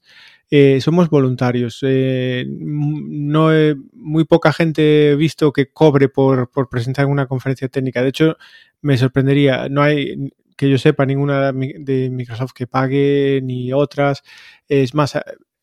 [0.49, 1.79] eh, somos voluntarios.
[1.83, 3.49] Eh, no
[3.93, 8.01] muy poca gente he visto que cobre por, por presentar una conferencia técnica.
[8.01, 8.37] De hecho,
[8.81, 9.69] me sorprendería.
[9.69, 14.23] No hay que yo sepa ninguna de Microsoft que pague ni otras.
[14.67, 15.17] Es más,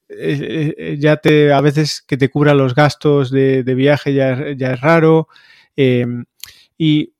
[0.08, 4.80] eh, ya te a veces que te cubra los gastos de, viaje ya, ya, es
[4.80, 5.28] raro.
[5.76, 6.24] Em,
[6.78, 7.12] y,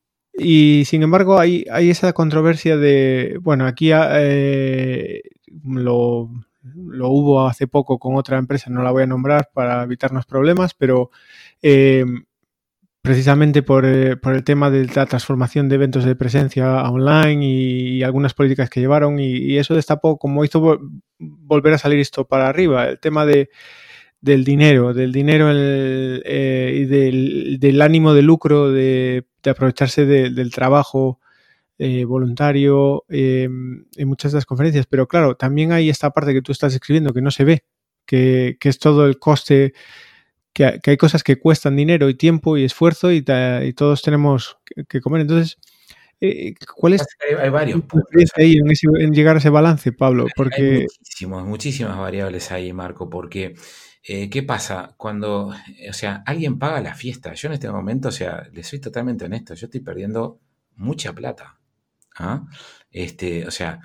[0.85, 5.23] sin embargo hay, esa controversia de, bueno, aquí eh,
[5.65, 6.31] lo,
[6.63, 10.75] lo, hubo hace poco con otra empresa, no la voy a nombrar para evitarnos problemas,
[10.75, 11.11] pero
[11.63, 12.25] em,
[13.03, 18.03] precisamente por, eh, por, el tema de la transformación de eventos de presencia online y,
[18.03, 20.81] algunas políticas que llevaron y, eso destapó como hizo
[21.19, 23.51] volver a salir esto para arriba, el tema de,
[24.21, 31.21] del dinero, del dinero eh, y del, ánimo de lucro de, aprovecharse del trabajo
[31.79, 36.53] eh, voluntario en muchas de las conferencias, pero claro, también hay esta parte que tú
[36.53, 37.65] estás escribiendo que no se ve,
[38.05, 39.73] que, que es todo el coste
[40.53, 44.59] que, hay cosas que cuestan dinero y tiempo y esfuerzo y, todos tenemos
[44.89, 45.23] que, comer.
[45.23, 45.59] Entonces,
[46.21, 47.07] eh, ¿cuál es
[47.41, 47.83] hay, varios
[48.37, 48.57] ahí
[48.99, 50.27] en, llegar a ese balance, Pablo?
[50.35, 50.87] Porque...
[51.21, 53.55] Hay muchísimas variables ahí, Marco, porque
[54.03, 54.95] eh, ¿qué pasa?
[54.97, 57.35] Cuando, o sea, alguien paga la fiesta.
[57.35, 60.41] Yo en este momento, o sea, le soy totalmente honesto, yo estoy perdiendo
[60.77, 61.59] mucha plata.
[62.17, 62.45] ¿ah?
[62.91, 63.81] Este, o sea,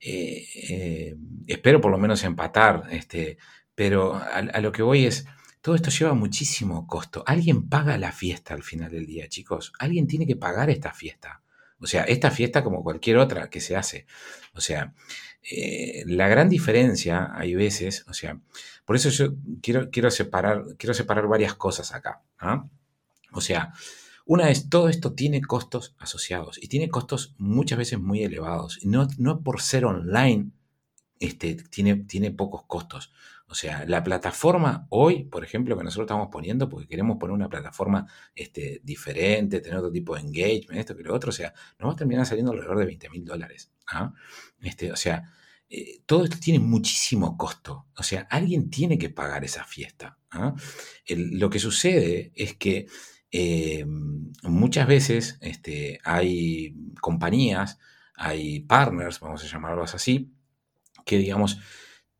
[0.00, 1.16] eh,
[1.46, 3.38] espero por lo menos empatar, este,
[3.74, 5.26] pero a lo que voy es
[5.60, 7.22] todo esto lleva muchísimo costo.
[7.26, 9.72] Alguien paga la fiesta al final del día, chicos.
[9.78, 11.42] Alguien tiene que pagar esta fiesta.
[11.78, 14.06] O sea, esta fiesta como cualquier otra que se hace.
[14.54, 14.94] O sea,
[15.42, 18.38] eh, la gran diferencia hay veces, o sea,
[18.84, 22.22] por eso yo quiero, quiero, separar, quiero separar varias cosas acá.
[22.38, 22.66] ¿ah?
[23.32, 23.72] O sea,
[24.26, 28.78] una es, todo esto tiene costos asociados y tiene costos muchas veces muy elevados.
[28.84, 30.50] No, no por ser online
[31.18, 33.12] este, tiene, tiene pocos costos.
[33.50, 37.48] O sea, la plataforma hoy, por ejemplo, que nosotros estamos poniendo, porque queremos poner una
[37.48, 41.88] plataforma este, diferente, tener otro tipo de engagement, esto que lo otro, o sea, nos
[41.88, 43.72] va a terminar saliendo alrededor de 20 mil dólares.
[43.88, 44.12] ¿ah?
[44.60, 45.24] Este, o sea,
[45.68, 47.86] eh, todo esto tiene muchísimo costo.
[47.96, 50.16] O sea, alguien tiene que pagar esa fiesta.
[50.30, 50.54] ¿ah?
[51.08, 52.86] lo que sucede es que
[53.32, 53.84] eh,
[54.44, 57.80] muchas veces este, hay compañías,
[58.14, 60.32] hay partners, vamos a llamarlos así,
[61.04, 61.58] que digamos,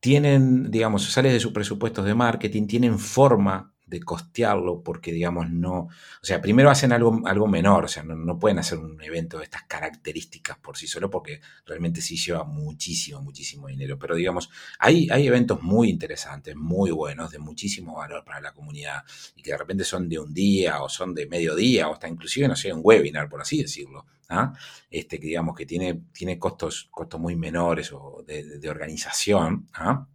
[0.01, 5.81] tienen, digamos, sales de sus presupuestos de marketing, tienen forma de costearlo porque, digamos, no,
[5.81, 5.91] o
[6.23, 9.65] sea, primero hacen algo, algo menor, o sea, no, pueden hacer un evento de estas
[9.65, 13.99] características por sí solo porque realmente sí lleva muchísimo, muchísimo dinero.
[13.99, 14.49] Pero, digamos,
[14.79, 19.03] hay, hay eventos muy interesantes, muy buenos, de muchísimo valor para la comunidad
[19.37, 22.09] y que de repente son de un día o son de medio día o hasta
[22.09, 24.07] inclusive, no sé, un webinar, por así decirlo.
[24.31, 24.53] ¿ah?
[24.91, 29.69] Este, que digamos que tiene, tiene costos, costos muy menores o de, organización.
[29.75, 30.07] ¿ah?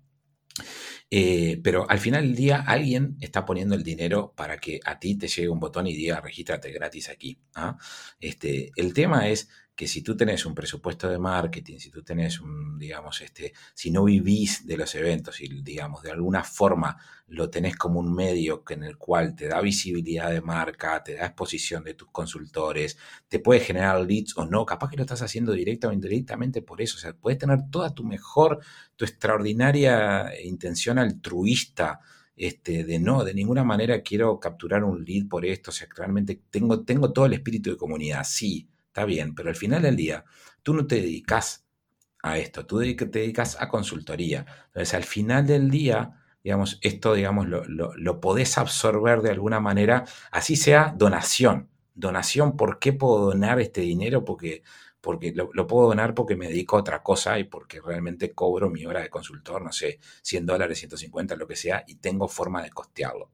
[1.18, 5.18] Eh, pero al final del día alguien está poniendo el dinero para que a ti
[5.18, 7.40] te llegue un botón y diga regístrate gratis aquí.
[7.56, 7.78] ¿ah?
[8.20, 12.40] Este, el tema es que si tú tenés un presupuesto de marketing, si tú tenés
[12.40, 16.98] un, digamos, este, si no vivís de los eventos y, digamos, de alguna forma
[17.28, 21.26] lo tenés como un medio en el cual te da visibilidad de marca, te da
[21.26, 22.98] exposición de tus consultores,
[23.28, 26.82] te puede generar leads o no, capaz que lo estás haciendo directa o indirectamente por
[26.82, 28.60] eso, o sea, puedes tener toda tu mejor,
[28.96, 32.00] tu extraordinaria intención altruista,
[32.38, 36.42] este, de no, de ninguna manera quiero capturar un lead por esto, o sea, realmente
[36.50, 40.24] tengo, tengo todo el espíritu de comunidad, sí, está bien, pero al final del día
[40.64, 41.68] tú no te dedicas
[42.24, 44.46] a esto, tú te dedicas a consultoría.
[44.68, 50.06] Entonces, al final del día, digamos, esto, digamos, lo, lo, podés absorber de alguna manera,
[50.32, 51.70] así sea donación.
[51.94, 54.24] Donación, ¿por qué puedo donar este dinero?
[54.24, 54.64] Porque,
[55.02, 58.86] porque lo, puedo donar porque me dedico a otra cosa y porque realmente cobro mi
[58.86, 62.70] hora de consultor, no sé, 100 dólares, 150, lo que sea, y tengo forma de
[62.70, 63.32] costearlo.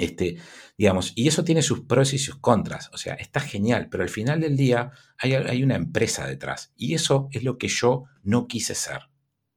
[0.00, 0.38] Este,
[0.78, 4.08] digamos, y eso tiene sus pros y sus contras, o sea, está genial, pero al
[4.08, 8.74] final del día hay, una empresa detrás y eso es lo que yo no quise
[8.74, 9.10] ser.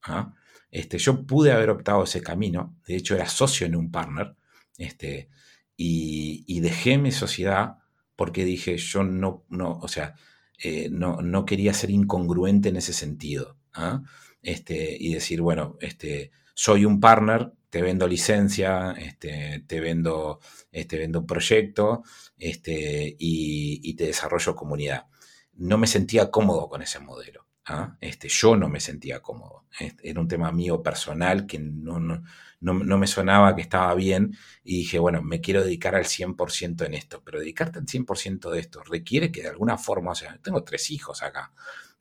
[0.03, 0.33] ¿ah?
[0.69, 4.35] Este, yo pude haber optado ese camino, de hecho era socio en un partner,
[4.77, 5.29] este,
[5.77, 7.77] y, dejé mi sociedad
[8.17, 10.15] porque dije, yo no, no o sea,
[10.61, 13.57] eh, no, no, quería ser incongruente en ese sentido.
[13.73, 14.03] ¿ah?
[14.41, 20.39] Este, y decir, bueno, este, soy un partner, te vendo licencia, este, te vendo,
[20.71, 22.03] este, vendo un proyecto
[22.37, 25.07] este, y, te desarrollo comunidad.
[25.53, 27.47] No me sentía cómodo con ese modelo.
[27.65, 27.97] ¿ah?
[27.99, 29.65] Este, yo no me sentía cómodo.
[30.03, 32.21] Era un tema mío personal que no, no,
[32.63, 36.93] no, me sonaba que estaba bien y dije, bueno, me quiero dedicar al 100% en
[36.93, 40.63] esto, pero dedicarte al 100% de esto requiere que de alguna forma, o sea, tengo
[40.63, 41.51] tres hijos acá,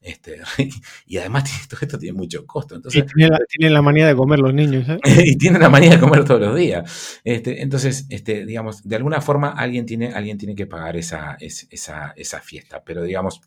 [0.02, 0.40] este,
[1.06, 2.74] y además todo esto tiene mucho costo.
[2.74, 4.88] Entonces, y tienen la, manía de comer los niños.
[4.88, 4.98] ¿eh?
[5.24, 7.20] y tienen la manía de comer todos los días.
[7.24, 12.12] Este, entonces, este, digamos, de alguna forma alguien tiene, alguien tiene que pagar esa, esa,
[12.16, 12.82] esa fiesta.
[12.84, 13.40] Pero digamos,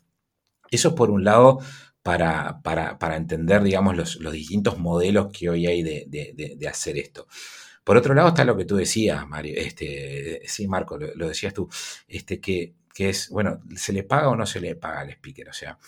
[0.70, 1.58] eso por un lado
[2.02, 6.68] para, para, para entender, digamos, los, los, distintos modelos que hoy hay de, de, de,
[6.68, 7.26] hacer esto.
[7.82, 11.52] Por otro lado está lo que tú decías, Mario, este, sí, Marco, lo, lo decías
[11.52, 11.68] tú,
[12.06, 15.48] este, que, que es, bueno, ¿se le paga o no se le paga al speaker?
[15.48, 15.78] O sea,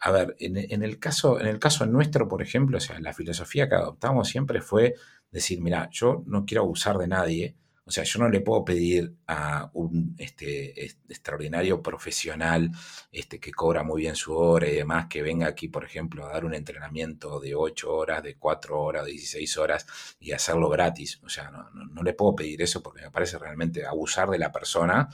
[0.00, 3.68] a ver, en, el caso, en el caso nuestro, por ejemplo, o sea, la filosofía
[3.68, 4.94] que adoptamos siempre fue
[5.30, 7.56] decir, mira, yo no quiero abusar de nadie,
[7.88, 12.70] o sea, yo no le puedo pedir a un este, extraordinario profesional
[13.10, 16.32] este, que cobra muy bien su hora y demás, que venga aquí, por ejemplo, a
[16.34, 19.86] dar un entrenamiento de 8 horas, de 4 horas, de 16 horas
[20.20, 21.18] y hacerlo gratis.
[21.24, 24.52] O sea, no, no, le puedo pedir eso porque me parece realmente abusar de la
[24.52, 25.08] persona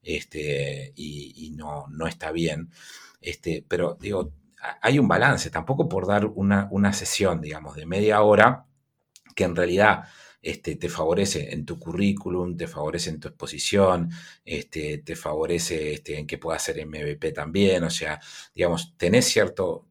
[0.00, 2.70] este, y, y no, no está bien.
[3.20, 4.32] Este, pero digo,
[4.82, 8.66] hay un balance, tampoco por dar una, una sesión, digamos, de media hora,
[9.34, 10.04] que en realidad
[10.42, 14.10] este, te favorece en tu currículum, te favorece en tu exposición,
[14.44, 18.20] este, te favorece este, en que puedas hacer MVP también, o sea,
[18.54, 19.88] digamos, tenés cierto,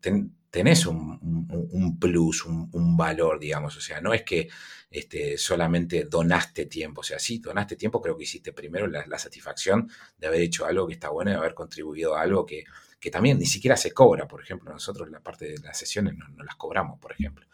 [0.50, 4.50] tenés un, plus, un, valor, digamos, o sea, no es que
[4.90, 9.20] este, solamente donaste tiempo, o sea, sí, donaste tiempo, creo que hiciste primero la, la
[9.20, 12.64] satisfacción de haber hecho algo que está bueno, de haber contribuido a algo que,
[13.00, 16.44] que también ni siquiera se cobra, por ejemplo, nosotros la parte de las sesiones no,
[16.44, 17.46] las cobramos, por ejemplo.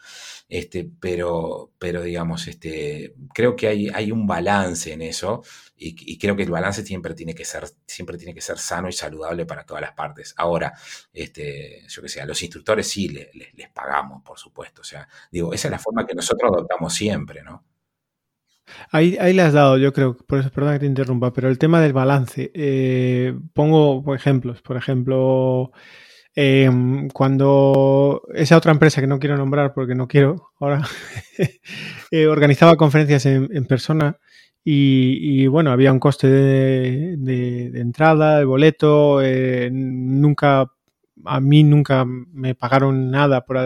[0.48, 5.42] Este, pero, pero digamos, este, creo que hay, hay un balance en eso
[5.76, 8.92] y, creo que el balance siempre tiene que ser, siempre tiene que ser sano y
[8.92, 10.34] saludable para todas las partes.
[10.36, 10.72] Ahora,
[11.12, 14.80] este, yo que sé, a los instructores sí les, les pagamos, por supuesto.
[14.80, 17.64] O sea, digo, esa es la forma que nosotros adoptamos siempre, ¿no?
[18.90, 21.58] Ahí, ahí le has dado, yo creo, por eso, perdón que te interrumpa, pero el
[21.58, 22.50] tema del balance.
[22.54, 24.62] Eh, pongo ejemplos.
[24.62, 25.72] Por ejemplo,
[26.34, 30.82] em, cuando esa otra empresa que no quiero nombrar porque no quiero ahora,
[32.10, 34.18] eh, organizaba conferencias en, persona
[34.64, 40.72] y, bueno, había un coste de, entrada, de boleto, eh, nunca,
[41.24, 43.58] a mí nunca me pagaron nada por...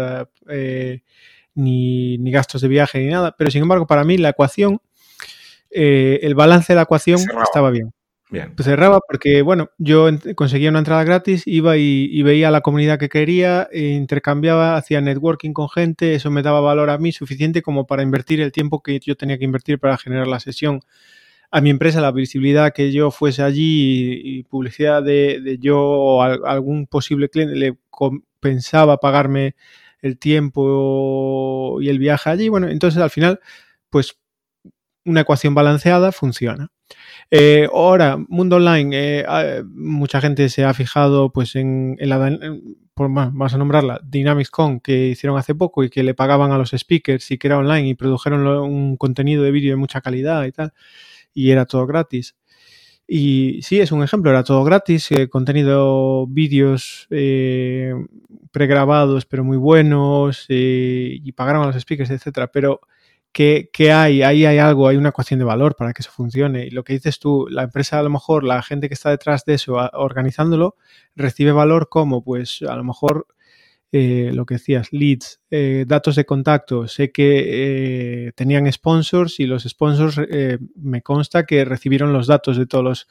[1.52, 4.81] Ni, ni, gastos de viaje ni nada, pero sin embargo para mí la ecuación
[5.71, 7.93] eh, el balance de la ecuación estaba bien.
[8.33, 8.55] Bien.
[8.63, 13.69] cerraba porque, bueno, yo conseguía una entrada gratis, iba y, veía la comunidad que quería,
[13.73, 18.05] e intercambiaba, hacía networking con gente, eso me daba valor a mí suficiente como para
[18.05, 20.81] invertir el tiempo que yo tenía que invertir para generar la sesión
[21.51, 26.87] a mi empresa la visibilidad que yo fuese allí y, publicidad de, yo o algún
[26.87, 29.57] posible cliente le compensaba pagarme
[30.01, 32.49] el tiempo y el viaje allí.
[32.49, 33.41] Bueno, entonces al final,
[33.91, 34.17] pues
[35.05, 36.68] una ecuación balanceada funciona.
[37.31, 42.39] Eh, ahora, mundo online, eh, mucha gente se ha fijado pues en, la,
[42.94, 46.51] por más, vas a nombrarla, Dynamics Con, que hicieron hace poco y que le pagaban
[46.52, 50.01] a los speakers y que era online y produjeron un contenido de vídeo de mucha
[50.01, 50.72] calidad y tal,
[51.32, 52.36] y era todo gratis.
[53.06, 57.09] Y sí, es un ejemplo, era todo gratis, eh, contenido, vídeos
[58.52, 62.48] pregrabados pero muy buenos y pagaron a los speakers, etcétera.
[62.52, 62.81] Pero
[63.32, 64.23] ¿Qué, hay?
[64.23, 66.66] Ahí hay algo, hay una ecuación de valor para que eso funcione.
[66.66, 69.44] Y lo que dices tú, la empresa a lo mejor, la gente que está detrás
[69.44, 70.77] de eso organizándolo,
[71.15, 73.27] recibe valor como, pues a lo mejor
[73.93, 76.86] eh, lo que decías, leads, eh, datos de contacto.
[76.86, 80.20] Sé que eh, tenían sponsors y los sponsors
[80.77, 83.09] me consta que recibieron los datos de todos los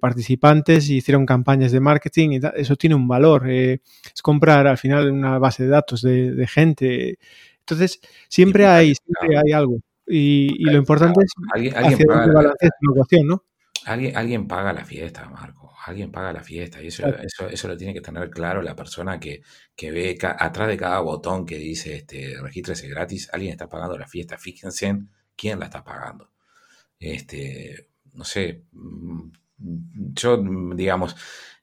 [0.00, 3.50] participantes y hicieron campañas de marketing y eso tiene un valor.
[3.50, 3.80] es
[4.22, 7.18] comprar al final una base de datos de gente
[7.68, 9.78] entonces, siempre hay, siempre hay algo.
[10.06, 12.54] Y, lo importante es ¿Alguien, alguien paga la,
[12.90, 13.44] ecuación, ¿no?
[13.84, 15.74] Alguien, alguien paga la fiesta, Marco.
[15.84, 16.82] Alguien paga la fiesta.
[16.82, 19.42] Y eso, eso, eso lo tiene que tener claro la persona que,
[19.76, 23.28] que ve atrás de cada botón que dice este, regístrese gratis.
[23.32, 24.38] Alguien está pagando la fiesta.
[24.38, 26.30] Fíjense en quién la está pagando.
[26.98, 29.28] Este, no sé, mm,
[30.14, 30.42] yo,
[30.74, 31.16] digamos,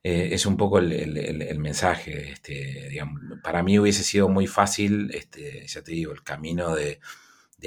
[0.08, 2.32] eh, es un poco el, mensaje.
[2.34, 7.00] Este, digamos, para mí hubiese sido muy fácil, este, ya te digo, el camino de,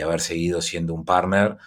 [0.04, 1.58] haber seguido siendo un partner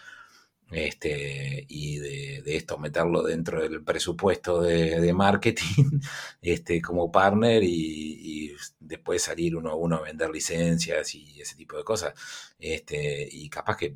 [0.71, 5.99] este, y de, esto meterlo dentro del presupuesto de, marketing
[6.41, 11.75] este, como partner y, después salir uno a uno a vender licencias y ese tipo
[11.75, 12.13] de cosas.
[12.59, 13.95] Este, y capaz que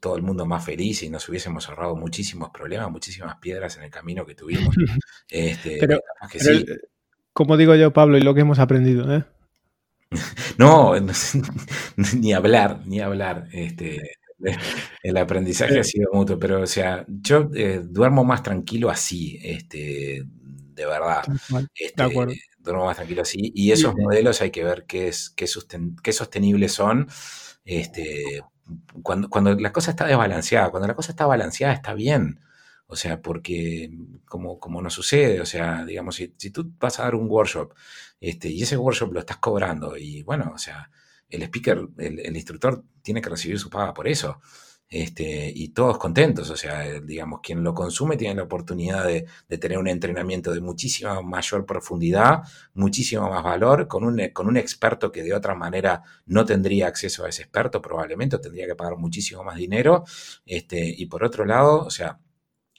[0.00, 3.90] todo el mundo más feliz y nos hubiésemos ahorrado muchísimos problemas, muchísimas piedras en el
[3.90, 4.74] camino que tuvimos.
[5.28, 5.98] Este, pero,
[7.32, 9.24] como digo yo, Pablo, y lo que hemos aprendido, ¿eh?
[10.58, 10.94] no,
[12.20, 13.48] ni hablar, ni hablar.
[13.52, 14.18] Este,
[15.02, 20.24] el aprendizaje ha sido mutuo, pero o sea, yo eh, duermo más tranquilo así, este,
[20.26, 21.24] de verdad.
[21.74, 22.04] Este,
[22.58, 23.52] duermo más tranquilo así.
[23.54, 25.46] Y esos modelos hay que ver qué, es, qué,
[26.02, 27.08] qué sostenibles son.
[27.64, 28.42] Este,
[29.02, 32.40] cuando, cuando la cosa está desbalanceada, cuando la cosa está balanceada está bien.
[32.86, 33.90] O sea, porque
[34.26, 37.74] como, como nos sucede, o sea, digamos, si, si, tú vas a dar un workshop
[38.20, 40.90] este, y ese workshop lo estás cobrando y bueno, o sea,
[41.28, 44.40] el speaker, el, el instructor tiene que recibir su paga por eso.
[44.88, 49.26] Este, y todos contentos, o sea, eh, digamos, quien lo consume tiene la oportunidad de,
[49.58, 52.42] tener un entrenamiento de muchísima mayor profundidad,
[52.74, 57.24] muchísimo más valor, con un, con un experto que de otra manera no tendría acceso
[57.24, 60.04] a ese experto, probablemente tendría que pagar muchísimo más dinero,
[60.46, 62.20] este, y por otro lado, o sea,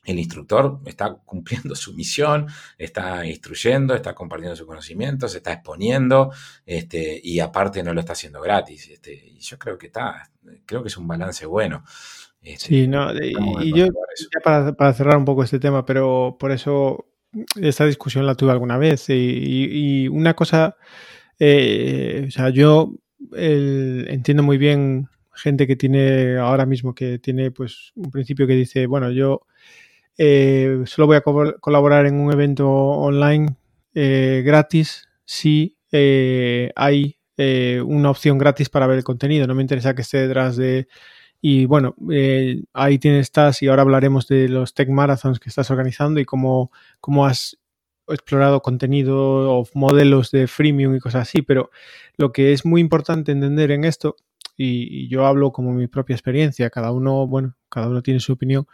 [0.06, 6.32] el instructor está cumpliendo su misión, está instruyendo, está compartiendo sus conocimientos, se está exponiendo,
[6.65, 8.90] este, y aparte no lo está haciendo gratis.
[8.90, 10.32] Este, y yo creo que está,
[10.65, 11.84] creo que es un balance bueno.
[12.41, 17.07] Este, sí, no, y, yo, ya para, cerrar un poco este tema, pero por eso
[17.55, 19.05] esta discusión la tuve alguna vez.
[19.09, 20.77] Y, una cosa,
[21.39, 22.93] eh, o sea, yo
[23.34, 28.88] entiendo muy bien gente que tiene ahora mismo que tiene pues un principio que dice,
[28.88, 29.41] bueno, yo
[30.17, 33.55] eh, solo voy a colaborar en un evento online
[33.93, 39.48] eh, gratis si eh, hay una opción gratis para ver el contenido.
[39.48, 40.88] No me interesa que esté detrás de...
[41.41, 41.95] Y bueno,
[42.74, 46.72] ahí tienes, estás y ahora hablaremos de los tech marathons que estás organizando y cómo,
[46.99, 47.57] cómo has
[48.07, 51.72] explorado contenido o modelos de freemium y cosas así, pero
[52.18, 54.16] lo que es muy importante entender en esto,
[54.57, 58.68] y, yo hablo como mi propia experiencia, cada uno, bueno, cada uno tiene su opinión,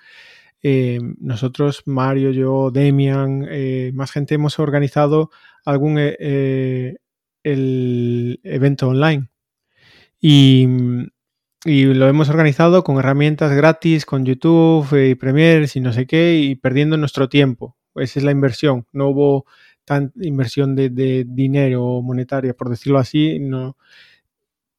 [0.64, 5.32] eh, nosotros, Mario, yo, Demian, eh, más gente hemos organizado
[5.66, 6.98] algún eh,
[7.44, 9.30] el evento online.
[10.20, 10.68] Y,
[11.66, 16.56] lo hemos organizado con herramientas gratis, con YouTube y Premiere y no sé qué, y
[16.56, 17.78] perdiendo nuestro tiempo.
[17.96, 18.88] Esa es la inversión.
[18.94, 19.46] No hubo
[19.86, 23.40] tan inversión de, de dinero monetaria, por decirlo así.
[23.40, 23.78] No,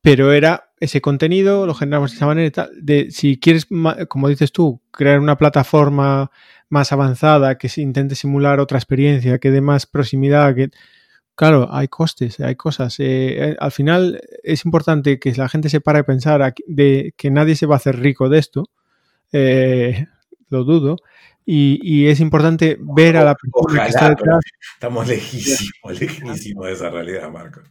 [0.03, 2.71] pero era ese contenido, lo generamos de esa manera y tal.
[3.11, 3.69] Si quieres,
[4.09, 6.33] como dices tú, crear una plataforma
[6.69, 10.71] más avanzada que intente simular otra experiencia, que dé más proximidad, que
[11.35, 12.99] claro, hay costes, hay cosas.
[13.01, 17.31] Eh, eh, al final es importante que la gente se pare a pensar de que
[17.31, 18.65] nadie se va a hacer rico de esto.
[19.33, 20.07] Eh,
[20.49, 20.97] lo dudo.
[21.45, 24.41] Y, es importante ver a la persona que está detrás.
[24.75, 27.63] Estamos lejísimos, lejísimos de esa realidad, Marco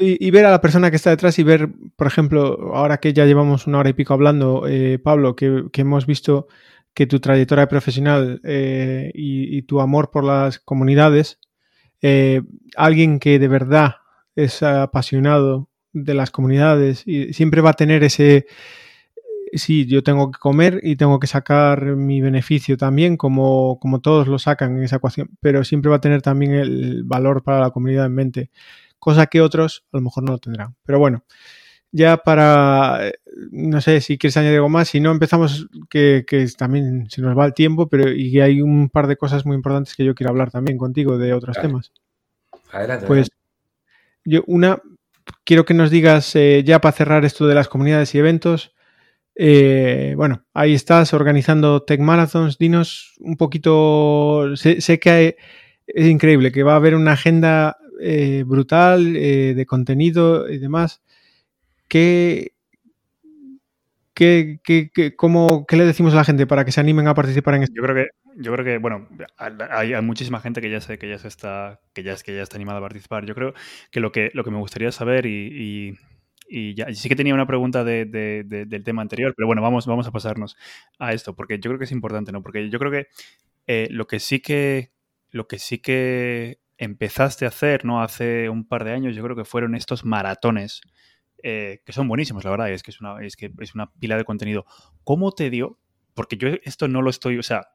[0.00, 3.26] y, ver a la persona que está detrás y ver, por ejemplo, ahora que ya
[3.26, 6.48] llevamos una hora y pico hablando, eh, Pablo, que, hemos visto
[6.94, 11.38] que tu trayectoria profesional eh, y, tu amor por las comunidades,
[12.02, 12.42] eh,
[12.76, 13.96] alguien que de verdad
[14.36, 18.46] es apasionado de las comunidades y siempre va a tener ese,
[19.52, 24.28] sí, yo tengo que comer y tengo que sacar mi beneficio también, como, como todos
[24.28, 27.70] lo sacan en esa ecuación, pero siempre va a tener también el valor para la
[27.70, 28.50] comunidad en mente,
[28.98, 30.76] cosa que otros a lo mejor no lo tendrán.
[30.84, 31.24] Pero bueno,
[31.92, 33.10] ya para,
[33.50, 36.24] no sé si quieres añadir algo más, si no empezamos, que,
[36.56, 39.94] también se nos va el tiempo, pero y hay un par de cosas muy importantes
[39.94, 41.92] que yo quiero hablar también contigo de otros temas.
[42.72, 43.06] Adelante.
[43.06, 43.30] Pues
[44.24, 44.80] yo una,
[45.44, 48.74] quiero que nos digas eh, ya para cerrar esto de las comunidades y eventos.
[49.34, 52.58] Eh, bueno, ahí estás organizando Tech Marathons.
[52.58, 54.54] Dinos un poquito.
[54.56, 55.36] Sé, que
[55.86, 57.76] es increíble, que va a haber una agenda
[58.44, 61.02] brutal de contenido y demás.
[61.90, 62.52] ¿qué,
[64.20, 67.54] qué, qué, cómo, ¿qué le decimos a la gente para que se animen a participar
[67.54, 67.74] en esto?
[67.74, 71.18] Yo creo que, yo creo que bueno, hay, muchísima gente que ya sé que ya
[71.18, 73.24] se está, que ya, que ya está animada a participar.
[73.24, 73.54] Yo creo
[73.90, 75.96] que lo que, lo que me gustaría saber y,
[76.48, 80.06] y ya, sí que tenía una pregunta de, del tema anterior, pero bueno, vamos, vamos
[80.06, 80.56] a pasarnos
[80.98, 82.42] a esto, porque yo creo que es importante, ¿no?
[82.42, 83.06] Porque yo creo que
[83.66, 84.90] eh, lo que sí que
[85.30, 88.02] lo que sí que empezaste a hacer, ¿no?
[88.02, 90.82] Hace un par de años, yo creo que fueron estos maratones
[91.42, 94.16] eh, que son buenísimos, la verdad, es que es, una, es que es una pila
[94.16, 94.64] de contenido.
[95.04, 95.78] ¿Cómo te dio?
[96.14, 97.68] Porque yo esto no lo estoy, o sea,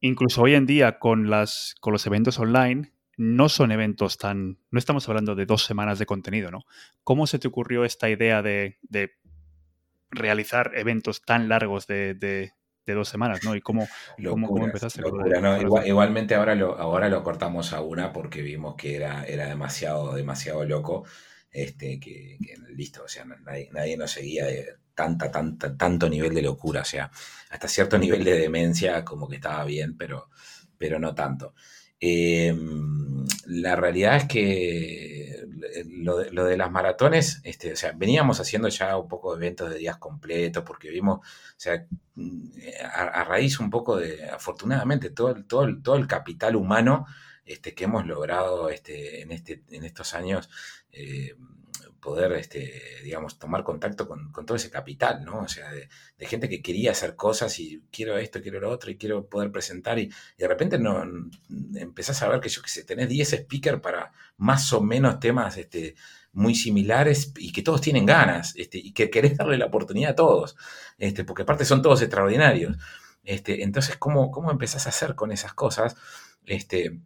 [0.00, 4.78] incluso hoy en día con, las, con los eventos online, no son eventos tan, no
[4.78, 6.64] estamos hablando de dos semanas de contenido, ¿no?
[7.04, 8.78] ¿Cómo se te ocurrió esta idea de,
[10.10, 12.52] realizar eventos tan largos de,
[12.86, 13.54] dos semanas, ¿no?
[13.54, 13.86] ¿Y cómo,
[14.28, 15.02] cómo, empezaste?
[15.86, 20.64] igualmente ahora lo, ahora lo cortamos a una porque vimos que era, era demasiado, demasiado
[20.64, 21.04] loco
[21.50, 22.38] este, que,
[22.74, 26.84] listo, o sea, nadie, nadie nos seguía de tanta, tanta, tanto nivel de locura, o
[26.84, 27.10] sea,
[27.50, 30.28] hasta cierto nivel de demencia como que estaba bien, pero,
[30.78, 31.54] pero no tanto.
[32.02, 35.46] Em, la realidad es que
[35.86, 39.78] lo de, las maratones, este, o sea, veníamos haciendo ya un poco de eventos de
[39.78, 41.86] días completos, porque vimos, o sea,
[42.92, 47.06] a, raíz un poco de, afortunadamente, todo, todo, todo el capital humano
[47.52, 50.48] este, que hemos logrado este, en, este, en estos años
[50.92, 51.34] eh,
[52.00, 55.40] poder, este, digamos, tomar contacto con, todo ese capital, ¿no?
[55.40, 55.88] O sea, de,
[56.26, 59.98] gente que quería hacer cosas y quiero esto, quiero lo otro y quiero poder presentar
[59.98, 61.02] y, de repente no
[61.74, 65.56] empezás a ver que yo que sé, tenés 10 speakers para más o menos temas
[65.56, 65.94] este,
[66.32, 70.16] muy similares y que todos tienen ganas este, y que querés darle la oportunidad a
[70.16, 70.56] todos,
[70.98, 72.76] este, porque aparte son todos extraordinarios.
[73.24, 75.96] Este, entonces, ¿cómo, ¿cómo empezás a hacer con esas cosas?
[76.46, 77.00] Este,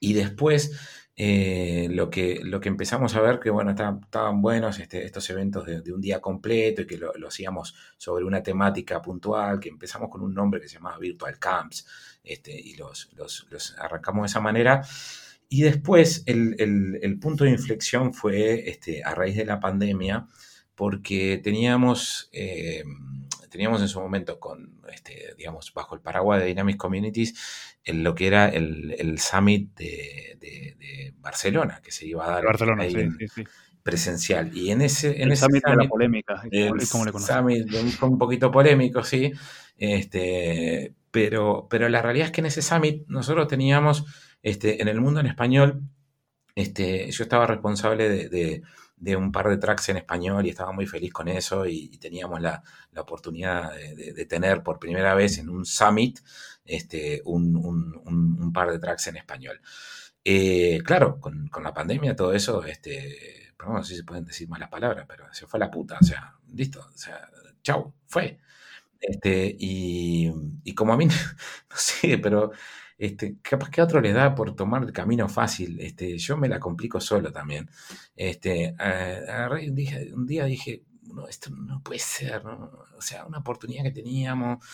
[0.00, 0.72] y después
[1.18, 5.64] eh, lo, que, lo que empezamos a ver que, bueno, estaban, buenos este, estos eventos
[5.64, 10.20] de, un día completo y que lo, hacíamos sobre una temática puntual, que empezamos con
[10.20, 11.86] un nombre que se llamaba Virtual Camps
[12.22, 14.82] este, y los, los, arrancamos de esa manera.
[15.48, 20.26] Y después el, punto de inflexión fue este, a raíz de la pandemia,
[20.74, 22.28] porque teníamos...
[22.32, 22.84] Eh,
[23.48, 24.82] teníamos en su momento con,
[25.38, 27.34] digamos, bajo el paraguas de Dynamic Communities,
[27.86, 32.84] en lo que era el, summit de, Barcelona, que se iba a dar Barcelona,
[33.82, 34.56] presencial.
[34.56, 36.42] Y en ese, en el summit, de la polémica,
[36.90, 39.32] ¿cómo le Summit fue un poquito polémico, sí.
[39.76, 44.04] Este, pero, pero la realidad es que en ese summit nosotros teníamos,
[44.42, 45.82] este, en el mundo en español,
[46.54, 48.62] este, yo estaba responsable de
[48.96, 52.40] de un par de tracks en español y estaba muy feliz con eso y, teníamos
[52.40, 52.62] la,
[52.96, 56.20] oportunidad de, tener por primera vez en un summit
[56.66, 59.60] este, un, par de tracks en español.
[60.24, 64.68] Eh, claro, con, la pandemia, todo eso, este, no sé si se pueden decir malas
[64.70, 67.28] palabras, pero se fue a la puta, o sea, listo, o sea,
[67.62, 68.38] chau, fue.
[69.00, 70.32] Este, y,
[70.64, 71.06] y como a mí,
[71.70, 72.52] no sé, pero
[72.98, 75.80] este, capaz que a otro le da por tomar el camino fácil.
[75.80, 77.70] Este, yo me la complico solo también.
[78.14, 78.74] Este,
[80.14, 84.64] un día dije, no, esto no puede ser, o sea, una oportunidad que teníamos,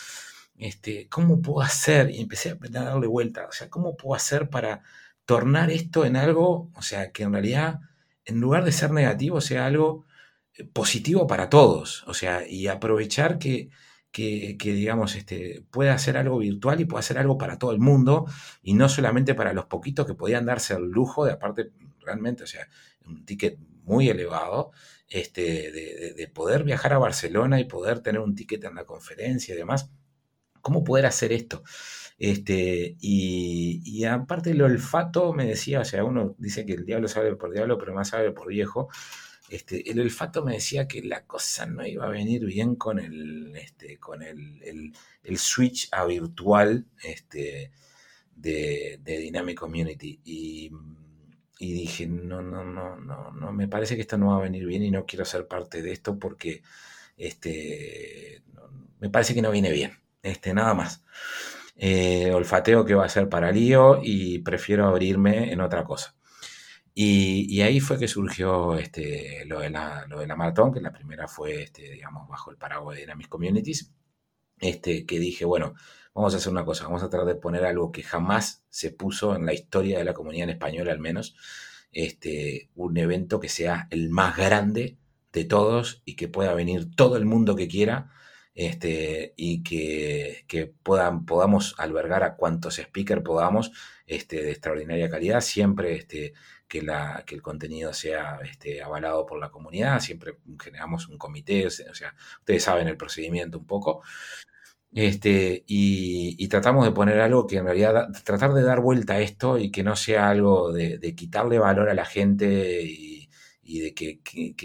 [0.57, 2.11] este, ¿cómo puedo hacer?
[2.11, 4.83] Y empecé a darle vuelta, o sea, ¿cómo puedo hacer para
[5.25, 7.79] tornar esto en algo, o sea, que en realidad,
[8.25, 10.05] en lugar de ser negativo, sea algo
[10.55, 13.69] eh, positivo para todos, o sea, y aprovechar que
[14.13, 18.27] que, digamos, este, pueda hacer algo virtual y pueda hacer algo para todo el mundo
[18.61, 22.47] y no solamente para los poquitos que podían darse el lujo de, aparte, realmente, o
[22.47, 22.67] sea,
[23.07, 24.71] un ticket muy elevado,
[25.09, 29.57] este, de, poder viajar a Barcelona y poder tener un ticket en la conferencia y
[29.57, 29.89] demás.
[30.63, 31.63] ¿Cómo poder hacer esto?
[32.17, 37.07] Este, y, y aparte el olfato me decía, o sea, uno dice que el diablo
[37.09, 38.89] sabe por diablo, pero más sabe por viejo.
[39.49, 43.55] este, el olfato me decía que la cosa no iba a venir bien con el,
[43.57, 47.71] este, con el, el, switch a virtual este,
[48.35, 50.19] de, de Dynamic Community.
[50.23, 50.71] Y,
[51.59, 54.83] dije, no, no, no, no, no, me parece que esto no va a venir bien
[54.83, 56.61] y no quiero ser parte de esto porque
[57.17, 58.43] este,
[58.99, 60.02] me parece que no viene bien.
[60.23, 61.03] Este, nada más.
[61.75, 66.15] Eh, olfateo que va a ser para lío y prefiero abrirme en otra cosa.
[66.95, 70.91] Y, ahí fue que surgió este, lo, de la, lo de la maratón, que la
[70.93, 73.91] primera fue, este, digamos, bajo el paraguas de Dynamic Communities,
[74.59, 75.73] este, que dije, bueno,
[76.13, 79.35] vamos a hacer una cosa, vamos a tratar de poner algo que jamás se puso
[79.35, 81.35] en la historia de la comunidad en español, al menos,
[81.91, 84.97] este, un evento que sea el más grande
[85.31, 88.11] de todos y que pueda venir todo el mundo que quiera
[88.55, 93.71] este, y que, que puedan, podamos albergar a cuantos speakers podamos
[94.05, 96.33] este, de extraordinaria calidad, siempre este,
[96.67, 101.67] que, la, que el contenido sea este, avalado por la comunidad, siempre generamos un comité,
[101.67, 104.03] o sea, ustedes saben el procedimiento un poco.
[104.95, 109.57] Este, y, tratamos de poner algo que en realidad, tratar de dar vuelta a esto
[109.57, 113.29] y que no sea algo de, quitarle valor a la gente y,
[113.63, 114.19] de que,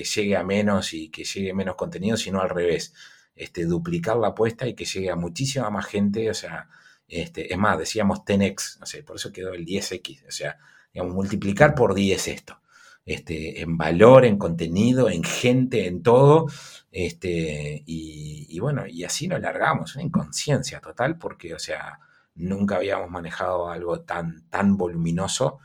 [0.05, 2.93] llegue a menos y que llegue menos contenido, sino al revés,
[3.39, 6.69] este, duplicar la apuesta y que llegue a muchísima más gente, o sea,
[7.07, 10.59] este, es más, decíamos 10x, no sé, por eso quedó el 10x, o sea,
[10.93, 12.61] digamos, multiplicar por 10 esto.
[13.07, 16.47] Este, en valor, en contenido, en gente, en todo.
[16.91, 22.01] Este, y, bueno, y así nos largamos, una inconsciencia total, porque, o sea,
[22.35, 25.61] nunca habíamos manejado algo tan, tan voluminoso.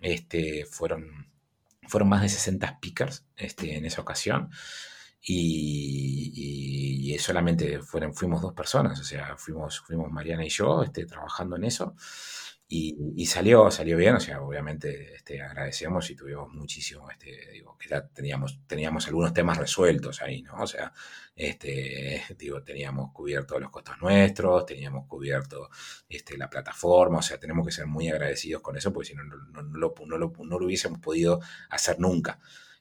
[0.00, 1.28] Este, fueron,
[1.88, 4.50] fueron más de 60 speakers este, en esa ocasión.
[5.22, 11.56] Y, solamente fueron, fuimos dos personas, o sea, fuimos, fuimos Mariana y yo este, trabajando
[11.56, 11.94] en eso.
[12.72, 17.88] Y, salió, salió bien, o sea, obviamente este, agradecemos y tuvimos muchísimo, este, digo, que
[17.88, 20.54] ya teníamos, teníamos algunos temas resueltos ahí, ¿no?
[20.62, 20.92] O sea,
[21.34, 25.68] este, digo, teníamos cubierto los costos nuestros, teníamos cubierto
[26.08, 29.24] este, la plataforma, o sea, tenemos que ser muy agradecidos con eso, porque si no,
[29.24, 31.40] no, no, lo, no, lo, no lo hubiésemos podido
[31.70, 32.38] hacer nunca.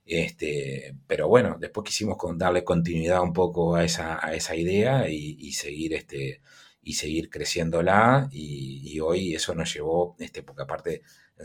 [0.09, 5.37] Este, pero bueno, después quisimos darle continuidad un poco a esa, a esa idea y,
[5.39, 6.41] y seguir este,
[6.81, 8.27] y seguir creciéndola.
[8.31, 11.03] Y, y, hoy eso nos llevó, este, porque aparte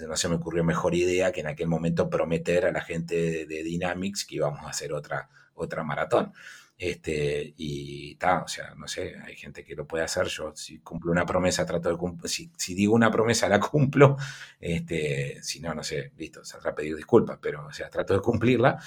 [0.08, 3.62] no se me ocurrió mejor idea que en aquel momento prometer a la gente de,
[3.62, 6.32] Dynamics que íbamos a hacer otra, otra maratón.
[6.76, 10.26] Este, y está, o sea, no sé, hay gente que lo puede hacer.
[10.26, 12.28] Yo, si cumplo una promesa, trato de cumplir.
[12.30, 14.16] Si, si, digo una promesa, la cumplo.
[14.60, 18.20] Este, si no, no sé, listo, se a pedir disculpas, pero, o sea, trato de
[18.20, 18.78] cumplirla.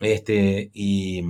[0.00, 1.22] Este, y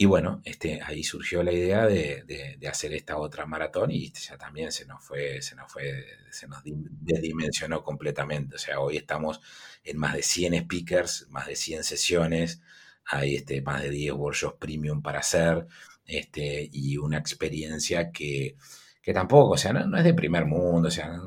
[0.00, 2.22] y bueno, este, ahí surgió la idea de,
[2.56, 6.46] de, hacer esta otra maratón y ya también se nos fue, se nos fue, se
[6.46, 8.54] nos desdimensionó completamente.
[8.54, 9.40] O sea, hoy estamos
[9.82, 12.62] en más de 100 speakers, más de 100 sesiones,
[13.08, 15.66] hay este, más de 10 workshops premium para hacer,
[16.06, 18.56] este, y una experiencia que,
[19.02, 21.18] que tampoco, o sea, no, es de primer mundo, o sea,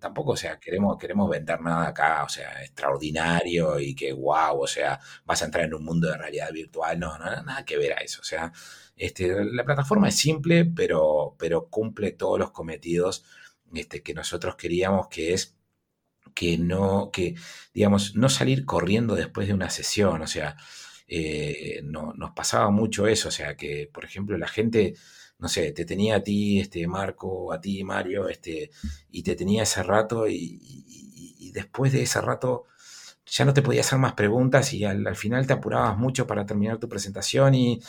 [0.00, 4.66] tampoco, o sea, queremos, queremos vender nada acá, o sea, extraordinario y que wow, o
[4.66, 7.92] sea, vas a entrar en un mundo de realidad virtual, no, no, nada que ver
[7.92, 8.52] a eso, o sea,
[8.96, 13.24] este, la plataforma es simple, pero, pero cumple todos los cometidos
[13.74, 15.56] este, que nosotros queríamos, que es
[16.34, 17.34] que no, que,
[17.74, 20.56] digamos, no salir corriendo después de una sesión, o sea,
[21.08, 24.94] eh, no, nos pasaba mucho eso, o sea, que, por ejemplo, la gente
[25.38, 28.70] no sé, te tenía a ti, este, Marco, a ti, Mario, este,
[29.10, 32.66] y te tenía ese rato y, después de ese rato
[33.26, 36.78] ya no te podía hacer más preguntas y al, final te apurabas mucho para terminar
[36.78, 37.80] tu presentación y,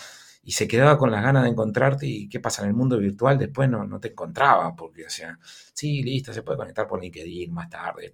[0.47, 3.69] se quedaba con las ganas de encontrarte y qué pasa en el mundo virtual, después
[3.69, 5.37] no, no te encontraba, porque, o sea,
[5.73, 8.11] sí, listo, se puede conectar por LinkedIn más tarde,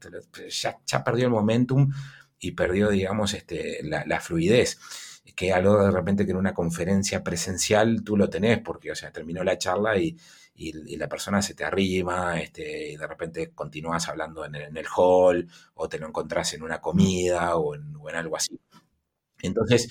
[0.50, 1.90] ya, ya perdió el momentum
[2.48, 4.80] y perdió, digamos, este, la, la fluidez
[5.36, 9.12] que algo de repente que en una conferencia presencial tú lo tenés, porque, o sea,
[9.12, 10.18] terminó la charla y,
[10.98, 15.90] la persona se te arrima, este, y de repente continúas hablando en el, hall, o
[15.90, 18.58] te lo encontrás en una comida en, o en algo así.
[19.42, 19.90] Entonces,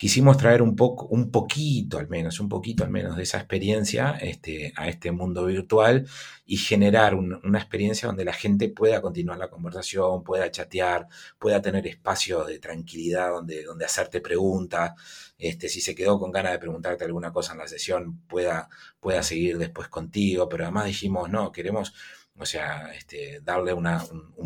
[0.00, 4.12] quisimos traer un poco, un poquito al menos, un poquito al menos de esa experiencia
[4.12, 6.08] este, a este mundo virtual
[6.46, 11.06] y generar una experiencia donde la gente pueda continuar la conversación, pueda chatear,
[11.38, 14.92] pueda tener espacio de tranquilidad donde, donde hacerte preguntas,
[15.36, 18.70] este, si se quedó con ganas de preguntarte alguna cosa en la sesión, pueda,
[19.00, 21.92] pueda seguir después contigo, pero además dijimos, no, queremos
[22.40, 23.84] o sea, este, darle un,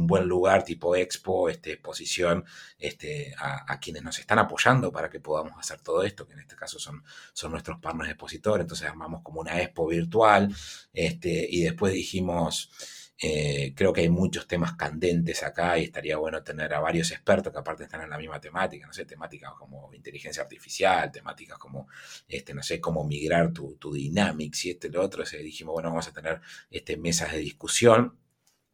[0.06, 2.44] buen lugar tipo expo, este, exposición
[2.76, 6.56] este, a, quienes nos están apoyando para que podamos hacer todo esto, que en este
[6.56, 10.52] caso son, son nuestros partners expositores, entonces armamos como una expo virtual,
[10.92, 12.68] este, y después dijimos,
[13.16, 17.52] Eh, creo que hay muchos temas candentes acá y estaría bueno tener a varios expertos
[17.52, 21.86] que aparte están en la misma temática, no sé, temáticas como inteligencia artificial, temáticas como,
[22.28, 25.24] este, no sé, cómo migrar tu, tu Dynamics y este lo otro.
[25.24, 28.18] Dijimos, bueno, vamos a tener este, mesas de discusión.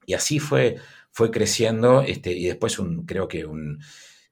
[0.06, 0.76] Y así fue,
[1.12, 3.80] fue creciendo este, y después un, creo que un,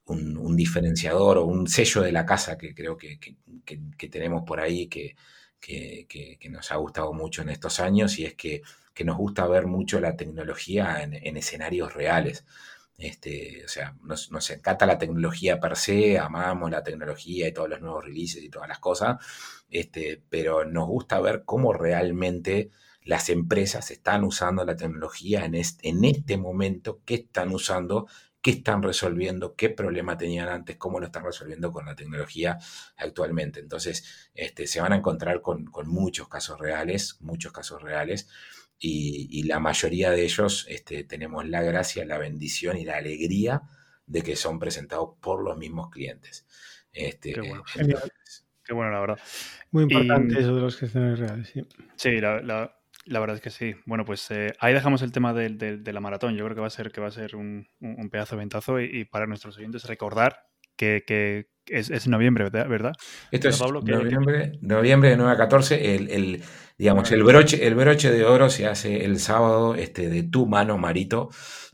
[0.06, 3.18] un, diferenciador o un sello de la casa que creo que,
[3.64, 5.16] que, tenemos por ahí que,
[5.60, 8.62] que, nos ha gustado mucho en estos años y es que
[8.98, 12.44] que nos gusta ver mucho la tecnología en, escenarios reales.
[12.96, 17.80] Este, o sea, nos, encanta la tecnología per se, amamos la tecnología y todos los
[17.80, 19.24] nuevos releases y todas las cosas,
[19.70, 22.70] este, pero nos gusta ver cómo realmente
[23.04, 28.08] las empresas están usando la tecnología en este, en este momento, qué están usando,
[28.42, 32.58] qué están resolviendo, qué problema tenían antes, cómo lo están resolviendo con la tecnología
[32.96, 33.60] actualmente.
[33.60, 38.28] Entonces, este, se van a encontrar con, con muchos casos reales, muchos casos reales
[38.80, 43.62] y, la mayoría de ellos este, tenemos la gracia, la bendición y la alegría
[44.06, 46.46] de que son presentados por los mismos clientes.
[46.92, 47.64] Este, Qué, bueno.
[48.64, 49.18] Qué bueno, la verdad.
[49.70, 51.66] Muy importante eso de los gestiones reales, sí.
[51.96, 53.74] Sí, la, la, verdad es que sí.
[53.86, 56.36] Bueno, pues eh, ahí dejamos el tema de, de, la maratón.
[56.36, 58.80] Yo creo que va a ser, que va a ser un, un, pedazo de ventazo
[58.80, 60.47] y, para nuestros oyentes recordar
[60.78, 62.94] que, que es, es, noviembre, ¿verdad?
[63.30, 65.94] Esto es noviembre, noviembre de 9 a 14.
[65.94, 66.42] El, el
[66.78, 70.78] digamos, el broche, el broche de oro se hace el sábado este, de tu mano,
[70.78, 71.28] Marito,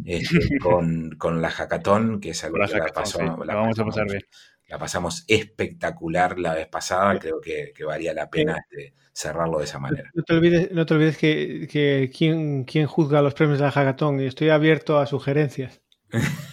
[0.04, 4.06] este, con, con, la jacatón, que es algo que la, pasó, la, vamos a pasar
[4.06, 4.22] bien.
[4.66, 9.64] La pasamos espectacular la vez pasada, creo que, que valía la pena este, cerrarlo de
[9.64, 10.10] esa manera.
[10.14, 13.70] No te olvides, no te olvides que, que quién, quién juzga los premios de la
[13.70, 15.83] hackathon y estoy abierto a sugerencias.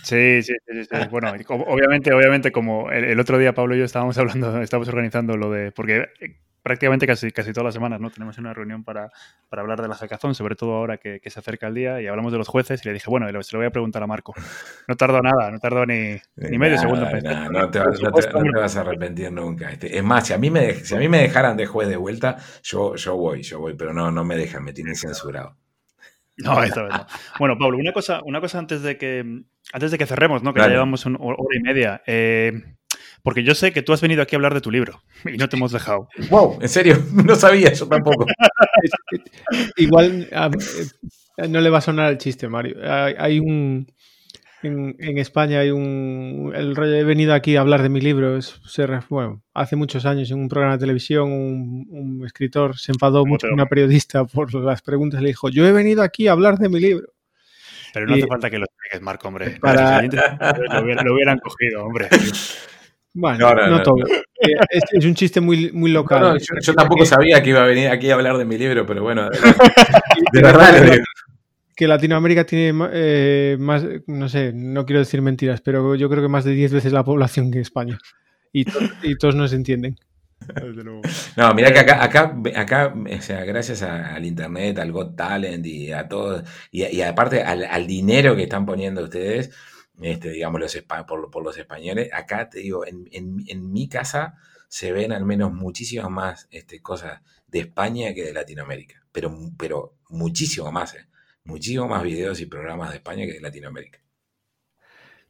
[0.03, 4.61] Sí, sí, sí, Bueno, obviamente, obviamente, como el, otro día Pablo y yo estábamos hablando,
[4.61, 5.71] estábamos organizando lo de.
[5.71, 6.09] Porque
[6.63, 8.09] prácticamente casi, casi todas las semanas, ¿no?
[8.09, 9.11] Tenemos una reunión para,
[9.49, 12.31] para hablar de la hackathon, sobre todo ahora que, se acerca el día, y hablamos
[12.31, 14.33] de los jueces, y le dije, bueno, se lo voy a preguntar a Marco.
[14.87, 17.07] No tardó nada, no tardó ni, ni medio segundo.
[17.51, 19.71] no, te vas, a arrepentir nunca.
[19.71, 21.97] Este, es más, si a, mí me, si a mí me dejaran de juez de
[21.97, 25.57] vuelta, yo, yo voy, yo voy, pero no, no me dejan, me tienen censurado.
[26.45, 27.05] No, esta vez no.
[27.39, 29.43] Bueno, Pablo, una cosa, una cosa antes de que
[29.73, 30.53] antes de que cerremos, ¿no?
[30.53, 32.01] Que ya llevamos una hora y media.
[32.05, 32.51] Eh,
[33.23, 35.47] porque yo sé que tú has venido aquí a hablar de tu libro y no
[35.47, 36.09] te hemos dejado.
[36.29, 36.59] ¡Wow!
[36.61, 36.97] ¿En serio?
[37.13, 38.25] No sabía eso tampoco.
[39.77, 42.77] Igual eh, no le va a sonar el chiste, Mario.
[42.83, 43.91] Hay un.
[44.63, 46.51] En, España hay un.
[46.55, 48.37] El rollo, he venido aquí a hablar de mi libro.
[49.09, 53.55] bueno, hace muchos años en un programa de televisión, un, escritor se enfadó mucho con
[53.55, 55.21] una periodista por las preguntas.
[55.21, 57.07] Le dijo: Yo he venido aquí a hablar de mi libro.
[57.93, 59.51] Pero no hace falta que lo expliques, Marco, hombre.
[59.61, 60.01] Para...
[60.01, 62.07] Lo, hubieran, cogido, hombre.
[63.13, 63.97] Bueno, no, todo.
[64.07, 66.39] Eh, es, un chiste muy, muy local.
[66.61, 69.29] yo, tampoco sabía que iba a venir aquí a hablar de mi libro, pero bueno,
[70.31, 70.73] de, verdad
[71.81, 76.29] Que Latinoamérica tiene eh, más, no sé, no quiero decir mentiras, pero yo creo que
[76.29, 77.97] más de 10 veces la población que España.
[78.53, 78.67] Y,
[79.01, 79.97] y todos nos entienden.
[81.37, 85.91] No, mira que acá, acá, acá o sea, gracias al internet, al Got Talent y
[85.91, 89.49] a todo, y, aparte al, dinero que están poniendo ustedes,
[90.03, 90.77] este, digamos, los,
[91.07, 94.35] por, por los españoles, acá te digo, en, en, mi casa
[94.67, 99.95] se ven al menos muchísimas más este, cosas de España que de Latinoamérica, pero, pero
[100.09, 101.07] muchísimo más, ¿eh?
[101.43, 103.99] Muchísimo más videos y programas de España que de Latinoamérica.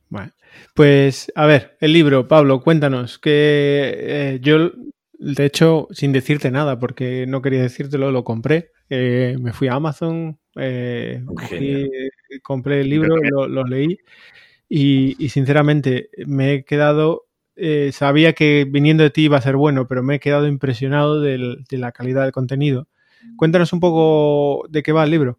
[0.09, 0.31] Bueno,
[0.73, 4.71] pues a ver, el libro, Pablo, cuéntanos, que eh, yo
[5.21, 8.71] de hecho, sin decirte nada, porque no quería decírtelo, lo compré.
[8.89, 11.23] Eh, me fui a Amazon, eh,
[12.43, 13.15] compré el libro,
[13.47, 13.99] lo, leí
[14.67, 19.87] y, sinceramente me he quedado, eh, sabía que viniendo de ti iba a ser bueno,
[19.87, 22.87] pero me he quedado impresionado de la calidad del contenido.
[23.37, 25.37] Cuéntanos un poco de qué va el libro.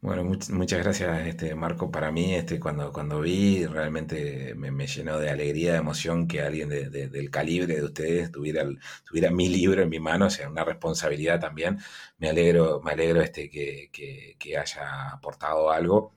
[0.00, 1.90] Bueno, muchas gracias, este, Marco.
[1.90, 6.68] Para mí, este, cuando, cuando vi, realmente me, llenó de alegría, de emoción que alguien
[6.68, 8.64] del calibre de ustedes tuviera,
[9.04, 11.78] tuviera mi libro en mi mano, o sea, una responsabilidad también.
[12.18, 13.90] Me alegro, me alegro este, que,
[14.38, 16.12] que, haya aportado algo.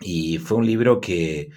[0.00, 1.50] Y fue un libro que,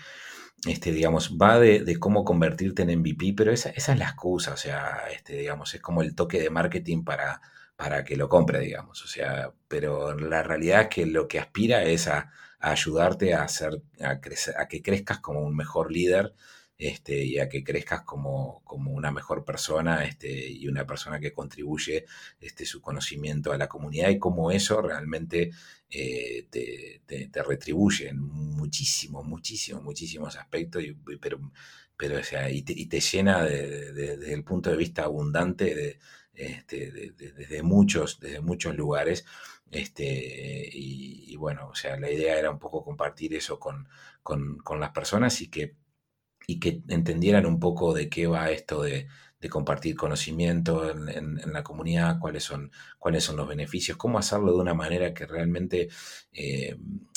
[0.68, 4.58] este, digamos, va de, cómo convertirte en MVP, pero esa, esa es la excusa, o
[4.58, 7.42] sea, este, digamos, es como el toque de marketing para
[7.80, 9.02] para que lo compre, digamos.
[9.06, 12.30] O sea, pero la realidad es que lo que aspira es a,
[12.60, 16.36] ayudarte a hacer, a, crecer, a que crezcas como un mejor líder
[16.78, 21.32] este, y a que crezcas como, como una mejor persona este, y una persona que
[21.32, 22.06] contribuye
[22.42, 25.52] este, su conocimiento a la comunidad y cómo eso realmente
[25.90, 31.40] eh, te, retribuye en muchísimos, muchísimos, muchísimos aspectos, y, pero,
[31.96, 36.00] pero o sea, y, te, llena desde el punto de vista abundante de,
[36.40, 39.26] este, desde, muchos, desde muchos lugares.
[39.70, 43.88] Este, y, bueno, o sea, la idea era un poco compartir eso con,
[44.24, 45.76] con, las personas y que,
[46.48, 49.08] y que entendieran un poco de qué va esto de,
[49.50, 54.74] compartir conocimiento en, la comunidad, cuáles son, cuáles son los beneficios, cómo hacerlo de una
[54.74, 55.88] manera que realmente
[56.34, 56.76] eh,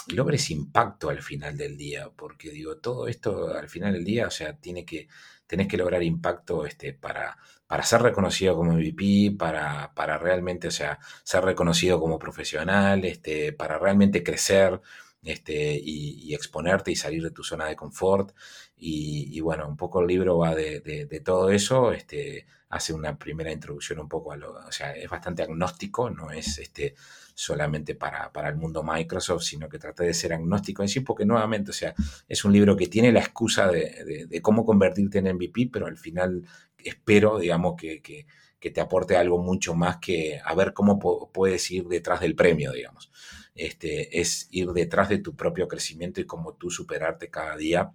[0.09, 4.31] logres impacto al final del día, porque digo, todo esto al final del día, o
[4.31, 5.09] sea, tiene que,
[5.47, 7.37] tenés que lograr impacto este, para,
[7.73, 13.55] para ser reconocido como MVP, para, para realmente, o sea, ser reconocido como profesional, este,
[13.55, 14.79] para realmente crecer,
[15.23, 18.37] este, y, exponerte y salir de tu zona de confort.
[18.77, 23.51] Y, bueno, un poco el libro va de, de, todo eso, este, hace una primera
[23.51, 26.95] introducción un poco a lo, o sea, es bastante agnóstico, no es este,
[27.35, 31.25] solamente para, para el mundo Microsoft, sino que trata de ser agnóstico en sí, porque
[31.25, 31.95] nuevamente, o sea,
[32.29, 35.97] es un libro que tiene la excusa de, de cómo convertirte en MVP, pero al
[35.97, 36.45] final
[36.85, 38.27] espero, digamos, que, que,
[38.71, 40.99] te aporte algo mucho más que a ver cómo
[41.33, 43.11] puedes ir detrás del premio, digamos
[43.55, 47.93] este, es ir detrás de tu propio crecimiento y cómo tú superarte cada día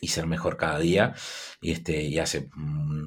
[0.00, 1.14] y ser mejor cada día.
[1.60, 2.48] Y, este, y hace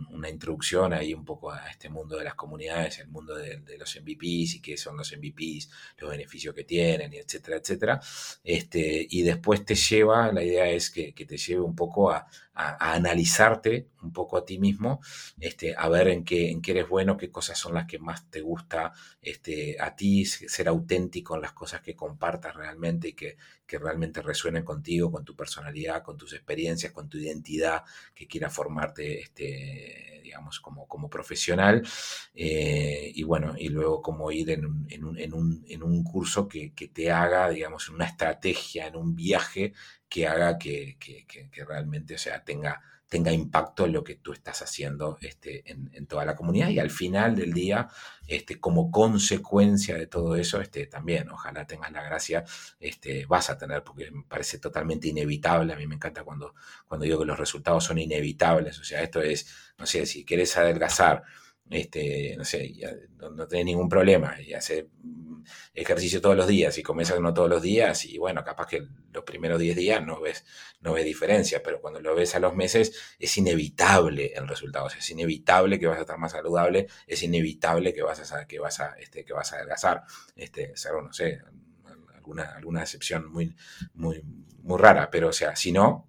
[0.09, 3.95] una introducción ahí un poco a este mundo de las comunidades, el mundo de, los
[4.01, 8.01] MVPs y qué son los MVPs, los beneficios que tienen, etcétera, etcétera.
[8.43, 12.27] Este, y después te lleva, la idea es que, que te lleve un poco a,
[12.57, 14.99] a, analizarte un poco a ti mismo,
[15.39, 18.29] este, a ver en qué, en qué eres bueno, qué cosas son las que más
[18.29, 23.37] te gusta este, a ti, ser auténtico en las cosas que compartas realmente y que,
[23.65, 27.83] que realmente resuenen contigo, con tu personalidad, con tus experiencias, con tu identidad,
[28.15, 31.87] que quieras formarte este, digamos, como, como profesional.
[32.33, 36.73] Eh, y bueno, y luego como ir en, un, en, un, en un, curso que,
[36.73, 39.73] que, te haga, digamos, una estrategia, en un viaje
[40.09, 40.97] que haga que,
[41.67, 46.25] realmente, o sea, tenga, tenga impacto en lo que tú estás haciendo este, en, toda
[46.25, 46.69] la comunidad.
[46.69, 47.87] Y al final del día,
[48.27, 52.43] este, como consecuencia de todo eso, este, también, ojalá tengas la gracia,
[52.79, 56.55] este, vas a tener, porque me parece totalmente inevitable, a mí me encanta cuando,
[56.87, 59.47] cuando digo que los resultados son inevitables, o sea, esto es,
[59.77, 61.23] no sé, si quieres adelgazar,
[61.69, 62.73] este, no sé,
[63.17, 64.87] no, no tenés ningún problema y hacer
[65.73, 69.23] ejercicio todos los días y comienzas no todos los días y bueno, capaz que los
[69.23, 70.45] primeros 10 días no ves,
[70.81, 75.09] no ves diferencia, pero cuando lo ves a los meses es inevitable el resultado, es
[75.09, 78.95] inevitable que vas a estar más saludable, es inevitable que vas a, que vas a,
[78.99, 80.03] este, que vas a adelgazar,
[80.35, 81.41] este, no sé,
[82.13, 83.55] alguna, alguna excepción muy,
[83.93, 84.21] muy,
[84.61, 86.07] muy rara, pero o sea, si no,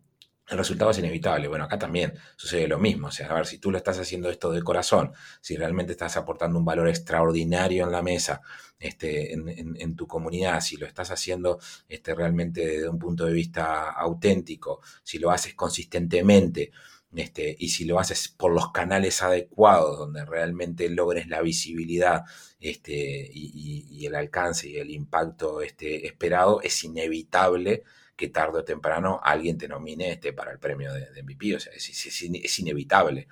[0.50, 1.48] el resultado es inevitable.
[1.48, 3.08] Bueno, acá también sucede lo mismo.
[3.08, 6.16] O sea, a ver, si tú lo estás haciendo esto de corazón, si realmente estás
[6.16, 8.40] aportando un valor extraordinario en la mesa,
[8.78, 11.58] este, en, tu comunidad, si lo estás haciendo
[11.88, 16.70] este, realmente desde un punto de vista auténtico, si lo haces consistentemente,
[17.14, 22.24] este, y si lo haces por los canales adecuados, donde realmente logres la visibilidad
[22.60, 27.82] este, y, el alcance y el impacto este, esperado, es inevitable
[28.18, 31.54] que tarde o temprano alguien te nomine este, para el premio de, MVP.
[31.54, 33.28] O sea, es, inevitable.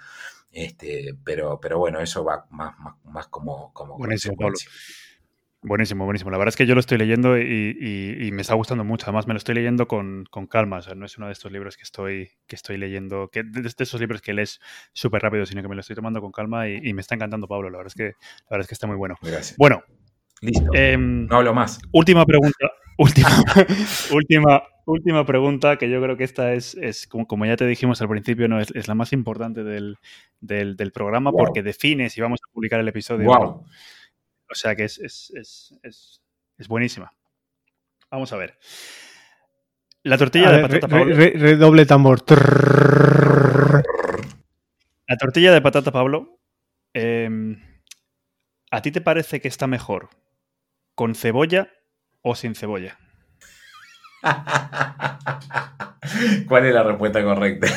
[0.52, 4.36] Este, pero, pero bueno, eso va más, más, como, como Buenísimo,
[5.60, 6.30] Buenísimo, buenísimo.
[6.30, 9.06] La verdad es que yo lo estoy leyendo y, me está gustando mucho.
[9.06, 10.76] Además, me lo estoy leyendo con, calma.
[10.76, 13.68] O sea, no es uno de estos libros que estoy, que estoy leyendo, que de,
[13.76, 14.60] esos libros que lees
[14.92, 17.70] súper rápido, sino que me lo estoy tomando con calma y, me está encantando, Pablo.
[17.70, 19.16] La verdad es que, la verdad es que está muy bueno.
[19.20, 19.56] Gracias.
[19.58, 19.82] Bueno.
[20.42, 20.70] Listo.
[20.74, 21.80] Em, no hablo más.
[21.90, 22.70] Última pregunta.
[22.98, 23.28] Última,
[24.12, 28.08] última, última pregunta, que yo creo que esta es, es como, ya te dijimos al
[28.08, 29.98] principio, no es, la más importante del,
[30.92, 33.30] programa porque define si vamos a publicar el episodio.
[33.30, 37.12] O sea que es, es, buenísima.
[38.10, 38.58] Vamos a ver.
[40.04, 41.14] La tortilla de patata Pablo.
[41.16, 42.24] redoble tambor.
[45.08, 46.38] La tortilla de patata Pablo.
[46.94, 47.60] Em,
[48.70, 50.08] ¿A ti te parece que está mejor
[50.94, 51.72] con cebolla
[52.22, 52.98] o sin cebolla?
[56.48, 57.68] ¿Cuál es la respuesta correcta?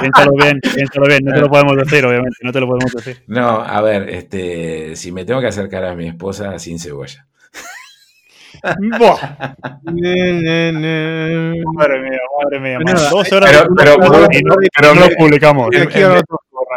[0.00, 3.22] Piénsalo bien, piénsalo bien, no te lo podemos decir, obviamente, no te lo podemos decir.
[3.26, 7.26] No, a ver, este, si me tengo que acercar a mi esposa sin cebolla.
[8.62, 8.76] madre
[12.02, 12.78] mía, madre mía.
[13.10, 13.96] dos horas pero, pero,
[14.94, 15.68] no, lo publicamos.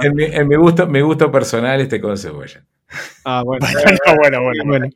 [0.01, 2.63] En, en, mi, gusto, mi gusto personal, este con cebolla.
[3.25, 3.65] Ah, bueno.
[4.21, 4.87] bueno, bueno, bueno.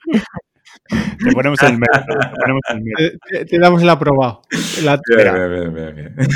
[0.87, 3.11] Te ponemos el medio.
[3.47, 4.41] Te, damos el aprobado.
[4.83, 4.99] La,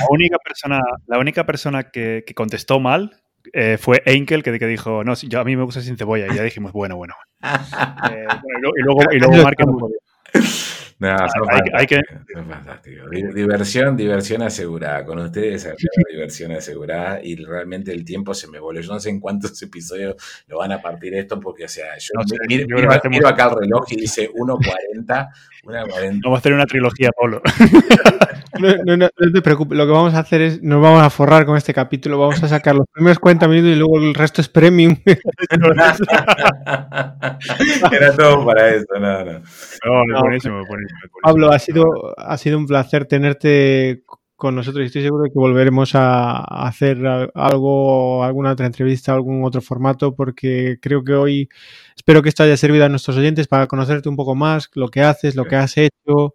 [0.10, 3.22] única persona, la única persona que, contestó mal
[3.54, 6.28] eh, fue Enkel, que, que, dijo, no, yo, a mí me gusta sin cebolla.
[6.32, 7.16] Y ya dijimos, bueno, bueno.
[8.12, 8.28] Eh,
[8.78, 9.50] y luego, y luego,
[10.98, 11.10] No,
[11.74, 12.02] hay, que...
[13.34, 15.06] Diversión, diversión asegurada.
[15.06, 15.70] Con ustedes,
[16.10, 17.20] diversión asegurada.
[17.22, 18.82] Y realmente el tiempo se me volvió.
[18.82, 20.16] Yo no sé en cuántos episodios
[20.48, 22.14] lo van a partir esto, porque, o sea, yo,
[22.48, 25.30] miro, acá el reloj y dice 1.40.
[26.24, 27.42] Vamos a hacer una trilogía, Pablo.
[28.60, 31.58] No, no, te preocupes, lo que vamos a hacer es, nos vamos a forrar con
[31.58, 34.96] este capítulo, vamos a sacar los primeros 40 minutos y luego el resto es premium.
[37.92, 39.42] Era todo para eso, nada,
[39.86, 40.04] no,
[41.22, 41.86] Pablo, ha sido,
[42.18, 44.04] ha sido un placer tenerte
[44.36, 46.98] con nosotros y estoy seguro de que volveremos a hacer
[47.34, 51.50] algo, alguna otra entrevista, algún otro formato, porque creo que hoy
[51.96, 55.02] espero que esto haya servido a nuestros oyentes para conocerte un poco más, lo que
[55.02, 56.34] haces, lo que has hecho,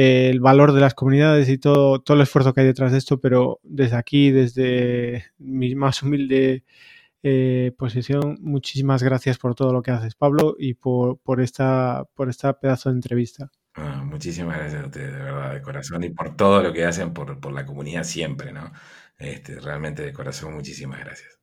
[0.00, 2.98] eh, el valor de las comunidades y todo, todo el esfuerzo que hay detrás de
[2.98, 6.62] esto, pero desde aquí, desde mi más humilde
[7.24, 12.28] eh, posición, muchísimas gracias por todo lo que haces, Pablo, y por, por, esta, por
[12.28, 13.50] esta pedazo de entrevista.
[13.74, 17.12] Ah, muchísimas gracias a ustedes, de verdad, de corazón, y por todo lo que hacen
[17.12, 18.70] por, por la comunidad siempre, ¿no?
[19.18, 21.40] Este, realmente de corazón, muchísimas gracias.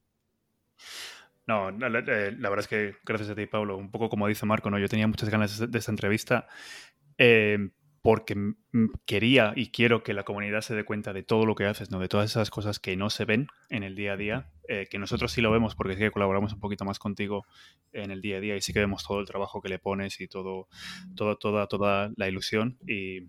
[1.46, 3.76] No, la, verdad es que gracias a ti, Pablo.
[3.76, 4.80] Un poco como dice Marco, ¿no?
[4.80, 6.48] Yo tenía muchas ganas de, esta entrevista.
[7.18, 7.70] Eh,
[8.06, 8.36] porque
[9.08, 11.98] quería y quiero que la comunidad se dé cuenta de todo lo que haces, ¿no?
[11.98, 15.00] de todas esas cosas que no se ven en el día a día, eh, que
[15.00, 17.48] nosotros sí lo vemos porque sí que colaboramos un poquito más contigo
[17.94, 20.22] en el día a día y sí que vemos todo el trabajo que le pones
[20.22, 20.68] y todo,
[21.16, 23.22] todo toda, toda la ilusión y,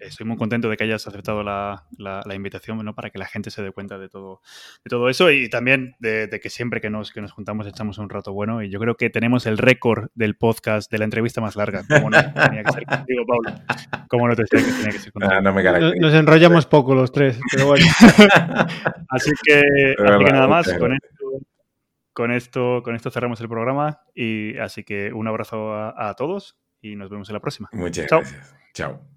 [0.00, 2.94] estoy muy contento de que hayas aceptado la, la, invitación ¿no?
[2.94, 4.40] para que la gente se dé cuenta de todo,
[4.84, 8.08] de todo eso y también de, que siempre que nos, que nos juntamos echamos un
[8.08, 11.56] rato bueno y yo creo que tenemos el récord del podcast de la entrevista más
[11.56, 11.82] larga.
[11.88, 13.60] Como no tenía que ser contigo, Pablo.
[14.08, 15.32] Como no te sé que tenía que ser contigo.
[15.34, 17.84] Ah, nos enrollamos poco los tres, pero bueno.
[19.08, 21.16] así que, así que nada más, con esto,
[22.12, 26.58] con esto, con esto cerramos el programa y así que un abrazo a, a todos
[26.80, 27.68] y nos vemos en la próxima.
[27.72, 28.54] Muchas gracias.
[28.74, 29.09] Chao.